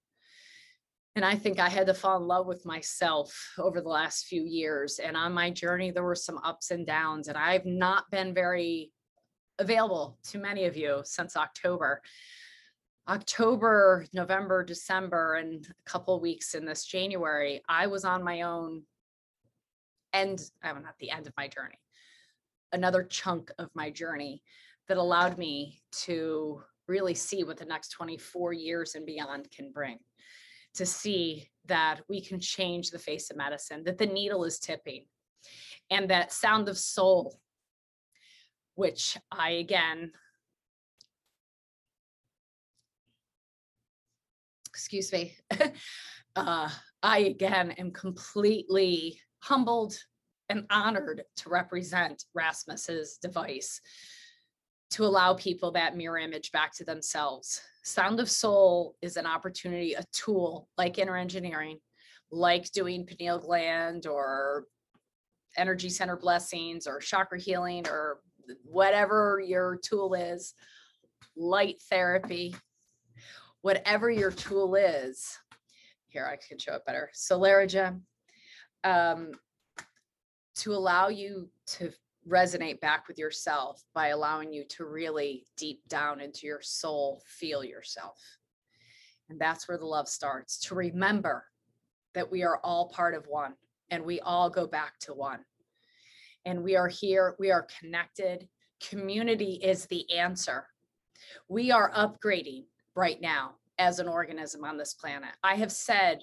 And 1.16 1.24
I 1.24 1.34
think 1.34 1.58
I 1.58 1.68
had 1.68 1.88
to 1.88 1.94
fall 1.94 2.16
in 2.18 2.26
love 2.26 2.46
with 2.46 2.64
myself 2.64 3.52
over 3.58 3.80
the 3.80 3.88
last 3.88 4.26
few 4.26 4.42
years. 4.42 4.98
And 4.98 5.16
on 5.16 5.32
my 5.32 5.50
journey, 5.50 5.90
there 5.90 6.04
were 6.04 6.14
some 6.14 6.38
ups 6.44 6.70
and 6.70 6.86
downs, 6.86 7.28
and 7.28 7.36
I've 7.36 7.66
not 7.66 8.04
been 8.10 8.32
very 8.32 8.92
available 9.60 10.18
to 10.24 10.38
many 10.38 10.64
of 10.64 10.76
you 10.76 11.02
since 11.04 11.36
October. 11.36 12.02
October, 13.08 14.06
November, 14.12 14.64
December, 14.64 15.34
and 15.34 15.66
a 15.68 15.90
couple 15.90 16.18
weeks 16.20 16.54
in 16.54 16.64
this 16.64 16.84
January, 16.84 17.62
I 17.68 17.86
was 17.86 18.04
on 18.04 18.24
my 18.24 18.42
own 18.42 18.82
end, 20.12 20.42
I'm 20.62 20.82
not 20.82 20.98
the 20.98 21.10
end 21.10 21.26
of 21.26 21.32
my 21.36 21.46
journey, 21.46 21.78
another 22.72 23.02
chunk 23.02 23.50
of 23.58 23.68
my 23.74 23.90
journey 23.90 24.42
that 24.88 24.96
allowed 24.96 25.38
me 25.38 25.82
to 25.92 26.62
really 26.88 27.14
see 27.14 27.44
what 27.44 27.56
the 27.56 27.64
next 27.64 27.90
24 27.90 28.52
years 28.52 28.94
and 28.94 29.06
beyond 29.06 29.50
can 29.50 29.70
bring. 29.72 29.98
To 30.74 30.86
see 30.86 31.48
that 31.66 32.00
we 32.08 32.20
can 32.20 32.38
change 32.38 32.90
the 32.90 32.98
face 32.98 33.30
of 33.30 33.36
medicine, 33.36 33.82
that 33.84 33.98
the 33.98 34.06
needle 34.06 34.44
is 34.44 34.60
tipping, 34.60 35.04
and 35.90 36.08
that 36.10 36.32
sound 36.32 36.68
of 36.68 36.78
soul, 36.78 37.40
which 38.80 39.18
I 39.30 39.50
again 39.50 40.10
excuse 44.70 45.12
me, 45.12 45.36
uh, 46.36 46.70
I 47.02 47.18
again 47.18 47.72
am 47.72 47.90
completely 47.90 49.20
humbled 49.40 49.94
and 50.48 50.64
honored 50.70 51.22
to 51.36 51.50
represent 51.50 52.24
Rasmus's 52.34 53.18
device 53.18 53.82
to 54.92 55.04
allow 55.04 55.34
people 55.34 55.72
that 55.72 55.98
mirror 55.98 56.16
image 56.16 56.50
back 56.50 56.74
to 56.76 56.84
themselves. 56.84 57.60
Sound 57.84 58.20
of 58.20 58.30
Soul 58.30 58.96
is 59.02 59.18
an 59.18 59.26
opportunity, 59.26 59.92
a 59.92 60.04
tool 60.12 60.66
like 60.78 60.98
inner 60.98 61.16
engineering, 61.16 61.78
like 62.32 62.72
doing 62.72 63.04
pineal 63.04 63.38
gland 63.38 64.06
or 64.06 64.64
energy 65.58 65.90
center 65.90 66.16
blessings 66.16 66.86
or 66.86 67.00
chakra 67.00 67.38
healing 67.38 67.86
or 67.86 68.20
whatever 68.64 69.42
your 69.44 69.78
tool 69.82 70.14
is, 70.14 70.54
light 71.36 71.80
therapy, 71.90 72.54
whatever 73.62 74.10
your 74.10 74.30
tool 74.30 74.74
is. 74.74 75.38
Here, 76.08 76.26
I 76.26 76.36
can 76.46 76.58
show 76.58 76.74
it 76.74 76.84
better. 76.86 77.10
Solarigem, 77.14 78.00
um, 78.84 79.32
to 80.56 80.72
allow 80.72 81.08
you 81.08 81.48
to 81.66 81.92
resonate 82.28 82.80
back 82.80 83.08
with 83.08 83.18
yourself 83.18 83.82
by 83.94 84.08
allowing 84.08 84.52
you 84.52 84.64
to 84.68 84.84
really 84.84 85.46
deep 85.56 85.80
down 85.88 86.20
into 86.20 86.46
your 86.46 86.60
soul 86.60 87.22
feel 87.26 87.64
yourself. 87.64 88.18
And 89.28 89.40
that's 89.40 89.68
where 89.68 89.78
the 89.78 89.86
love 89.86 90.08
starts 90.08 90.58
to 90.66 90.74
remember 90.74 91.44
that 92.14 92.30
we 92.30 92.42
are 92.42 92.60
all 92.62 92.88
part 92.88 93.14
of 93.14 93.26
one 93.26 93.54
and 93.90 94.04
we 94.04 94.20
all 94.20 94.50
go 94.50 94.66
back 94.66 94.98
to 95.00 95.14
one. 95.14 95.40
And 96.44 96.62
we 96.62 96.76
are 96.76 96.88
here, 96.88 97.36
we 97.38 97.50
are 97.50 97.66
connected. 97.78 98.48
Community 98.88 99.60
is 99.62 99.86
the 99.86 100.10
answer. 100.16 100.66
We 101.48 101.70
are 101.70 101.92
upgrading 101.92 102.64
right 102.94 103.20
now 103.20 103.56
as 103.78 103.98
an 103.98 104.08
organism 104.08 104.64
on 104.64 104.76
this 104.76 104.94
planet. 104.94 105.30
I 105.42 105.56
have 105.56 105.72
said 105.72 106.20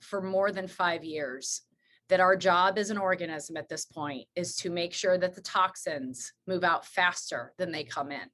for 0.00 0.20
more 0.20 0.52
than 0.52 0.68
five 0.68 1.04
years 1.04 1.62
that 2.08 2.20
our 2.20 2.36
job 2.36 2.78
as 2.78 2.90
an 2.90 2.98
organism 2.98 3.56
at 3.56 3.68
this 3.68 3.86
point 3.86 4.26
is 4.36 4.56
to 4.56 4.70
make 4.70 4.92
sure 4.92 5.16
that 5.16 5.34
the 5.34 5.40
toxins 5.40 6.32
move 6.46 6.64
out 6.64 6.84
faster 6.84 7.52
than 7.58 7.72
they 7.72 7.84
come 7.84 8.12
in. 8.12 8.28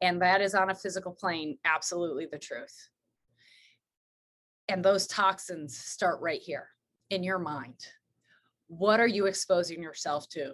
And 0.00 0.22
that 0.22 0.40
is 0.40 0.54
on 0.54 0.70
a 0.70 0.74
physical 0.74 1.12
plane, 1.12 1.58
absolutely 1.64 2.26
the 2.30 2.38
truth. 2.38 2.88
And 4.68 4.84
those 4.84 5.06
toxins 5.06 5.76
start 5.76 6.20
right 6.20 6.40
here 6.40 6.68
in 7.10 7.22
your 7.22 7.38
mind. 7.38 7.86
What 8.68 9.00
are 9.00 9.06
you 9.06 9.26
exposing 9.26 9.82
yourself 9.82 10.28
to? 10.30 10.52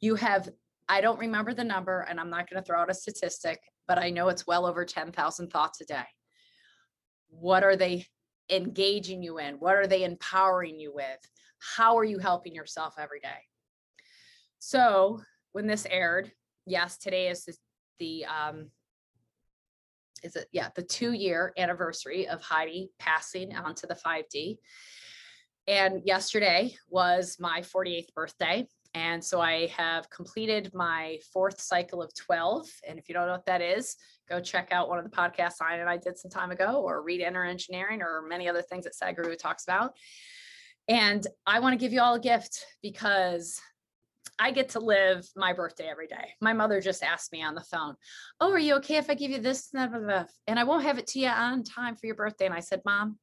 You 0.00 0.14
have, 0.14 0.48
I 0.88 1.00
don't 1.00 1.18
remember 1.18 1.54
the 1.54 1.64
number, 1.64 2.06
and 2.08 2.20
I'm 2.20 2.30
not 2.30 2.48
going 2.48 2.62
to 2.62 2.66
throw 2.66 2.80
out 2.80 2.90
a 2.90 2.94
statistic, 2.94 3.60
but 3.86 3.98
I 3.98 4.10
know 4.10 4.28
it's 4.28 4.46
well 4.46 4.66
over 4.66 4.84
10,000 4.84 5.50
thoughts 5.50 5.80
a 5.80 5.84
day. 5.84 6.06
What 7.30 7.64
are 7.64 7.76
they 7.76 8.06
engaging 8.50 9.22
you 9.22 9.38
in? 9.38 9.56
What 9.56 9.76
are 9.76 9.86
they 9.86 10.04
empowering 10.04 10.78
you 10.78 10.94
with? 10.94 11.18
How 11.58 11.98
are 11.98 12.04
you 12.04 12.18
helping 12.18 12.54
yourself 12.54 12.94
every 12.98 13.20
day? 13.20 13.46
So 14.58 15.20
when 15.52 15.66
this 15.66 15.86
aired, 15.90 16.32
yes, 16.66 16.98
today 16.98 17.28
is 17.28 17.44
the, 17.44 17.54
the 17.98 18.24
um, 18.26 18.70
is 20.22 20.36
it 20.36 20.48
yeah 20.52 20.68
the 20.74 20.82
two 20.82 21.12
year 21.12 21.52
anniversary 21.56 22.28
of 22.28 22.42
Heidi 22.42 22.90
passing 22.98 23.54
onto 23.56 23.86
the 23.86 23.94
5D. 23.94 24.58
And 25.68 26.00
yesterday 26.06 26.74
was 26.88 27.36
my 27.38 27.60
48th 27.60 28.14
birthday. 28.14 28.66
And 28.94 29.22
so 29.22 29.42
I 29.42 29.66
have 29.66 30.08
completed 30.08 30.70
my 30.72 31.18
fourth 31.30 31.60
cycle 31.60 32.02
of 32.02 32.10
12. 32.14 32.66
And 32.88 32.98
if 32.98 33.06
you 33.06 33.14
don't 33.14 33.26
know 33.26 33.32
what 33.32 33.44
that 33.44 33.60
is, 33.60 33.96
go 34.30 34.40
check 34.40 34.68
out 34.72 34.88
one 34.88 34.98
of 34.98 35.04
the 35.04 35.14
podcasts 35.14 35.60
Ian 35.60 35.80
and 35.80 35.90
I 35.90 35.98
did 35.98 36.16
some 36.16 36.30
time 36.30 36.50
ago, 36.50 36.82
or 36.82 37.02
read 37.02 37.20
Inner 37.20 37.44
Engineering, 37.44 38.00
or 38.00 38.22
many 38.26 38.48
other 38.48 38.62
things 38.62 38.84
that 38.84 38.94
Sadhguru 38.94 39.38
talks 39.38 39.64
about. 39.64 39.94
And 40.88 41.26
I 41.46 41.60
want 41.60 41.74
to 41.74 41.78
give 41.78 41.92
you 41.92 42.00
all 42.00 42.14
a 42.14 42.20
gift 42.20 42.64
because 42.82 43.60
I 44.38 44.52
get 44.52 44.70
to 44.70 44.80
live 44.80 45.28
my 45.36 45.52
birthday 45.52 45.88
every 45.90 46.06
day. 46.06 46.32
My 46.40 46.54
mother 46.54 46.80
just 46.80 47.02
asked 47.02 47.30
me 47.30 47.42
on 47.42 47.54
the 47.54 47.60
phone, 47.60 47.94
Oh, 48.40 48.52
are 48.52 48.58
you 48.58 48.76
okay 48.76 48.96
if 48.96 49.10
I 49.10 49.14
give 49.14 49.30
you 49.30 49.38
this? 49.38 49.70
And 49.74 50.58
I 50.58 50.64
won't 50.64 50.84
have 50.84 50.96
it 50.96 51.08
to 51.08 51.18
you 51.18 51.28
on 51.28 51.62
time 51.62 51.94
for 51.94 52.06
your 52.06 52.16
birthday. 52.16 52.46
And 52.46 52.54
I 52.54 52.60
said, 52.60 52.80
Mom, 52.86 53.18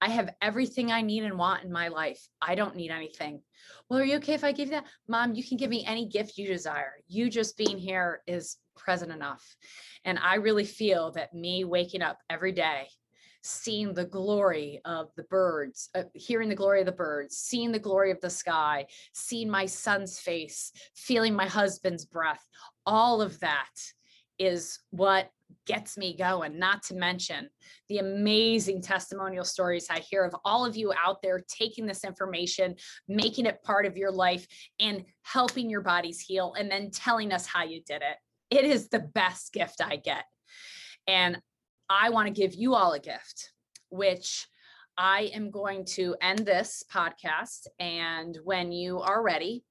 I 0.00 0.08
have 0.08 0.34
everything 0.40 0.90
I 0.90 1.02
need 1.02 1.24
and 1.24 1.38
want 1.38 1.64
in 1.64 1.72
my 1.72 1.88
life. 1.88 2.26
I 2.40 2.54
don't 2.54 2.76
need 2.76 2.90
anything. 2.90 3.42
Well, 3.88 4.00
are 4.00 4.04
you 4.04 4.16
okay 4.16 4.34
if 4.34 4.44
I 4.44 4.52
give 4.52 4.68
you 4.68 4.72
that? 4.72 4.86
Mom, 5.08 5.34
you 5.34 5.44
can 5.44 5.58
give 5.58 5.70
me 5.70 5.84
any 5.84 6.06
gift 6.06 6.38
you 6.38 6.46
desire. 6.46 6.94
You 7.08 7.28
just 7.28 7.56
being 7.56 7.76
here 7.76 8.22
is 8.26 8.56
present 8.76 9.12
enough. 9.12 9.44
And 10.04 10.18
I 10.18 10.36
really 10.36 10.64
feel 10.64 11.12
that 11.12 11.34
me 11.34 11.64
waking 11.64 12.00
up 12.00 12.18
every 12.30 12.52
day, 12.52 12.88
seeing 13.42 13.92
the 13.92 14.04
glory 14.04 14.80
of 14.84 15.10
the 15.16 15.24
birds, 15.24 15.90
uh, 15.94 16.04
hearing 16.14 16.48
the 16.48 16.54
glory 16.54 16.80
of 16.80 16.86
the 16.86 16.92
birds, 16.92 17.36
seeing 17.36 17.72
the 17.72 17.78
glory 17.78 18.10
of 18.10 18.20
the 18.20 18.30
sky, 18.30 18.86
seeing 19.12 19.50
my 19.50 19.66
son's 19.66 20.18
face, 20.18 20.72
feeling 20.94 21.34
my 21.34 21.46
husband's 21.46 22.06
breath, 22.06 22.44
all 22.86 23.20
of 23.20 23.38
that 23.40 23.68
is 24.38 24.78
what 24.90 25.30
gets 25.66 25.96
me 25.96 26.16
going, 26.16 26.58
not 26.58 26.82
to 26.84 26.94
mention 26.94 27.48
the 27.88 27.98
amazing 27.98 28.82
testimonial 28.82 29.44
stories 29.44 29.88
I 29.90 30.00
hear 30.00 30.24
of 30.24 30.34
all 30.44 30.64
of 30.64 30.76
you 30.76 30.92
out 30.92 31.22
there 31.22 31.40
taking 31.48 31.86
this 31.86 32.04
information, 32.04 32.74
making 33.08 33.46
it 33.46 33.62
part 33.62 33.86
of 33.86 33.96
your 33.96 34.10
life, 34.10 34.46
and 34.78 35.04
helping 35.22 35.70
your 35.70 35.82
bodies 35.82 36.20
heal, 36.20 36.54
and 36.58 36.70
then 36.70 36.90
telling 36.90 37.32
us 37.32 37.46
how 37.46 37.64
you 37.64 37.82
did 37.86 38.02
it. 38.02 38.16
It 38.50 38.64
is 38.64 38.88
the 38.88 39.00
best 39.00 39.52
gift 39.52 39.80
I 39.84 39.96
get. 39.96 40.24
And 41.06 41.40
I 41.88 42.10
want 42.10 42.26
to 42.26 42.32
give 42.32 42.54
you 42.54 42.74
all 42.74 42.92
a 42.92 43.00
gift, 43.00 43.52
which 43.90 44.46
I 44.96 45.30
am 45.34 45.50
going 45.50 45.84
to 45.96 46.16
end 46.20 46.40
this 46.40 46.84
podcast. 46.92 47.66
And 47.78 48.38
when 48.44 48.70
you 48.70 49.00
are 49.00 49.22
ready, 49.22 49.64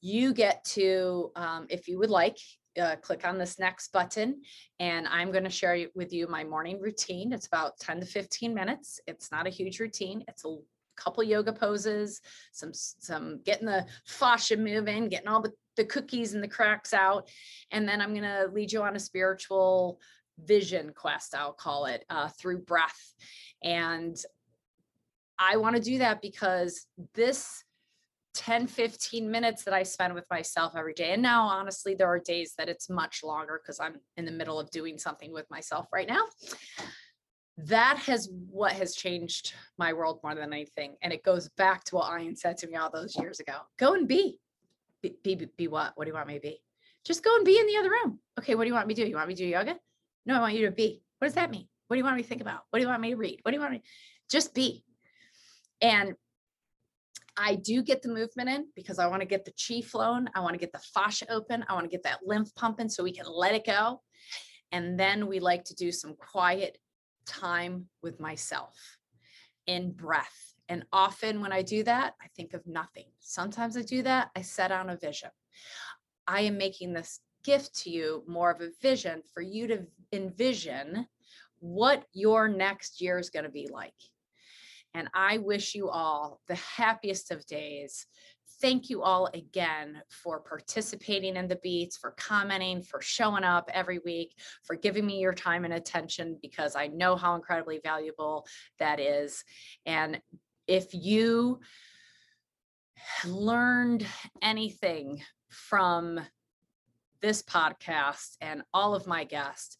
you 0.00 0.34
get 0.34 0.64
to, 0.64 1.30
um, 1.36 1.66
if 1.70 1.88
you 1.88 1.98
would 1.98 2.10
like, 2.10 2.38
uh, 2.80 2.96
click 2.96 3.26
on 3.26 3.38
this 3.38 3.58
next 3.58 3.92
button 3.92 4.42
and 4.80 5.06
I'm 5.08 5.32
going 5.32 5.44
to 5.44 5.50
share 5.50 5.86
with 5.94 6.12
you 6.12 6.26
my 6.28 6.44
morning 6.44 6.80
routine. 6.80 7.32
It's 7.32 7.46
about 7.46 7.78
10 7.78 8.00
to 8.00 8.06
15 8.06 8.54
minutes. 8.54 9.00
It's 9.06 9.30
not 9.30 9.46
a 9.46 9.50
huge 9.50 9.80
routine. 9.80 10.24
It's 10.28 10.44
a 10.44 10.56
couple 10.96 11.22
yoga 11.22 11.52
poses, 11.52 12.20
some 12.52 12.72
some 12.72 13.40
getting 13.44 13.66
the 13.66 13.86
fascia 14.06 14.56
moving, 14.56 15.08
getting 15.08 15.28
all 15.28 15.42
the, 15.42 15.52
the 15.76 15.84
cookies 15.84 16.34
and 16.34 16.42
the 16.42 16.48
cracks 16.48 16.92
out. 16.92 17.28
And 17.70 17.88
then 17.88 18.00
I'm 18.00 18.10
going 18.10 18.22
to 18.22 18.50
lead 18.52 18.72
you 18.72 18.82
on 18.82 18.96
a 18.96 19.00
spiritual 19.00 20.00
vision 20.44 20.92
quest, 20.94 21.34
I'll 21.34 21.52
call 21.52 21.86
it, 21.86 22.04
uh, 22.10 22.28
through 22.28 22.60
breath. 22.60 23.14
And 23.62 24.16
I 25.38 25.56
want 25.56 25.76
to 25.76 25.82
do 25.82 25.98
that 25.98 26.22
because 26.22 26.86
this 27.14 27.62
10 28.36 28.66
15 28.66 29.30
minutes 29.30 29.64
that 29.64 29.74
i 29.74 29.82
spend 29.82 30.14
with 30.14 30.26
myself 30.30 30.74
every 30.76 30.94
day. 30.94 31.12
And 31.12 31.22
now 31.22 31.42
honestly 31.44 31.94
there 31.94 32.08
are 32.08 32.18
days 32.18 32.54
that 32.58 32.68
it's 32.68 32.88
much 32.88 33.22
longer 33.24 33.60
because 33.62 33.80
i'm 33.80 33.96
in 34.16 34.24
the 34.24 34.32
middle 34.32 34.60
of 34.60 34.70
doing 34.70 34.98
something 34.98 35.32
with 35.32 35.50
myself 35.50 35.86
right 35.92 36.08
now. 36.08 36.24
That 37.58 37.96
has 37.98 38.28
what 38.50 38.72
has 38.72 38.94
changed 38.94 39.54
my 39.78 39.94
world 39.94 40.20
more 40.22 40.34
than 40.34 40.52
anything. 40.52 40.96
And 41.02 41.12
it 41.12 41.22
goes 41.22 41.48
back 41.56 41.84
to 41.84 41.96
what 41.96 42.20
ian 42.20 42.36
said 42.36 42.58
to 42.58 42.66
me 42.66 42.76
all 42.76 42.90
those 42.90 43.16
years 43.16 43.40
ago. 43.40 43.54
Go 43.78 43.94
and 43.94 44.06
be 44.06 44.38
be 45.02 45.16
be, 45.22 45.48
be 45.56 45.68
what? 45.68 45.92
What 45.94 46.04
do 46.04 46.10
you 46.10 46.14
want 46.14 46.28
me 46.28 46.34
to 46.34 46.40
be? 46.40 46.60
Just 47.04 47.24
go 47.24 47.34
and 47.36 47.44
be 47.44 47.58
in 47.58 47.66
the 47.66 47.76
other 47.78 47.90
room. 47.90 48.20
Okay 48.38 48.54
what 48.54 48.64
do 48.64 48.68
you 48.68 48.74
want 48.74 48.86
me 48.86 48.94
to 48.94 49.04
do? 49.04 49.08
You 49.08 49.16
want 49.16 49.28
me 49.28 49.34
to 49.34 49.42
do 49.42 49.48
yoga? 49.48 49.76
No 50.26 50.36
i 50.36 50.40
want 50.40 50.54
you 50.54 50.66
to 50.66 50.72
be. 50.72 51.02
What 51.18 51.28
does 51.28 51.34
that 51.34 51.50
mean? 51.50 51.66
What 51.88 51.96
do 51.96 51.98
you 51.98 52.04
want 52.04 52.16
me 52.16 52.22
to 52.22 52.28
think 52.28 52.40
about? 52.40 52.62
What 52.70 52.78
do 52.78 52.82
you 52.82 52.88
want 52.88 53.00
me 53.00 53.10
to 53.10 53.16
read? 53.16 53.40
What 53.42 53.52
do 53.52 53.56
you 53.56 53.60
want 53.60 53.72
me 53.72 53.82
just 54.28 54.54
be. 54.54 54.84
And 55.80 56.14
I 57.36 57.56
do 57.56 57.82
get 57.82 58.02
the 58.02 58.08
movement 58.08 58.48
in 58.48 58.66
because 58.74 58.98
I 58.98 59.06
want 59.06 59.20
to 59.20 59.26
get 59.26 59.44
the 59.44 59.52
chi 59.52 59.82
flowing. 59.82 60.26
I 60.34 60.40
want 60.40 60.54
to 60.54 60.58
get 60.58 60.72
the 60.72 60.80
fascia 60.94 61.30
open. 61.30 61.64
I 61.68 61.74
want 61.74 61.84
to 61.84 61.90
get 61.90 62.02
that 62.04 62.20
lymph 62.24 62.54
pumping 62.54 62.88
so 62.88 63.02
we 63.02 63.12
can 63.12 63.26
let 63.28 63.54
it 63.54 63.66
go. 63.66 64.00
And 64.72 64.98
then 64.98 65.26
we 65.26 65.38
like 65.38 65.64
to 65.64 65.74
do 65.74 65.92
some 65.92 66.14
quiet 66.14 66.78
time 67.26 67.86
with 68.02 68.20
myself 68.20 68.98
in 69.66 69.92
breath. 69.92 70.54
And 70.68 70.84
often 70.92 71.40
when 71.40 71.52
I 71.52 71.62
do 71.62 71.84
that, 71.84 72.14
I 72.20 72.26
think 72.36 72.54
of 72.54 72.66
nothing. 72.66 73.06
Sometimes 73.20 73.76
I 73.76 73.82
do 73.82 74.02
that, 74.02 74.30
I 74.34 74.42
set 74.42 74.72
on 74.72 74.90
a 74.90 74.96
vision. 74.96 75.30
I 76.26 76.42
am 76.42 76.58
making 76.58 76.92
this 76.92 77.20
gift 77.44 77.74
to 77.82 77.90
you 77.90 78.24
more 78.26 78.50
of 78.50 78.60
a 78.60 78.70
vision 78.82 79.22
for 79.32 79.40
you 79.40 79.68
to 79.68 79.86
envision 80.12 81.06
what 81.60 82.04
your 82.12 82.48
next 82.48 83.00
year 83.00 83.18
is 83.18 83.30
going 83.30 83.44
to 83.44 83.50
be 83.50 83.68
like. 83.70 83.94
And 84.96 85.10
I 85.12 85.36
wish 85.36 85.74
you 85.74 85.90
all 85.90 86.40
the 86.48 86.54
happiest 86.54 87.30
of 87.30 87.44
days. 87.44 88.06
Thank 88.62 88.88
you 88.88 89.02
all 89.02 89.28
again 89.34 90.00
for 90.08 90.40
participating 90.40 91.36
in 91.36 91.48
the 91.48 91.60
beats, 91.62 91.98
for 91.98 92.12
commenting, 92.12 92.82
for 92.82 93.02
showing 93.02 93.44
up 93.44 93.68
every 93.74 93.98
week, 93.98 94.32
for 94.64 94.74
giving 94.74 95.04
me 95.04 95.18
your 95.20 95.34
time 95.34 95.66
and 95.66 95.74
attention 95.74 96.38
because 96.40 96.76
I 96.76 96.86
know 96.86 97.14
how 97.14 97.34
incredibly 97.34 97.78
valuable 97.84 98.46
that 98.78 98.98
is. 98.98 99.44
And 99.84 100.18
if 100.66 100.94
you 100.94 101.60
learned 103.26 104.06
anything 104.40 105.20
from 105.50 106.20
this 107.20 107.42
podcast 107.42 108.36
and 108.40 108.62
all 108.72 108.94
of 108.94 109.06
my 109.06 109.24
guests, 109.24 109.76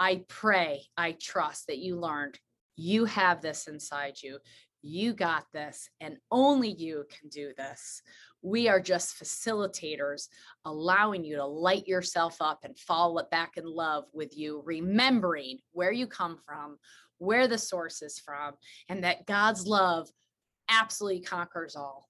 I 0.00 0.24
pray, 0.26 0.86
I 0.96 1.12
trust 1.12 1.68
that 1.68 1.78
you 1.78 2.00
learned 2.00 2.36
you 2.80 3.04
have 3.04 3.42
this 3.42 3.66
inside 3.68 4.14
you. 4.22 4.38
You 4.82 5.12
got 5.12 5.44
this, 5.52 5.90
and 6.00 6.16
only 6.30 6.72
you 6.72 7.04
can 7.10 7.28
do 7.28 7.52
this. 7.58 8.00
We 8.40 8.68
are 8.68 8.80
just 8.80 9.22
facilitators, 9.22 10.28
allowing 10.64 11.22
you 11.22 11.36
to 11.36 11.44
light 11.44 11.86
yourself 11.86 12.36
up 12.40 12.60
and 12.64 12.78
fall 12.78 13.22
back 13.30 13.58
in 13.58 13.66
love 13.66 14.04
with 14.14 14.34
you, 14.38 14.62
remembering 14.64 15.58
where 15.72 15.92
you 15.92 16.06
come 16.06 16.38
from, 16.46 16.78
where 17.18 17.46
the 17.46 17.58
source 17.58 18.00
is 18.00 18.18
from, 18.18 18.54
and 18.88 19.04
that 19.04 19.26
God's 19.26 19.66
love 19.66 20.08
absolutely 20.70 21.20
conquers 21.20 21.76
all. 21.76 22.08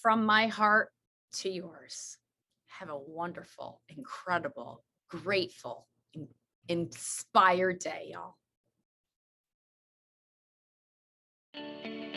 From 0.00 0.24
my 0.24 0.46
heart 0.46 0.88
to 1.34 1.50
yours, 1.50 2.16
have 2.68 2.88
a 2.88 2.98
wonderful, 2.98 3.82
incredible, 3.94 4.82
grateful, 5.10 5.86
inspired 6.68 7.80
day, 7.80 8.08
y'all. 8.12 8.36
Thank 11.60 12.02
you. 12.02 12.09